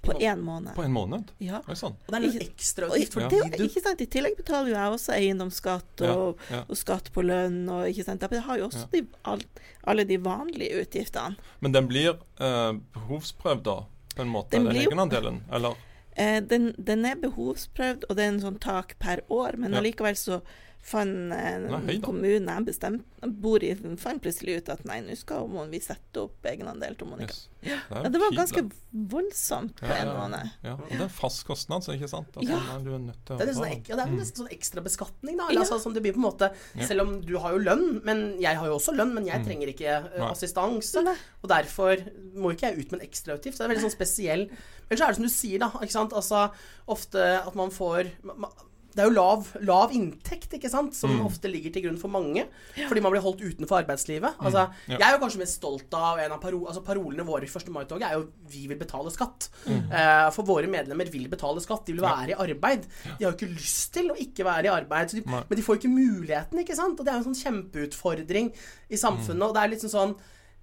på 0.00 0.12
én 0.12 0.40
måned. 0.40 0.74
På 0.74 0.82
en 0.82 0.92
måned? 0.92 1.32
Ja. 1.38 1.60
Oi 1.68 1.76
sann. 1.76 1.96
Og 2.06 2.12
det 2.12 2.18
er 2.18 2.24
litt 2.24 2.44
ekstra 2.46 2.88
utgift 2.88 3.16
for 3.16 3.26
ja. 3.26 3.28
det, 3.28 3.60
ikke 3.66 3.82
sant? 3.84 4.00
I 4.00 4.08
tillegg 4.08 4.38
betaler 4.38 4.72
jo 4.72 4.76
jeg 4.78 4.94
også 4.96 5.12
eiendomsskatt 5.16 6.04
og, 6.08 6.40
Ja, 6.48 6.56
ja. 6.56 6.62
og 6.64 6.80
skatt 6.80 7.10
på 7.12 7.24
lønn. 7.26 7.60
Og, 7.68 7.84
ikke 7.90 8.06
sant? 8.06 8.24
Jeg 8.24 8.46
har 8.46 8.62
jo 8.62 8.70
også 8.70 8.86
de, 8.94 9.04
all, 9.28 9.44
alle 9.92 10.06
de 10.08 10.16
vanlige 10.24 10.80
utgiftene. 10.80 11.36
Men 11.60 11.76
den 11.76 11.90
blir 11.90 12.14
eh, 12.16 12.72
behovsprøvd, 12.96 13.62
da? 13.68 13.76
På 14.16 14.24
en 14.24 14.32
måte, 14.32 14.56
Den 14.56 14.70
den, 14.70 14.80
egenandelen? 14.80 15.42
Eller? 15.52 15.76
Eh, 16.16 16.40
den, 16.42 16.72
den 16.78 17.04
er 17.06 17.20
behovsprøvd, 17.20 18.08
og 18.08 18.16
det 18.16 18.24
er 18.24 18.32
en 18.34 18.42
sånn 18.42 18.58
tak 18.62 18.96
per 19.02 19.22
år, 19.28 19.60
men 19.60 19.76
allikevel 19.76 20.16
så 20.18 20.40
fant 20.82 21.32
eh, 21.32 21.66
kommune 21.68 21.92
er 21.92 22.00
kommunen 22.00 22.46
jeg 22.48 22.64
bestemt, 22.66 23.04
bor 23.40 23.62
i, 23.62 23.74
fant 24.00 24.22
plutselig 24.24 24.56
ut 24.62 24.68
at 24.72 24.84
nei, 24.88 25.00
nå 25.04 25.14
skal 25.18 25.46
må 25.48 25.66
vi 25.70 25.78
sette 25.84 26.22
opp 26.22 26.46
egenandel 26.48 26.94
til 26.96 27.06
Monica. 27.10 27.34
Yes. 27.34 27.48
Ja, 27.60 27.76
er 28.00 28.08
det 28.08 28.20
var 28.22 28.32
ganske 28.32 28.62
da. 28.64 28.76
voldsomt 29.12 29.74
på 29.76 29.86
Ja, 29.90 29.98
en 30.06 30.12
måned. 30.16 30.50
Ja, 30.64 30.72
og 30.80 30.88
det 30.88 31.02
er 31.04 31.12
fast 31.12 31.44
kostnad, 31.44 31.84
så 31.84 31.92
ikke 31.92 32.08
sant? 32.08 32.32
Altså, 32.34 32.48
Ja. 32.56 32.78
Du 32.80 32.94
er 32.94 32.98
nødt 32.98 33.20
til 33.26 33.34
å 33.34 33.38
Det 33.38 33.44
er, 33.48 33.52
nesten, 33.52 33.68
ek- 33.74 33.88
ja, 33.90 33.96
det 33.96 34.04
er 34.06 34.10
Mm. 34.10 34.16
nesten 34.22 34.40
sånn 34.46 34.52
ekstra 34.56 34.80
beskatning, 34.82 35.36
da. 35.36 35.44
Ja. 35.44 35.48
Eller, 35.50 35.60
altså, 35.70 35.92
det 35.92 36.02
blir 36.02 36.12
på 36.16 36.22
en 36.22 36.28
måte 36.32 36.50
Selv 36.86 37.00
om 37.02 37.20
du 37.20 37.36
har 37.38 37.52
jo 37.52 37.58
lønn, 37.58 38.00
men 38.04 38.40
jeg 38.40 38.56
har 38.56 38.66
jo 38.66 38.76
også 38.78 38.96
lønn, 38.96 39.12
men 39.14 39.26
jeg 39.26 39.40
Mm. 39.40 39.44
trenger 39.46 39.68
ikke 39.68 40.18
uh, 40.18 40.30
assistanse. 40.30 40.96
Og 41.42 41.48
derfor 41.50 41.96
må 42.34 42.52
ikke 42.56 42.72
jeg 42.72 42.78
ut 42.78 42.92
med 42.92 43.00
en 43.02 43.06
ekstrautgift. 43.08 43.56
Så 43.58 43.58
det 43.58 43.70
er 43.70 43.74
veldig 43.76 43.90
sånn 43.90 43.98
spesiell 43.98 44.50
Eller 44.90 44.98
så 44.98 45.04
er 45.04 45.08
det 45.08 45.16
som 45.16 45.24
du 45.24 45.28
sier, 45.30 45.58
da. 45.60 45.68
Ikke 45.82 45.92
sant? 45.92 46.12
Altså 46.12 46.50
ofte 46.88 47.46
at 47.46 47.54
man 47.54 47.70
får 47.70 48.10
ma- 48.24 48.34
ma- 48.36 48.52
det 48.94 48.98
er 49.04 49.08
jo 49.08 49.14
lav, 49.14 49.46
lav 49.62 49.90
inntekt, 49.92 50.50
ikke 50.58 50.70
sant, 50.70 50.94
som 50.94 51.10
Mm. 51.10 51.26
ofte 51.26 51.48
ligger 51.50 51.72
til 51.72 51.82
grunn 51.84 51.98
for 51.98 52.08
mange. 52.08 52.46
Fordi 52.88 53.00
man 53.02 53.12
blir 53.12 53.22
holdt 53.22 53.40
utenfor 53.40 53.84
arbeidslivet. 53.84 54.34
Altså, 54.40 54.66
Mm. 54.68 54.74
Ja. 54.88 54.98
Jeg 54.98 55.06
er 55.08 55.18
jo 55.18 55.24
kanskje 55.26 55.38
mest 55.38 55.54
stolt 55.60 55.94
av 55.94 56.18
en 56.18 56.32
av 56.32 56.40
paro 56.40 56.66
altså 56.66 56.82
parolene 56.84 57.24
våre 57.24 57.42
i 57.44 57.46
1. 57.46 57.68
mai-toget 57.70 58.02
er 58.10 58.14
jo 58.18 58.28
'Vi 58.48 58.66
vil 58.68 58.78
betale 58.78 59.10
skatt'. 59.10 59.48
Eh, 59.68 60.30
for 60.30 60.42
våre 60.42 60.66
medlemmer 60.68 61.08
vil 61.10 61.28
betale 61.28 61.60
skatt. 61.60 61.84
De 61.86 61.92
vil 61.92 62.02
være 62.02 62.28
Ja. 62.30 62.36
i 62.36 62.48
arbeid. 62.48 62.86
De 63.18 63.24
har 63.24 63.32
jo 63.32 63.36
ikke 63.46 63.54
lyst 63.56 63.92
til 63.92 64.08
å 64.10 64.16
ikke 64.16 64.44
være 64.44 64.64
i 64.64 64.80
arbeid. 64.82 65.08
Så 65.10 65.14
de, 65.16 65.22
men 65.30 65.44
de 65.56 65.62
får 65.62 65.76
jo 65.80 65.88
ikke 65.88 65.94
muligheten, 65.94 66.58
ikke 66.58 66.74
sant? 66.76 66.98
Og 66.98 67.04
det 67.06 67.08
er 67.14 67.20
jo 67.22 67.28
en 67.28 67.34
sånn 67.34 67.64
kjempeutfordring 67.70 68.52
i 68.90 68.96
samfunnet. 68.96 69.42
Og 69.42 69.54
det 69.54 69.62
er 69.62 69.68
litt 69.68 69.80
sånn 69.80 70.14
eh, 70.14 70.14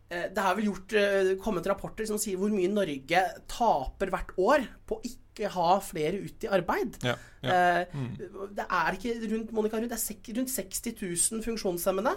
Det 0.10 0.38
er 0.40 0.56
vel 0.56 0.70
gjort 0.70 0.94
eh, 0.96 1.36
kommet 1.44 1.66
rapporter 1.68 2.06
som 2.08 2.18
sier 2.18 2.38
hvor 2.40 2.50
mye 2.54 2.70
Norge 2.72 3.24
taper 3.52 4.08
hvert 4.14 4.30
år 4.40 4.64
på 4.88 5.02
ikke 5.04 5.50
ha 5.54 5.74
flere 5.84 6.18
ut 6.24 6.46
i 6.46 6.48
arbeid. 6.50 6.96
Ja, 7.04 7.16
ja. 7.44 7.50
Eh, 7.52 7.86
Mm. 7.94 8.16
Det 8.56 8.66
er 8.70 8.96
ikke 8.96 9.12
rundt 9.34 9.52
Monica, 9.54 9.78
rundt, 9.78 9.90
det 9.92 9.98
er 9.98 10.02
sek 10.02 10.30
rundt 10.38 10.50
60 10.50 10.96
000 11.36 11.44
funksjonshemmede. 11.44 12.14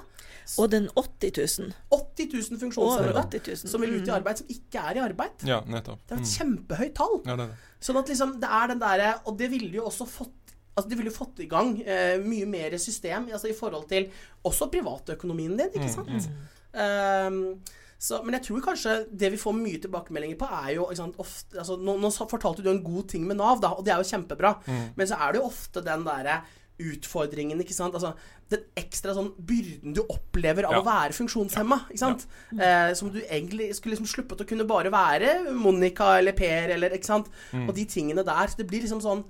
Og 0.58 0.70
den 0.70 0.86
80 0.96 1.58
000. 1.58 1.74
80 1.90 2.30
000 2.32 2.60
funksjonshemmede 2.62 3.24
80 3.26 3.48
000. 3.64 3.70
som 3.74 3.80
vil 3.82 3.96
ut 3.98 4.06
i 4.06 4.10
Mm. 4.10 4.16
arbeid, 4.16 4.38
som 4.38 4.46
ikke 4.48 4.78
er 4.86 4.96
i 4.96 5.04
arbeid. 5.04 5.44
ja, 5.46 5.60
nettopp. 5.66 5.98
Det 6.06 6.12
er 6.16 6.22
et 6.22 6.30
Mm. 6.30 6.34
kjempehøyt 6.38 6.94
tall. 6.94 7.20
Ja, 7.26 7.36
det 7.36 7.48
det. 7.50 7.56
Sånn 7.80 7.96
at 7.98 8.06
liksom, 8.08 8.40
det 8.40 8.48
er 8.50 8.66
den 8.68 8.78
derre 8.78 9.20
Og 9.26 9.36
det 9.38 9.50
ville 9.50 9.72
jo 9.74 9.84
også 9.90 10.06
fått 10.06 10.30
Altså, 10.76 10.88
de 10.88 10.96
ville 10.96 11.10
fått 11.10 11.40
i 11.40 11.46
gang 11.50 11.82
eh, 11.84 12.16
mye 12.22 12.46
mer 12.46 12.70
system 12.78 13.26
altså 13.28 13.48
i 13.50 13.52
forhold 13.52 13.88
til 13.88 14.08
også 14.44 14.70
privatøkonomien 14.70 15.56
din, 15.58 15.68
ikke 15.74 15.90
Mm, 15.90 16.20
sant? 16.20 16.28
Ehm, 16.72 17.60
så, 18.00 18.22
men 18.24 18.32
jeg 18.38 18.46
tror 18.46 18.62
kanskje 18.64 18.94
det 19.12 19.28
vi 19.34 19.38
får 19.40 19.52
mye 19.58 19.80
tilbakemeldinger 19.82 20.38
på, 20.40 20.46
er 20.62 20.70
jo 20.78 20.86
sant, 20.96 21.18
ofte 21.20 21.58
altså, 21.60 21.76
nå, 21.76 21.98
nå 22.00 22.08
fortalte 22.16 22.64
du 22.64 22.70
en 22.72 22.80
god 22.84 23.10
ting 23.12 23.26
med 23.28 23.36
Nav, 23.36 23.60
da, 23.60 23.74
og 23.76 23.84
det 23.84 23.92
er 23.92 24.00
jo 24.00 24.08
kjempebra. 24.08 24.54
Mm. 24.64 24.86
Men 24.96 25.10
så 25.10 25.18
er 25.20 25.34
det 25.34 25.42
jo 25.42 25.50
ofte 25.50 25.82
den 25.84 26.06
derre 26.06 26.38
utfordringen, 26.80 27.60
ikke 27.60 27.76
sant. 27.76 27.92
Altså 27.98 28.14
den 28.50 28.62
ekstra 28.80 29.12
sånn 29.12 29.28
byrden 29.36 29.92
du 29.96 30.00
opplever 30.06 30.64
av 30.64 30.78
Ja. 30.78 30.80
å 30.80 30.86
være 30.86 31.12
funksjonshemma, 31.18 31.78
ikke 31.90 32.00
sant. 32.00 32.26
Eh, 32.56 32.94
som 32.96 33.10
du 33.12 33.20
egentlig 33.20 33.74
skulle 33.76 33.94
liksom 33.98 34.08
sluppet 34.08 34.40
å 34.40 34.48
kunne 34.48 34.64
bare 34.64 34.90
være 34.90 35.52
Monica 35.52 36.18
eller 36.18 36.32
Per 36.32 36.72
eller 36.78 36.96
ikke 36.96 37.10
sant. 37.12 37.28
Mm. 37.52 37.68
Og 37.68 37.74
de 37.76 37.84
tingene 37.84 38.24
der. 38.24 38.46
Så 38.48 38.56
det 38.56 38.66
blir 38.70 38.80
liksom 38.80 39.04
sånn 39.04 39.24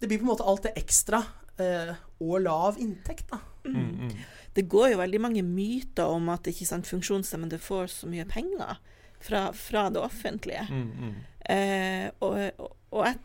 Det 0.00 0.08
blir 0.08 0.18
på 0.18 0.24
en 0.26 0.32
måte 0.32 0.44
alt 0.44 0.64
det 0.64 0.72
ekstra 0.76 1.20
eh, 1.60 1.94
og 2.20 2.40
lav 2.42 2.76
inntekt, 2.82 3.28
da. 3.30 3.38
Mm, 3.64 4.08
mm. 4.08 4.10
Det 4.54 4.66
går 4.70 4.92
jo 4.92 4.98
veldig 5.02 5.20
mange 5.20 5.42
myter 5.42 6.06
om 6.14 6.28
at 6.34 6.46
ikke 6.50 6.66
sant, 6.68 6.86
funksjonshemmede 6.86 7.58
får 7.58 7.86
så 7.90 8.06
mye 8.10 8.24
penger 8.30 8.76
fra, 9.24 9.48
fra 9.56 9.88
det 9.90 10.00
offentlige. 10.04 10.66
Mm, 10.70 10.90
mm. 10.90 11.14
Eh, 11.54 12.10
og, 12.24 12.38
og, 12.62 12.76
og 12.94 13.06
jeg, 13.08 13.18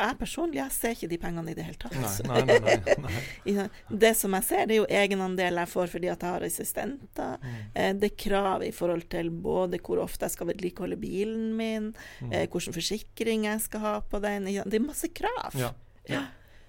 jeg 0.00 0.16
personlig 0.16 0.56
jeg 0.62 0.72
ser 0.72 0.94
ikke 0.94 1.08
de 1.10 1.18
pengene 1.20 1.52
i 1.52 1.56
det 1.58 1.64
hele 1.66 1.76
tatt. 1.82 1.96
Nei, 2.24 2.40
nei, 2.46 2.56
nei. 2.64 3.66
Det 4.04 4.12
som 4.16 4.32
jeg 4.38 4.46
ser, 4.46 4.62
det 4.70 4.76
er 4.76 4.80
jo 4.80 4.86
egenandel 5.02 5.60
jeg 5.60 5.68
får 5.74 5.90
fordi 5.92 6.08
at 6.12 6.22
jeg 6.24 6.36
har 6.38 6.46
assistenter. 6.46 7.36
Mm. 7.42 7.58
Eh, 7.74 7.90
det 8.00 8.10
er 8.12 8.18
krav 8.24 8.64
i 8.64 8.72
forhold 8.72 9.04
til 9.12 9.28
både 9.34 9.80
hvor 9.84 10.00
ofte 10.06 10.24
jeg 10.28 10.36
skal 10.38 10.48
vedlikeholde 10.54 10.96
bilen 11.00 11.50
min, 11.58 11.90
Mm. 12.20 12.32
eh, 12.32 12.46
hvilken 12.48 12.76
forsikring 12.76 13.44
jeg 13.50 13.60
skal 13.66 13.80
ha 13.84 13.94
på 14.00 14.20
den. 14.22 14.46
Det 14.46 14.78
er 14.78 14.84
masse 14.84 15.08
krav. 15.12 15.56
Ja. 15.58 15.72
ja. 16.08 16.22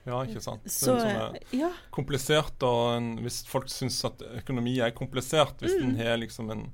Ja, 0.06 0.24
ikke 0.26 0.42
sant. 0.42 0.64
Det 0.64 0.72
er 0.72 0.78
Så 0.80 0.96
en 0.96 1.02
sånn, 1.02 1.36
eh, 1.36 1.58
ja. 1.60 1.70
komplisert, 1.92 2.64
og 2.64 2.96
en, 2.98 3.18
hvis 3.22 3.44
folk 3.46 3.68
syns 3.70 4.04
at 4.06 4.22
økonomi 4.42 4.80
er 4.82 4.92
komplisert, 4.92 5.58
hvis 5.62 5.76
Mm. 5.78 5.84
en 5.90 5.96
har 5.98 6.18
liksom 6.18 6.50
en 6.52 6.72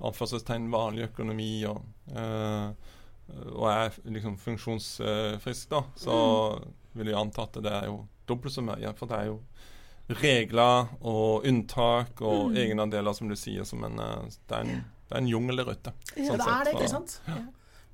anførselstegn 0.00 0.68
vanlig 0.70 1.08
økonomi 1.08 1.64
og, 1.66 1.82
eh, 2.14 2.70
og 3.54 3.64
er 3.70 3.90
liksom 4.04 4.36
funksjonsfrisk, 4.38 5.68
da, 5.70 5.82
så 5.96 6.60
Mm. 6.60 6.72
vil 6.94 7.06
jeg 7.06 7.16
anta 7.16 7.42
at 7.42 7.52
det 7.62 7.72
er 7.72 7.86
jo 7.86 8.06
dobbelt 8.26 8.52
så 8.52 8.62
mye. 8.62 8.92
For 8.96 9.06
det 9.06 9.16
er 9.18 9.24
jo 9.26 9.40
regler 10.08 10.88
og 11.02 11.44
unntak 11.44 12.20
og 12.22 12.50
Mm. 12.52 12.56
egenandeler, 12.56 13.14
som 13.14 13.28
du 13.28 13.34
sier, 13.36 13.64
som 13.64 13.82
en 13.84 13.98
eh, 13.98 14.22
Det 14.48 14.56
er 14.56 14.60
en, 14.60 14.84
det 15.08 15.12
er 15.12 15.18
en 15.18 15.26
jungel 15.28 15.56
der 15.56 15.64
ute. 15.72 15.92
Ja, 16.16 16.24
sånn 16.24 16.38
det 16.38 16.46
er 16.48 16.64
det, 16.64 16.74
ikke 16.74 16.88
sant? 16.90 17.20
Ja. 17.26 17.34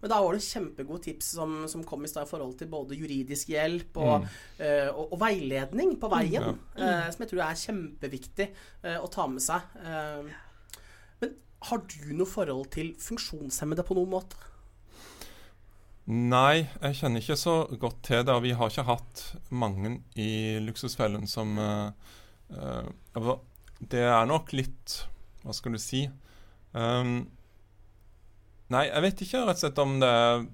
Men 0.03 0.11
da 0.13 0.19
var 0.21 0.35
det 0.37 0.45
kjempegode 0.45 1.01
tips 1.07 1.31
som, 1.39 1.53
som 1.71 1.85
kom 1.89 2.03
i 2.05 2.09
stad 2.11 2.27
i 2.27 2.29
forhold 2.29 2.59
til 2.61 2.69
både 2.69 2.97
juridisk 2.99 3.49
hjelp 3.55 3.97
og, 3.97 4.25
Mm. 4.25 4.27
uh, 4.61 4.91
og, 4.93 5.13
og 5.15 5.21
veiledning 5.23 5.95
på 6.01 6.11
veien. 6.13 6.51
Ja. 6.77 6.89
uh, 7.07 7.07
som 7.13 7.25
jeg 7.25 7.31
tror 7.31 7.41
er 7.47 7.61
kjempeviktig 7.63 8.49
uh, 8.85 8.99
å 9.01 9.09
ta 9.09 9.25
med 9.33 9.41
seg. 9.41 9.71
Men 11.23 11.33
har 11.71 11.81
du 11.89 12.13
noe 12.13 12.29
forhold 12.29 12.69
til 12.75 12.93
funksjonshemmede 13.01 13.87
på 13.89 13.97
noen 13.97 14.13
måte? 14.13 14.37
Nei, 16.05 16.67
jeg 16.83 16.99
kjenner 16.99 17.25
ikke 17.25 17.39
så 17.41 17.55
godt 17.81 18.03
til 18.05 18.27
det. 18.29 18.35
Og 18.35 18.45
vi 18.45 18.53
har 18.53 18.69
ikke 18.69 18.85
hatt 18.91 19.23
mange 19.49 19.95
i 20.21 20.59
Luksusfellen 20.61 21.25
som 21.31 21.57
Det 23.81 24.03
er 24.05 24.29
nok 24.29 24.53
litt 24.53 24.99
Hva 25.41 25.57
skal 25.57 25.73
du 25.73 25.81
si? 25.81 26.03
Um, 26.77 27.25
nei, 28.75 28.85
jeg 28.91 29.07
vet 29.07 29.25
ikke 29.27 29.47
rett 29.47 29.59
og 29.59 29.65
slett 29.65 29.83
om 29.85 29.97
det 30.03 30.11
er 30.11 30.45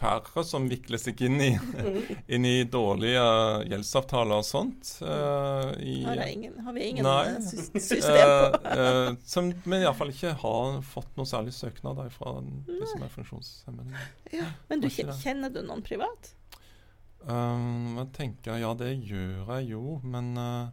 færre 0.00 0.44
som 0.46 0.66
vikler 0.70 1.00
seg 1.00 1.20
inn 1.26 1.36
i, 1.44 1.50
inn 2.34 2.46
i 2.48 2.54
dårlige 2.68 3.22
gjeldsavtaler 3.68 4.40
og 4.40 4.46
sånt. 4.46 4.94
Uh, 5.04 5.72
i, 5.76 6.00
Har, 6.06 6.22
ingen, 6.24 6.56
har 6.64 6.76
vi 6.76 6.88
ingen 6.88 7.06
Nei. 7.06 7.36
system 7.90 8.34
på? 8.56 8.60
uh, 8.64 9.12
som, 9.28 9.52
vi 9.52 9.80
iallfall 9.82 10.12
ikke 10.14 10.34
har 10.40 10.80
fått 10.86 11.12
noe 11.20 11.28
særlig 11.28 11.54
søknader 11.56 12.10
fra 12.14 12.38
de 12.40 12.80
som 12.86 13.04
er 13.04 13.14
funksjonshemmede. 13.14 14.04
Ja. 14.34 14.48
Men 14.70 14.84
du, 14.84 14.88
det. 14.88 15.16
kjenner 15.20 15.52
du 15.52 15.62
noen 15.66 15.84
privat? 15.86 16.34
Um, 17.20 17.98
jeg 17.98 18.12
tenker, 18.16 18.56
ja, 18.62 18.72
det 18.72 18.94
gjør 19.04 19.50
jeg 19.58 19.74
jo, 19.74 19.98
men 20.08 20.32
uh, 20.40 20.70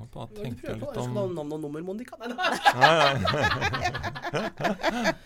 må 0.00 0.06
bare 0.14 0.28
du 0.34 0.40
tenke 0.42 0.74
litt 0.74 0.96
om 1.00 1.14
du 1.14 1.20
ha 1.20 1.26
navn 1.36 1.52
og 1.56 1.60
nummer, 1.62 1.82
Monica? 1.84 2.16
Nei, 2.20 2.28
nei. 2.32 2.40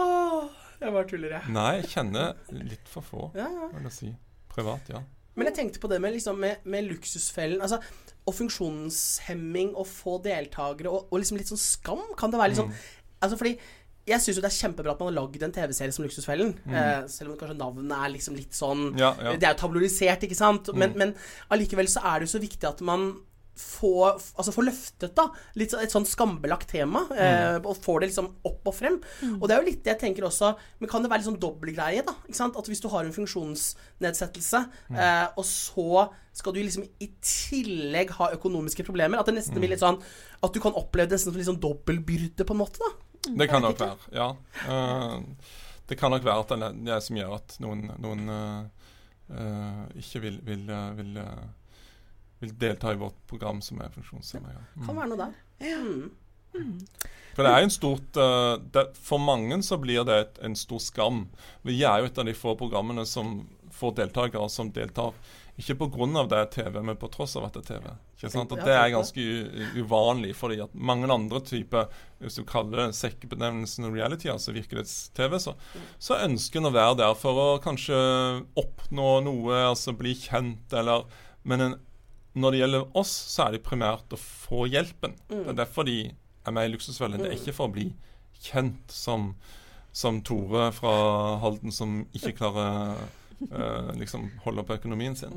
Åh, 0.00 0.44
jeg 0.80 0.92
bare 0.94 1.08
tuller, 1.10 1.32
jeg. 1.36 1.52
nei, 1.54 1.70
jeg 1.80 1.88
kjenner 1.94 2.36
litt 2.54 2.86
for 2.90 3.02
få, 3.04 3.24
Ja, 3.36 3.48
ja. 3.50 3.66
vil 3.74 3.88
jeg 3.88 3.96
si. 3.96 4.12
Privat, 4.50 4.88
ja. 4.92 5.00
Men 5.38 5.46
jeg 5.50 5.56
tenkte 5.56 5.80
på 5.82 5.88
det 5.90 5.98
med, 6.02 6.14
liksom, 6.16 6.38
med, 6.42 6.62
med 6.68 6.86
luksusfellen 6.90 7.60
altså, 7.62 7.78
og 8.28 8.34
funksjonshemming 8.36 9.70
og 9.78 9.86
få 9.88 10.16
deltakere 10.24 10.90
og, 10.90 11.06
og 11.10 11.20
liksom 11.22 11.38
litt 11.40 11.50
sånn 11.50 11.60
skam. 11.62 12.02
Kan 12.18 12.32
det 12.34 12.40
være 12.42 12.54
litt 12.54 12.62
sånn 12.64 12.72
Mm. 12.74 12.88
Altså 13.20 13.36
fordi 13.36 13.50
jeg 14.08 14.16
syns 14.24 14.38
jo 14.38 14.42
det 14.42 14.48
er 14.48 14.54
kjempebra 14.56 14.92
at 14.94 15.00
man 15.02 15.10
har 15.10 15.16
lagd 15.18 15.42
en 15.44 15.52
TV-serie 15.52 15.92
som 15.92 16.06
Luksusfellen. 16.06 16.54
Mm. 16.64 16.72
Eh, 16.72 17.02
selv 17.12 17.34
om 17.34 17.36
kanskje 17.36 17.56
navnet 17.60 17.92
er 17.92 18.08
liksom 18.14 18.34
litt 18.38 18.56
sånn 18.56 18.86
Ja, 18.98 19.10
ja. 19.20 19.34
Det 19.36 19.44
er 19.44 19.52
jo 19.52 19.58
tablorisert, 19.60 20.24
ikke 20.24 20.38
sant? 20.38 20.70
Men, 20.72 20.94
Mm. 20.94 20.98
men 21.02 21.12
allikevel 21.52 21.84
så 21.92 22.00
er 22.08 22.18
det 22.22 22.30
jo 22.30 22.32
så 22.38 22.40
viktig 22.42 22.64
at 22.70 22.80
man 22.80 23.10
få, 23.60 23.90
altså 24.38 24.52
få 24.56 24.64
løftet 24.64 25.14
da, 25.14 25.26
litt, 25.60 25.70
så- 25.74 25.80
et 25.84 25.92
sånn 25.92 26.06
skambelagt 26.08 26.68
tema, 26.72 27.02
eh, 27.12 27.58
Mm. 27.60 27.66
og 27.66 27.76
får 27.76 28.00
det 28.00 28.08
liksom 28.10 28.30
opp 28.44 28.66
og 28.66 28.74
frem. 28.74 28.96
Og 29.40 29.46
det 29.48 29.50
er 29.56 29.60
jo 29.62 29.66
litt 29.70 29.84
det 29.84 29.92
jeg 29.92 30.00
tenker 30.14 30.24
også, 30.28 30.56
men 30.80 30.88
kan 30.88 31.02
det 31.02 31.10
være 31.10 31.18
litt 31.22 31.28
sånn 31.28 31.40
dobbeltgreie, 31.40 32.04
da? 32.06 32.14
Ikke 32.26 32.34
sant? 32.40 32.56
At 32.56 32.66
hvis 32.66 32.80
du 32.80 32.88
har 32.88 33.04
en 33.04 33.12
funksjonsnedsettelse, 33.12 34.70
Mm. 34.90 34.96
eh, 34.96 35.28
og 35.36 35.44
så 35.44 36.10
skal 36.32 36.52
du 36.52 36.60
liksom 36.62 36.88
i 37.00 37.08
tillegg 37.20 38.10
ha 38.10 38.30
økonomiske 38.32 38.84
problemer, 38.86 39.18
at 39.18 39.26
det 39.26 39.34
nesten 39.34 39.54
blir 39.60 39.68
litt 39.70 39.80
sånn 39.80 40.00
at 40.42 40.52
du 40.52 40.60
kan 40.60 40.72
oppleve 40.72 41.08
det 41.08 41.18
nesten 41.18 41.32
som 41.32 41.34
litt 41.34 41.46
sånn 41.46 41.60
dobbeltbyrde, 41.60 42.44
på 42.44 42.50
en 42.52 42.58
måte, 42.58 42.78
da. 42.78 42.90
Det 43.36 43.48
kan 43.50 43.60
nok 43.62 43.76
være, 43.78 43.98
ja. 44.12 44.30
Uh, 44.68 45.20
det 45.86 45.98
kan 45.98 46.10
nok 46.10 46.22
være 46.24 46.40
at 46.40 46.48
det 46.48 46.62
er 46.62 46.72
det 46.96 47.02
som 47.02 47.16
gjør 47.16 47.34
at 47.34 47.56
noen, 47.60 47.90
noen 48.00 48.28
uh, 48.30 48.64
uh, 49.34 49.86
ikke 49.98 50.20
vil, 50.22 50.38
vil, 50.46 50.70
eh, 50.70 50.90
vil, 50.96 51.16
eh, 51.18 51.44
vil 52.40 52.56
delta 52.58 52.92
i 52.92 52.98
vårt 53.00 53.18
program 53.30 53.60
som 53.64 53.80
er 53.84 53.92
funksjonshemma. 53.94 54.54
Ja. 54.54 54.64
Kan 54.86 54.94
Mm. 54.94 55.00
være 55.00 55.08
noe 55.08 55.20
der. 55.20 55.34
Mm. 55.60 56.10
For 57.36 57.46
det 57.46 57.50
er 57.52 57.62
en 57.62 57.70
stort 57.70 58.16
uh, 58.18 58.56
det, 58.74 58.88
For 58.98 59.22
mange 59.22 59.60
så 59.62 59.78
blir 59.78 60.04
det 60.04 60.16
et, 60.18 60.38
en 60.42 60.56
stor 60.58 60.80
skam. 60.82 61.28
Vi 61.62 61.82
er 61.84 62.00
jo 62.00 62.10
et 62.10 62.18
av 62.18 62.26
de 62.26 62.34
få 62.34 62.56
programmene 62.58 63.06
som 63.06 63.46
får 63.70 63.94
deltakere 64.00 64.48
som 64.50 64.72
deltar 64.74 65.14
ikke 65.60 65.76
pga. 65.76 66.24
det 66.26 66.38
er 66.38 66.46
TV, 66.46 66.80
men 66.82 66.96
på 66.96 67.08
tross 67.12 67.36
av 67.36 67.44
at 67.44 67.54
det 67.54 67.62
er 67.62 67.74
TV. 67.74 67.90
Ikke 68.16 68.30
sant? 68.32 68.52
Og 68.52 68.62
Det 68.64 68.72
er 68.74 68.92
ganske 68.92 69.20
u 69.20 69.82
uvanlig, 69.82 70.34
fordi 70.36 70.60
at 70.60 70.74
mange 70.74 71.10
andre 71.12 71.40
typer 71.40 71.88
Hvis 72.20 72.36
du 72.36 72.44
kaller 72.44 72.86
det 72.86 72.96
sekkebenevnelsen 72.96 73.92
reality, 73.94 74.28
altså 74.28 74.52
virkelighets-TV, 74.52 75.38
så, 75.40 75.54
så 75.98 76.18
ønsker 76.24 76.60
en 76.60 76.68
å 76.68 76.74
være 76.74 76.96
der 77.00 77.14
for 77.16 77.32
å 77.40 77.46
kanskje 77.64 77.96
oppnå 78.60 79.20
noe, 79.24 79.62
altså 79.70 79.94
bli 79.96 80.14
kjent, 80.14 80.72
eller 80.72 81.06
Men 81.44 81.60
en, 81.60 81.78
når 82.32 82.52
det 82.52 82.60
gjelder 82.60 82.98
oss, 83.00 83.12
så 83.32 83.46
er 83.46 83.56
det 83.56 83.64
primært 83.66 84.14
å 84.14 84.18
få 84.20 84.66
hjelpen. 84.70 85.16
Det 85.30 85.48
er 85.52 85.58
derfor 85.64 85.88
de 85.88 85.98
er 86.10 86.54
med 86.54 86.68
i 86.68 86.74
Luksusfellen. 86.74 87.22
Det 87.22 87.32
er 87.32 87.38
ikke 87.38 87.56
for 87.56 87.70
å 87.70 87.74
bli 87.74 87.88
kjent 88.40 88.94
som, 88.94 89.32
som 89.92 90.20
Tore 90.24 90.70
fra 90.76 90.92
Halden 91.42 91.74
som 91.74 92.04
ikke 92.16 92.36
klarer 92.38 92.94
eh, 93.50 93.90
liksom 94.00 94.30
holde 94.46 94.64
på 94.66 94.78
økonomien 94.78 95.18
sin. 95.18 95.34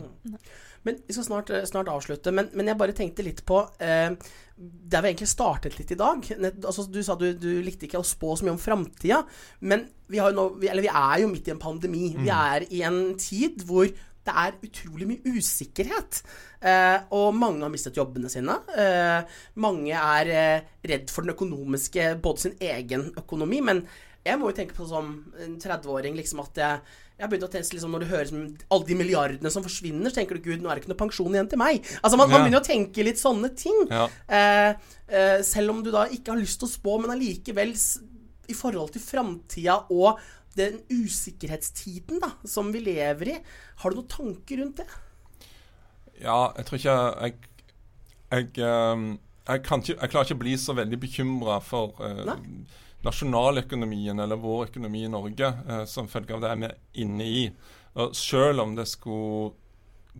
Men 0.83 1.01
Vi 1.07 1.15
skal 1.15 1.27
snart, 1.27 1.51
snart 1.67 1.91
avslutte, 1.91 2.31
men, 2.35 2.49
men 2.53 2.69
jeg 2.69 2.79
bare 2.79 2.95
tenkte 2.95 3.25
litt 3.25 3.41
på 3.47 3.61
eh, 3.79 4.13
Der 4.55 5.03
vi 5.03 5.13
egentlig 5.13 5.31
startet 5.31 5.77
litt 5.79 5.91
i 5.95 5.99
dag. 5.99 6.23
Altså, 6.53 6.85
du 6.91 7.01
sa 7.03 7.17
du, 7.19 7.29
du 7.33 7.49
likte 7.65 7.87
ikke 7.87 8.01
å 8.01 8.07
spå 8.07 8.35
så 8.37 8.45
mye 8.45 8.55
om 8.55 8.61
framtida, 8.61 9.23
men 9.65 9.87
vi, 10.11 10.19
nå, 10.21 10.49
vi, 10.61 10.69
eller 10.69 10.85
vi 10.85 10.91
er 10.93 11.23
jo 11.23 11.29
midt 11.31 11.47
i 11.49 11.55
en 11.55 11.61
pandemi. 11.61 12.11
Vi 12.19 12.29
er 12.29 12.67
i 12.69 12.83
en 12.85 13.15
tid 13.17 13.63
hvor 13.65 13.89
det 14.23 14.33
er 14.39 14.57
utrolig 14.63 15.09
mye 15.09 15.35
usikkerhet. 15.35 16.21
Eh, 16.63 16.97
og 17.15 17.35
mange 17.35 17.65
har 17.65 17.73
mistet 17.73 17.99
jobbene 17.99 18.31
sine. 18.31 18.55
Eh, 18.79 19.37
mange 19.59 19.99
er 19.99 20.31
eh, 20.31 20.71
redd 20.93 21.11
for 21.11 21.25
den 21.25 21.35
økonomiske, 21.35 22.13
både 22.23 22.45
sin 22.45 22.57
egen 22.63 23.09
økonomi, 23.19 23.59
men 23.65 23.83
jeg 24.23 24.39
må 24.39 24.49
jo 24.49 24.55
tenke 24.55 24.75
på 24.77 24.85
som 24.87 25.09
en 25.43 25.55
30-åring 25.59 26.15
liksom 26.15 26.39
at 26.45 26.59
jeg, 26.61 26.93
jeg 27.19 27.29
begynte 27.29 27.47
å 27.49 27.51
tenke 27.51 27.75
liksom, 27.75 27.91
Når 27.91 28.03
du 28.03 28.07
hører 28.07 28.29
som 28.29 28.45
alle 28.71 28.87
de 28.87 28.95
milliardene 28.95 29.51
som 29.51 29.65
forsvinner, 29.65 30.07
så 30.07 30.21
tenker 30.21 30.39
du 30.39 30.45
gud, 30.45 30.63
nå 30.63 30.71
er 30.71 30.79
det 30.79 30.83
ikke 30.85 30.93
noe 30.93 31.01
pensjon 31.03 31.35
igjen 31.35 31.51
til 31.51 31.59
meg. 31.59 31.83
Altså 31.99 32.19
Man, 32.19 32.31
man 32.31 32.45
begynner 32.45 32.63
å 32.63 32.65
tenke 32.65 33.05
litt 33.05 33.19
sånne 33.19 33.51
ting. 33.59 33.83
Ja. 33.91 34.07
Eh, 34.39 34.95
eh, 35.11 35.37
selv 35.45 35.75
om 35.75 35.83
du 35.83 35.91
da 35.93 36.07
ikke 36.07 36.33
har 36.33 36.39
lyst 36.39 36.61
til 36.61 36.69
å 36.69 36.73
spå, 36.73 36.97
men 37.03 37.11
allikevel 37.17 37.75
i 38.51 38.55
forhold 38.55 38.95
til 38.95 39.03
framtida 39.03 39.77
og 39.93 40.19
den 40.57 40.79
usikkerhetstiden 40.91 42.21
da, 42.23 42.33
som 42.45 42.71
vi 42.73 42.83
lever 42.83 43.33
i, 43.33 43.39
har 43.81 43.91
du 43.91 43.99
noen 43.99 44.11
tanker 44.11 44.61
rundt 44.61 44.81
det? 44.83 44.87
Ja, 46.21 46.53
jeg 46.57 46.67
tror 46.67 46.79
ikke 46.79 46.95
jeg 46.95 47.33
Jeg, 48.33 48.47
ehm, 48.65 49.19
jeg, 49.45 49.61
kan 49.65 49.81
ikke, 49.83 49.97
jeg 49.99 50.09
klarer 50.09 50.25
ikke 50.25 50.37
å 50.39 50.41
bli 50.41 50.53
så 50.57 50.73
veldig 50.73 50.97
bekymra 50.97 51.59
for 51.61 51.99
eh, 52.01 52.31
nasjonaløkonomien 53.05 54.23
eller 54.23 54.39
vår 54.41 54.71
økonomi 54.71 55.03
i 55.05 55.11
Norge 55.11 55.51
eh, 55.67 55.83
som 55.89 56.09
følge 56.09 56.33
av 56.33 56.41
det 56.41 56.53
vi 56.57 56.69
er 56.69 57.03
inne 57.03 57.27
i. 57.27 57.43
Og 58.01 58.15
selv 58.17 58.63
om 58.63 58.73
det 58.77 58.87
skulle 58.89 59.51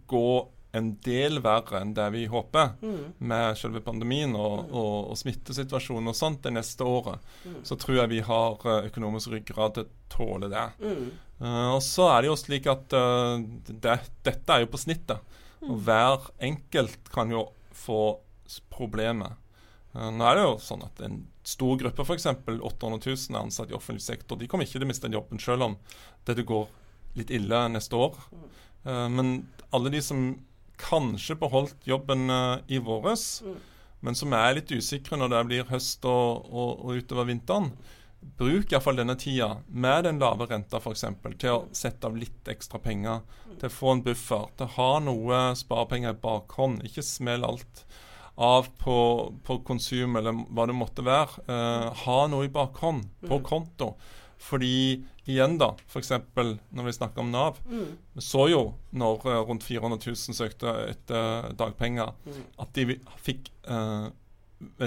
gå 0.10 0.28
en 0.74 0.90
del 1.06 1.38
verre 1.44 1.82
enn 1.84 1.92
det 1.94 2.06
vi 2.16 2.24
håper 2.30 2.72
med 3.22 3.58
selve 3.60 3.82
pandemien 3.86 4.34
og, 4.34 4.72
og, 4.72 5.12
og 5.14 5.20
smittesituasjonen 5.20 6.10
og 6.10 6.18
sånt 6.18 6.42
det 6.48 6.54
neste 6.56 6.88
året, 6.88 7.22
så 7.68 7.78
tror 7.78 8.00
jeg 8.00 8.12
vi 8.16 8.24
har 8.26 8.66
eh, 8.66 8.88
økonomisk 8.90 9.36
ryggrad 9.36 9.78
til 9.78 9.86
å 9.86 10.10
tåle 10.14 10.50
det. 10.50 10.66
Mm. 10.82 11.06
Uh, 11.44 11.70
og 11.76 11.82
så 11.84 12.08
er 12.14 12.24
det 12.24 12.32
jo 12.32 12.40
slik 12.40 12.70
at 12.72 12.96
uh, 12.96 13.38
det, 13.70 14.00
dette 14.26 14.56
er 14.56 14.64
jo 14.64 14.72
på 14.74 14.82
snittet. 14.82 15.38
Og 15.64 15.78
hver 15.86 16.30
enkelt 16.44 17.10
kan 17.14 17.32
jo 17.34 17.48
få 17.76 18.18
problemer. 18.74 19.38
Uh, 19.94 20.10
nå 20.14 20.26
er 20.30 20.40
det 20.40 20.48
jo 20.48 20.58
sånn 20.64 20.86
at 20.88 21.02
en 21.06 21.22
stor 21.44 21.78
gruppe, 21.82 22.06
f.eks. 22.06 22.30
800 22.48 23.04
000 23.04 23.36
er 23.36 23.42
ansatt 23.42 23.72
i 23.72 23.78
offentlig 23.78 24.06
sektor. 24.06 24.40
De 24.40 24.48
kommer 24.50 24.66
ikke 24.66 24.80
til 24.80 24.88
å 24.88 24.90
miste 24.90 25.12
jobben 25.12 25.42
selv 25.44 25.68
om 25.68 25.78
dette 26.26 26.46
går 26.48 26.70
litt 27.20 27.34
ille 27.34 27.66
neste 27.74 28.00
år. 28.00 28.18
Eh, 28.84 29.10
men 29.10 29.36
alle 29.76 29.92
de 29.94 30.02
som 30.02 30.24
kanskje 30.82 31.38
beholdt 31.40 31.88
jobben 31.88 32.30
eh, 32.30 32.76
i 32.76 32.82
våres, 32.84 33.44
men 34.04 34.18
som 34.20 34.34
er 34.36 34.58
litt 34.58 34.72
usikre 34.74 35.20
når 35.20 35.32
det 35.32 35.44
blir 35.50 35.70
høst 35.70 36.06
og, 36.10 36.48
og, 36.52 36.84
og 36.84 37.04
utover 37.04 37.30
vinteren, 37.30 37.72
Bruk 38.38 38.72
iallfall 38.72 38.98
denne 38.98 39.16
tida 39.20 39.50
med 39.68 40.06
den 40.08 40.20
lave 40.22 40.48
renta 40.50 40.80
f.eks. 40.80 41.06
til 41.42 41.52
å 41.52 41.66
sette 41.76 42.08
av 42.08 42.16
litt 42.18 42.48
ekstra 42.50 42.80
penger. 42.82 43.22
Til 43.60 43.70
å 43.70 43.74
få 43.74 43.94
en 43.94 44.04
buffer. 44.06 44.48
Til 44.58 44.68
å 44.68 44.74
ha 44.78 44.90
noe 45.04 45.42
sparepenger 45.60 46.16
i 46.16 46.22
bakhånd. 46.24 46.84
Ikke 46.88 47.06
smell 47.06 47.46
alt 47.48 47.84
av 48.34 48.72
på, 48.82 48.98
på 49.46 49.60
konsum 49.68 50.18
eller 50.18 50.40
hva 50.50 50.66
det 50.70 50.78
måtte 50.78 51.06
være. 51.06 51.46
Eh, 51.46 52.04
ha 52.06 52.20
noe 52.32 52.48
i 52.48 52.54
bakhånd 52.54 53.06
på 53.28 53.42
konto. 53.46 53.94
Fordi 54.44 54.72
igjen, 55.30 55.54
da, 55.62 55.70
f.eks. 55.88 56.10
når 56.36 56.88
vi 56.90 56.94
snakker 56.98 57.24
om 57.24 57.30
Nav. 57.32 57.62
Vi 57.70 58.22
så 58.24 58.50
jo 58.52 58.64
når 58.92 59.24
eh, 59.32 59.40
rundt 59.48 59.64
400 59.64 60.00
000 60.04 60.36
søkte 60.36 60.74
etter 60.92 61.54
dagpenger, 61.60 62.12
at 62.60 62.74
de 62.76 62.98
fikk 63.24 63.48
eh, 63.64 64.10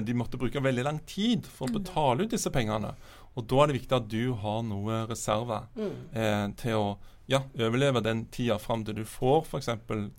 de 0.01 0.15
måtte 0.17 0.39
bruke 0.41 0.61
veldig 0.65 0.85
lang 0.87 0.99
tid 1.09 1.49
for 1.53 1.69
å 1.69 1.79
betale 1.79 2.25
ut 2.27 2.33
disse 2.33 2.53
pengene. 2.53 2.95
Og 3.37 3.45
da 3.49 3.59
er 3.63 3.69
det 3.73 3.79
viktig 3.81 3.97
at 3.97 4.07
du 4.09 4.23
har 4.41 4.63
noe 4.65 5.03
reserve 5.11 5.63
eh, 5.77 6.47
til 6.61 6.77
å 6.79 6.87
ja, 7.29 7.41
overleve 7.59 8.01
den 8.07 8.27
tida 8.33 8.57
fram 8.63 8.85
til 8.87 8.95
du 9.01 9.05
får 9.09 9.43
f.eks. 9.51 9.69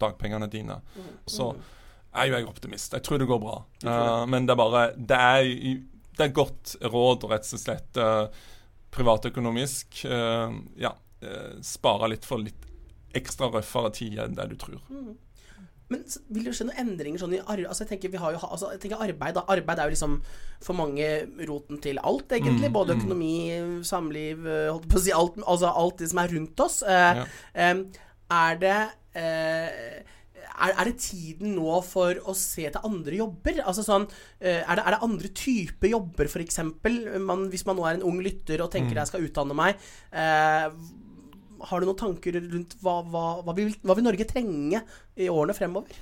dagpengene 0.02 0.50
dine. 0.52 0.82
Så 1.30 1.54
er 2.18 2.28
jo 2.30 2.36
jeg 2.38 2.50
optimist. 2.50 2.94
Jeg 2.98 3.06
tror 3.06 3.22
det 3.22 3.30
går 3.30 3.42
bra. 3.42 3.56
Eh, 3.86 4.26
men 4.30 4.46
det 4.50 4.54
er 4.54 4.60
bare 4.62 4.84
Det 4.98 5.18
er, 5.18 5.50
det 6.18 6.26
er 6.28 6.36
godt 6.36 6.76
råd, 6.84 7.26
rett 7.32 7.50
og 7.54 7.62
slett. 7.64 7.98
eh, 8.02 8.46
privatøkonomisk. 8.98 10.02
eh, 10.06 10.58
ja, 10.84 10.93
eh, 11.22 11.56
spare 11.66 12.10
litt 12.14 12.26
for 12.28 12.41
litt 12.43 12.66
ekstra 13.18 13.50
røffere 13.54 13.93
tid 13.95 14.20
enn 14.20 14.36
det 14.38 14.50
du 14.52 14.56
tror. 14.60 14.82
Men 15.88 16.02
vil 16.36 16.43
det 16.43 16.52
skje 16.58 16.66
noen 16.68 16.82
endringer 16.84 17.22
sånn 17.22 17.34
i 17.38 17.39
arbeid? 17.39 17.70
altså, 17.70 17.86
jeg 17.86 17.93
tenker 17.93 18.12
vi 18.12 18.20
har 18.20 18.34
jo 18.36 18.41
altså, 18.43 18.74
jeg 18.74 18.82
tenker 18.84 19.00
arbeid 19.06 19.38
da. 19.38 19.45
Arbeid 19.48 19.80
er 19.80 19.88
jo 19.88 19.93
liksom 19.95 20.18
for 20.66 20.76
mange 20.76 21.08
roten 21.48 21.80
til 21.80 22.02
alt, 22.04 22.28
egentlig. 22.36 22.68
Mm, 22.68 22.76
Både 22.76 22.93
mm. 22.98 23.00
økonomi, 23.00 23.32
samliv, 23.88 24.43
eh, 24.52 24.68
holdt 24.68 24.89
på 24.91 25.00
å 25.00 25.06
si 25.06 25.14
alt, 25.16 25.39
altså 25.48 25.72
alt 25.72 26.04
det 26.04 26.10
som 26.12 26.20
er 26.26 26.34
rundt 26.36 26.60
oss. 26.66 26.82
Eh, 26.84 27.22
Ja. 27.22 27.26
eh, 27.56 28.04
er 28.36 28.60
det 28.60 28.78
eh, 29.16 30.04
er, 30.58 30.74
er 30.74 30.89
det 30.89 30.97
tiden 31.01 31.55
nå 31.58 31.80
for 31.86 32.18
å 32.26 32.34
se 32.38 32.66
til 32.66 32.88
andre 32.88 33.20
jobber? 33.20 33.62
Altså 33.64 33.86
sånn, 33.86 34.08
eh, 34.41 34.64
er, 34.64 34.80
det, 34.80 34.84
er 34.84 34.95
det 34.95 35.01
andre 35.05 35.32
typer 35.38 35.91
jobber, 35.93 36.30
f.eks.? 36.30 36.62
Hvis 37.53 37.66
man 37.68 37.78
nå 37.78 37.86
er 37.86 37.97
en 37.97 38.08
ung 38.10 38.22
lytter 38.26 38.64
og 38.66 38.72
tenker 38.74 38.88
Mm. 38.88 39.01
jeg 39.01 39.10
skal 39.10 39.26
utdanne 39.28 39.55
meg. 39.58 39.88
Eh, 40.12 40.68
har 41.68 41.82
du 41.82 41.88
noen 41.88 41.97
tanker 41.99 42.38
rundt 42.38 42.76
hva, 42.82 43.01
hva, 43.05 43.26
hva, 43.45 43.55
vil, 43.58 43.74
hva 43.84 43.95
vil 43.97 44.05
Norge 44.05 44.28
trenge 44.30 44.82
i 45.18 45.30
årene 45.30 45.55
fremover? 45.58 45.97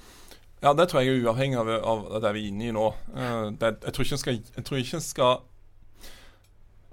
Ja, 0.63 0.73
det 0.73 0.87
tror 0.89 1.03
jeg 1.03 1.13
er 1.13 1.27
uavhengig 1.27 1.59
av, 1.59 1.69
av, 1.77 2.05
det 2.23 2.31
vi 2.35 2.45
er 2.45 2.51
inne 2.51 2.69
i 2.69 2.73
nå. 2.75 2.87
Uh, 3.13 3.51
det, 3.59 3.75
jeg 3.85 3.95
tror 3.95 4.05
ikke 4.05 4.17
en 4.17 4.23
skal, 4.23 4.39
jeg 4.55 4.65
tror 4.67 4.81
ikke 4.81 4.99
en 4.99 5.05
skal 5.05 5.33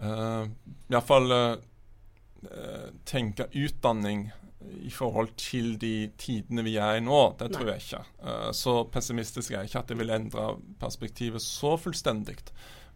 uh, 0.03 0.45
Iallfall 0.93 1.37
uh, 1.37 2.89
tenke 3.09 3.49
utdanning 3.55 4.27
i 4.81 4.91
forhold 4.93 5.33
til 5.41 5.75
de 5.81 6.11
tidene 6.21 6.65
vi 6.67 6.77
er 6.81 6.99
i 6.99 7.05
nå. 7.05 7.21
Det 7.41 7.51
tror 7.55 7.73
jeg 7.73 7.83
ikke. 7.85 8.03
Uh, 8.23 8.51
så 8.57 8.77
pessimistisk 8.93 9.53
er 9.53 9.61
jeg 9.61 9.73
ikke 9.73 9.83
at 9.83 9.93
det 9.93 9.99
vil 10.01 10.15
endre 10.15 10.47
perspektivet 10.81 11.45
så 11.45 11.77
fullstendig. 11.81 12.39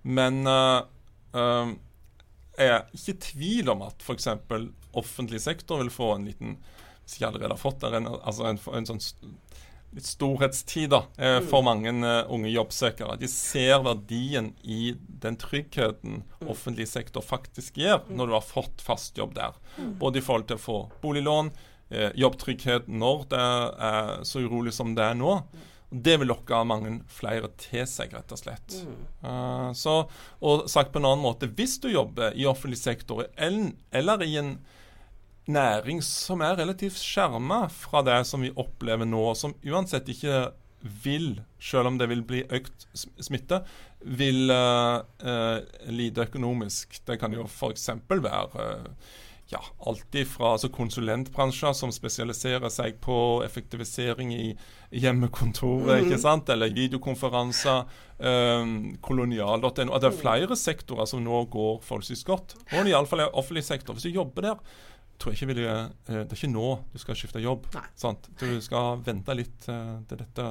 Men 0.02 0.42
uh, 0.48 0.80
uh, 1.36 1.74
jeg 2.56 2.72
er 2.72 2.86
ikke 2.96 3.12
i 3.12 3.20
tvil 3.28 3.72
om 3.74 3.84
at 3.86 4.04
f.eks. 4.04 4.28
offentlig 4.96 5.42
sektor 5.44 5.82
vil 5.82 5.92
få 5.92 6.14
en 6.14 6.28
liten 6.30 6.56
Hvis 7.04 7.18
ikke 7.18 7.28
allerede 7.28 7.52
har 7.52 7.60
fått 7.60 7.82
der, 7.84 7.98
en, 7.98 8.08
altså 8.08 8.48
en, 8.48 8.58
en 8.74 8.88
sånn 8.88 9.02
storhetstid 10.04 10.90
da, 10.90 11.02
eh, 11.18 11.38
for 11.40 11.64
mange 11.66 11.92
eh, 11.92 12.32
unge 12.32 12.50
jobbsøkere. 12.52 13.16
De 13.20 13.28
ser 13.30 13.80
verdien 13.84 14.52
i 14.62 14.94
den 15.22 15.38
tryggheten 15.40 16.22
offentlig 16.46 16.88
sektor 16.90 17.24
faktisk 17.24 17.78
gir 17.80 18.02
når 18.08 18.28
du 18.28 18.36
har 18.36 18.44
fått 18.44 18.84
fast 18.84 19.18
jobb 19.18 19.36
der. 19.38 19.56
Både 20.00 20.20
i 20.20 20.24
forhold 20.24 20.48
til 20.50 20.60
å 20.60 20.64
få 20.64 20.78
boliglån, 21.02 21.52
eh, 21.90 22.10
jobbtrygghet 22.18 22.88
når 22.88 23.24
det 23.32 23.46
er 23.90 24.12
så 24.28 24.44
urolig 24.44 24.74
som 24.76 24.94
det 24.96 25.06
er 25.06 25.18
nå. 25.18 25.40
Det 25.90 26.16
vil 26.18 26.28
lokke 26.28 26.64
mange 26.66 26.98
flere 27.08 27.48
til 27.62 27.86
seg, 27.88 28.12
rett 28.12 28.32
og 28.34 28.40
slett. 28.40 28.74
Uh, 29.22 29.70
så, 29.70 30.00
og 30.42 30.64
sagt 30.68 30.90
på 30.92 30.98
en 30.98 31.06
annen 31.12 31.22
måte, 31.22 31.46
hvis 31.46 31.76
du 31.78 31.86
jobber 31.92 32.34
i 32.34 32.42
offentlig 32.50 32.80
sektor 32.80 33.22
eller 33.38 34.24
i 34.26 34.34
en 34.40 34.56
næring 35.52 36.02
som 36.04 36.42
er 36.44 36.58
relativt 36.58 36.98
skjerma 37.00 37.66
fra 37.72 38.02
det 38.06 38.20
som 38.28 38.42
vi 38.44 38.54
opplever 38.54 39.08
nå, 39.08 39.28
som 39.38 39.54
uansett 39.66 40.08
ikke 40.12 40.46
vil, 41.04 41.40
selv 41.58 41.90
om 41.90 41.98
det 41.98 42.08
vil 42.10 42.24
bli 42.26 42.42
økt 42.54 42.86
smitte, 42.94 43.62
vil 44.06 44.50
uh, 44.52 45.00
uh, 45.24 45.90
lide 45.90 46.26
økonomisk. 46.28 47.00
Det 47.06 47.18
kan 47.20 47.34
jo 47.34 47.46
f.eks. 47.48 47.88
være 48.10 48.42
uh, 48.54 49.14
ja, 49.50 49.60
alt 49.86 50.16
fra 50.26 50.52
altså 50.56 50.68
konsulentbransjer 50.74 51.74
som 51.78 51.92
spesialiserer 51.94 52.70
seg 52.72 52.98
på 53.02 53.18
effektivisering 53.46 54.32
i 54.34 54.48
hjemmekontoret, 54.90 56.02
ikke 56.02 56.18
sant? 56.18 56.50
eller 56.50 56.74
videokonferanser, 56.74 57.86
um, 58.18 58.74
kolonial.no. 59.02 59.70
Det 60.02 60.10
er 60.10 60.18
flere 60.18 60.58
sektorer 60.58 61.06
som 61.06 61.22
nå 61.22 61.44
går 61.52 61.78
forholdsvis 61.86 62.26
godt. 62.26 62.56
Og 62.74 62.90
iallfall 62.90 63.28
offentlig 63.28 63.62
sektor. 63.66 63.94
Hvis 63.94 64.08
du 64.08 64.18
jobber 64.18 64.50
der, 64.50 64.76
tror 65.18 65.32
jeg 65.32 65.40
ikke 65.40 65.48
vil, 65.54 65.62
eh, 65.66 65.88
det 66.06 66.32
er 66.32 66.36
ikke 66.36 66.50
nå 66.52 66.66
du 66.92 66.98
skal 67.02 67.18
skifte 67.18 67.40
jobb. 67.42 67.66
Sant? 67.98 68.28
Du 68.40 68.60
skal 68.64 69.00
vente 69.06 69.36
litt 69.38 69.68
eh, 69.72 69.94
til 70.10 70.20
dette 70.22 70.48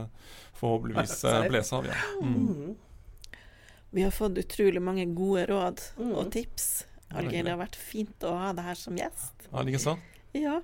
forhåpentligvis 0.59 1.23
eh, 1.31 1.45
blåser 1.49 1.77
av 1.77 1.89
Ja. 1.91 1.99
Mm. 2.23 2.75
Vi 3.95 4.03
har 4.03 4.11
fått 4.11 4.37
utrolig 4.41 4.81
mange 4.83 5.05
gode 5.15 5.45
råd 5.47 5.81
Mm. 5.97 6.15
og 6.19 6.31
tips. 6.33 6.85
Hallgeir, 7.13 7.45
det 7.45 7.53
har 7.53 7.61
vært 7.61 7.77
fint 7.79 8.25
å 8.27 8.33
ha 8.35 8.49
deg 8.57 8.65
her 8.65 8.75
som 8.75 8.97
gjest. 8.99 9.45
Ja, 9.51 9.61
like 9.63 9.79
så. 9.79 9.93
Ja. 10.35 10.57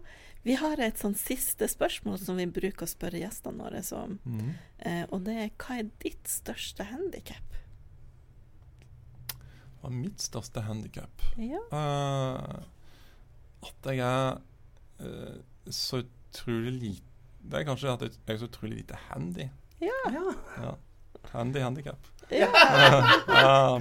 Vi 0.43 0.56
har 0.58 0.80
et 0.82 0.97
sånn 0.99 1.14
siste 1.16 1.68
spørsmål 1.70 2.18
som 2.20 2.39
vi 2.41 2.47
bruker 2.49 2.88
å 2.88 2.89
spørre 2.89 3.22
gjestene 3.22 3.62
våre 3.62 3.84
om. 3.95 4.18
Mm. 4.26 4.52
Eh, 4.80 5.04
og 5.14 5.24
det 5.28 5.36
er 5.38 5.52
hva 5.62 5.78
er 5.80 5.91
ditt 6.02 6.28
største 6.28 6.88
handikap? 6.89 7.58
Hva 9.80 9.89
er 9.91 9.95
mitt 9.95 10.22
største 10.22 10.64
handikap? 10.66 11.24
Ja. 11.38 11.62
Eh, 11.72 12.64
at 13.68 13.91
jeg 13.91 13.99
er 14.05 14.39
eh, 15.01 15.41
så 15.72 16.01
utrolig 16.03 16.74
lite 16.80 17.07
Det 17.41 17.59
er 17.59 17.66
kanskje 17.68 17.91
at 17.93 18.01
jeg 18.05 18.36
er 18.36 18.39
så 18.41 18.47
utrolig 18.49 18.78
lite 18.84 18.97
handy. 19.09 19.47
Ja. 19.82 19.99
Ja, 20.14 20.34
Ja. 20.62 20.74
Handy 21.32 21.62
handikap. 21.62 22.07
ja. 22.32 22.47
ja, 23.28 23.78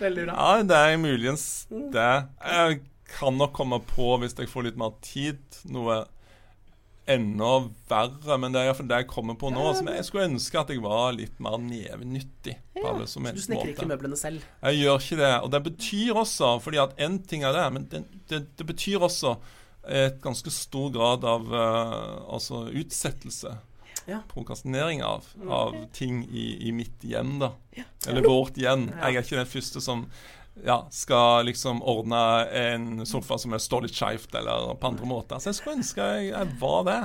veldig 0.00 0.24
bra. 0.26 0.34
Ja, 0.34 0.62
det 0.66 0.78
er 0.78 0.96
muligens 0.98 1.66
det. 1.70 2.10
Jeg 2.42 2.80
kan 3.14 3.36
nok 3.38 3.52
komme 3.54 3.78
på, 3.86 4.16
hvis 4.22 4.34
jeg 4.38 4.48
får 4.50 4.66
litt 4.68 4.78
mer 4.80 4.94
tid, 5.04 5.38
noe 5.70 6.00
enda 7.10 7.50
verre. 7.90 8.38
Men 8.40 8.54
det 8.54 8.60
er 8.60 8.70
iallfall 8.70 8.88
det 8.90 9.00
jeg 9.02 9.10
kommer 9.10 9.36
på 9.40 9.50
nå. 9.54 9.66
Som 9.78 9.90
jeg 9.92 10.06
skulle 10.06 10.28
ønske 10.30 10.60
at 10.60 10.72
jeg 10.72 10.82
var 10.84 11.12
litt 11.16 11.42
mer 11.42 11.58
nevenyttig. 11.62 12.56
Ja, 12.76 12.86
alle 12.92 13.08
Så 13.10 13.22
du 13.24 13.42
snekrer 13.42 13.74
ikke 13.74 13.90
møblene 13.90 14.18
selv? 14.20 14.46
Jeg 14.62 14.80
gjør 14.82 15.02
ikke 15.02 15.20
det. 15.20 15.34
Og 15.42 15.52
det 15.54 15.62
betyr 15.68 16.22
også, 16.24 16.54
fordi 16.64 16.80
at 16.84 16.96
én 17.02 17.20
ting 17.28 17.44
er 17.44 17.56
det, 17.56 17.66
men 17.76 17.86
det, 17.92 18.04
det, 18.30 18.42
det 18.58 18.66
betyr 18.68 19.04
også 19.04 19.36
et 19.84 20.20
ganske 20.24 20.48
stor 20.52 20.88
grad 20.94 21.24
av 21.28 21.50
uh, 21.52 22.32
altså 22.32 22.66
utsettelse. 22.72 23.52
Ja. 24.08 24.20
Prokrastinering 24.28 25.00
av, 25.04 25.26
av 25.48 25.76
ting 25.96 26.24
i, 26.28 26.68
i 26.68 26.72
mitt 26.76 27.04
hjem, 27.04 27.38
da. 27.40 27.54
Eller 28.08 28.24
vårt 28.26 28.58
hjem. 28.60 28.90
Jeg 28.92 29.16
er 29.16 29.24
ikke 29.24 29.40
den 29.40 29.52
første 29.54 29.80
som 29.84 30.04
ja, 30.62 30.76
skal 30.94 31.48
liksom 31.48 31.80
ordne 31.82 32.20
en 32.54 33.06
sofa 33.06 33.38
som 33.40 33.54
står 33.58 33.86
litt 33.86 33.96
skeivt, 33.96 34.34
eller 34.38 34.76
på 34.78 34.90
andre 34.92 35.08
måter. 35.08 35.40
Så 35.42 35.50
jeg 35.50 35.58
skulle 35.58 35.80
ønske 35.80 36.06
jeg, 36.14 36.28
jeg 36.30 36.52
var 36.60 36.86
det. 36.86 36.98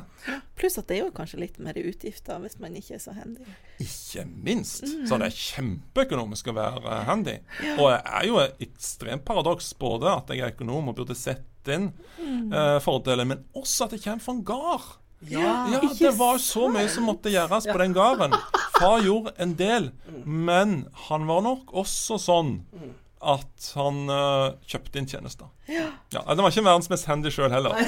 Pluss 0.60 0.78
at 0.78 0.88
det 0.91 1.00
er 1.00 1.04
jo 1.08 1.16
kanskje 1.18 1.41
litt 1.41 1.58
mer 1.64 1.80
utgifter 1.82 2.39
hvis 2.43 2.60
man 2.62 2.78
ikke 2.78 3.00
er 3.00 3.04
så 3.04 3.16
handy. 3.18 3.47
Ikke 3.82 4.28
minst. 4.30 4.86
Så 4.86 5.18
det 5.18 5.32
er 5.32 5.39
kjempeøkonomisk 5.39 6.52
å 6.52 6.58
være 6.60 7.02
handy. 7.10 7.39
Og 7.80 7.89
det 7.89 8.00
er 8.06 8.30
jo 8.30 8.39
et 8.43 8.64
ekstremt 8.70 9.26
paradoks 9.28 9.74
både 9.82 10.14
at 10.14 10.34
jeg 10.36 10.45
er 10.45 10.54
økonom 10.54 10.93
og 10.93 11.00
burde 11.02 11.18
sette 11.18 11.76
inn 11.76 11.89
eh, 12.54 12.78
fordeler, 12.82 13.28
men 13.28 13.43
også 13.58 13.86
at 13.89 13.97
jeg 13.97 14.06
kommer 14.06 14.24
fra 14.24 14.38
en 14.38 14.45
gard. 14.47 14.89
Ja. 15.28 15.50
Ja, 15.74 15.82
det 15.84 16.14
var 16.16 16.38
så 16.39 16.70
mye 16.72 16.88
som 16.88 17.10
måtte 17.10 17.34
gjøres 17.34 17.66
på 17.68 17.76
den 17.82 17.91
gården. 17.97 18.38
Far 18.78 19.02
gjorde 19.04 19.34
en 19.43 19.58
del, 19.60 19.89
men 20.24 20.86
han 21.10 21.28
var 21.28 21.43
nok 21.43 21.74
også 21.82 22.16
sånn 22.24 22.54
at 23.20 23.72
han 23.76 24.05
uh, 24.07 24.55
kjøpte 24.70 25.01
inn 25.01 25.09
tjenester. 25.09 25.49
Ja. 25.67 25.89
Det 26.09 26.24
var 26.39 26.51
ikke 26.51 26.63
verdens 26.65 26.89
mest 26.91 27.09
handy 27.09 27.32
sjøl 27.34 27.51
heller. 27.53 27.76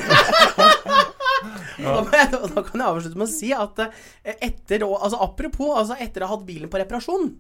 Da, 1.82 2.04
da 2.06 2.62
kan 2.62 2.78
jeg 2.78 2.86
avslutte 2.86 3.18
med 3.18 3.26
å 3.26 3.32
si 3.32 3.48
at 3.56 3.80
eh, 3.82 4.36
etter 4.46 4.84
Altså 4.86 5.18
apropos, 5.24 5.72
altså 5.74 5.96
etter 5.98 6.22
å 6.22 6.28
ha 6.30 6.36
hatt 6.36 6.46
bilen 6.46 6.70
på 6.70 6.78
reparasjon 6.78 7.32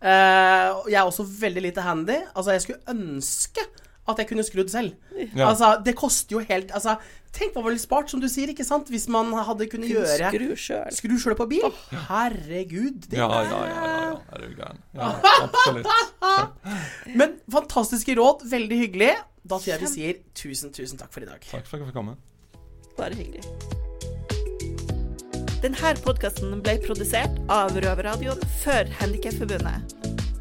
eh, 0.00 0.78
Jeg 0.88 0.96
er 0.96 1.04
også 1.04 1.26
veldig 1.28 1.64
lite 1.66 1.84
handy. 1.84 2.16
Altså, 2.32 2.54
jeg 2.54 2.64
skulle 2.64 2.94
ønske 2.94 3.66
at 4.12 4.20
jeg 4.22 4.28
kunne 4.30 4.44
skrudd 4.46 4.70
selv. 4.72 4.94
Ja. 5.34 5.48
Altså, 5.50 5.72
det 5.84 5.94
koster 5.98 6.36
jo 6.38 6.42
helt 6.48 6.70
Altså, 6.76 6.94
tenk 7.36 7.52
hva 7.54 7.62
var 7.62 7.70
ville 7.72 7.82
spart, 7.82 8.10
som 8.12 8.20
du 8.22 8.28
sier, 8.30 8.50
ikke 8.52 8.64
sant? 8.66 8.88
Hvis 8.92 9.06
man 9.12 9.32
hadde 9.36 9.66
kunnet 9.70 9.90
gjøre 9.92 10.30
Skru 10.32 10.46
sjøl. 10.58 10.92
Skru 10.96 11.16
sjøl 11.22 11.36
på 11.38 11.46
bil. 11.50 11.66
Herregud. 12.08 13.06
Det 13.10 13.18
Ja, 13.20 13.28
ja, 13.28 13.42
er 13.42 13.50
ja. 13.50 13.60
ja, 13.68 14.00
ja. 14.06 14.16
Er 14.34 14.44
du 14.44 14.56
gæren? 14.58 14.80
Ja, 14.94 15.10
absolutt. 15.46 15.86
Men 17.22 17.38
fantastiske 17.52 18.16
råd. 18.18 18.46
Veldig 18.50 18.80
hyggelig. 18.86 19.12
Da 19.44 19.56
tror 19.56 19.72
jeg 19.74 19.80
vi 19.86 19.92
sier 19.94 20.18
tusen, 20.36 20.72
tusen 20.76 20.98
takk 21.00 21.12
for 21.14 21.24
i 21.24 21.30
dag. 21.30 21.40
Takk 21.50 21.66
for 21.68 21.78
at 21.78 21.86
jeg 21.86 21.92
fikk 21.92 22.00
komme. 22.00 22.16
Bare 22.98 23.16
hyggelig. 23.16 23.44
Denne 25.60 25.90
podkasten 26.04 26.54
ble 26.64 26.78
produsert 26.80 27.36
av 27.52 27.74
Røverradioen 27.76 28.40
for 28.62 28.88
Handikapforbundet. 29.00 29.99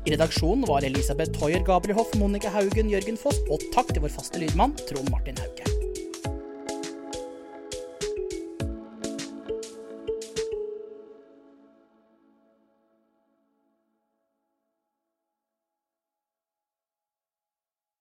Redaksjonen 0.09 0.65
var 0.67 0.81
Elisabeth 0.81 1.37
Hoier, 1.39 1.59
Gabriel 1.59 1.97
Hoff, 1.99 2.15
Monica 2.17 2.49
Haugen, 2.49 2.89
Jørgen 2.89 3.17
Foss, 3.17 3.43
og 3.53 3.61
takk 3.75 3.93
til 3.93 4.07
vår 4.07 4.15
faste 4.17 4.41
lydmann 4.41 4.73
Trond 4.89 5.13
Martin 5.13 5.37
Hauge. 5.37 5.68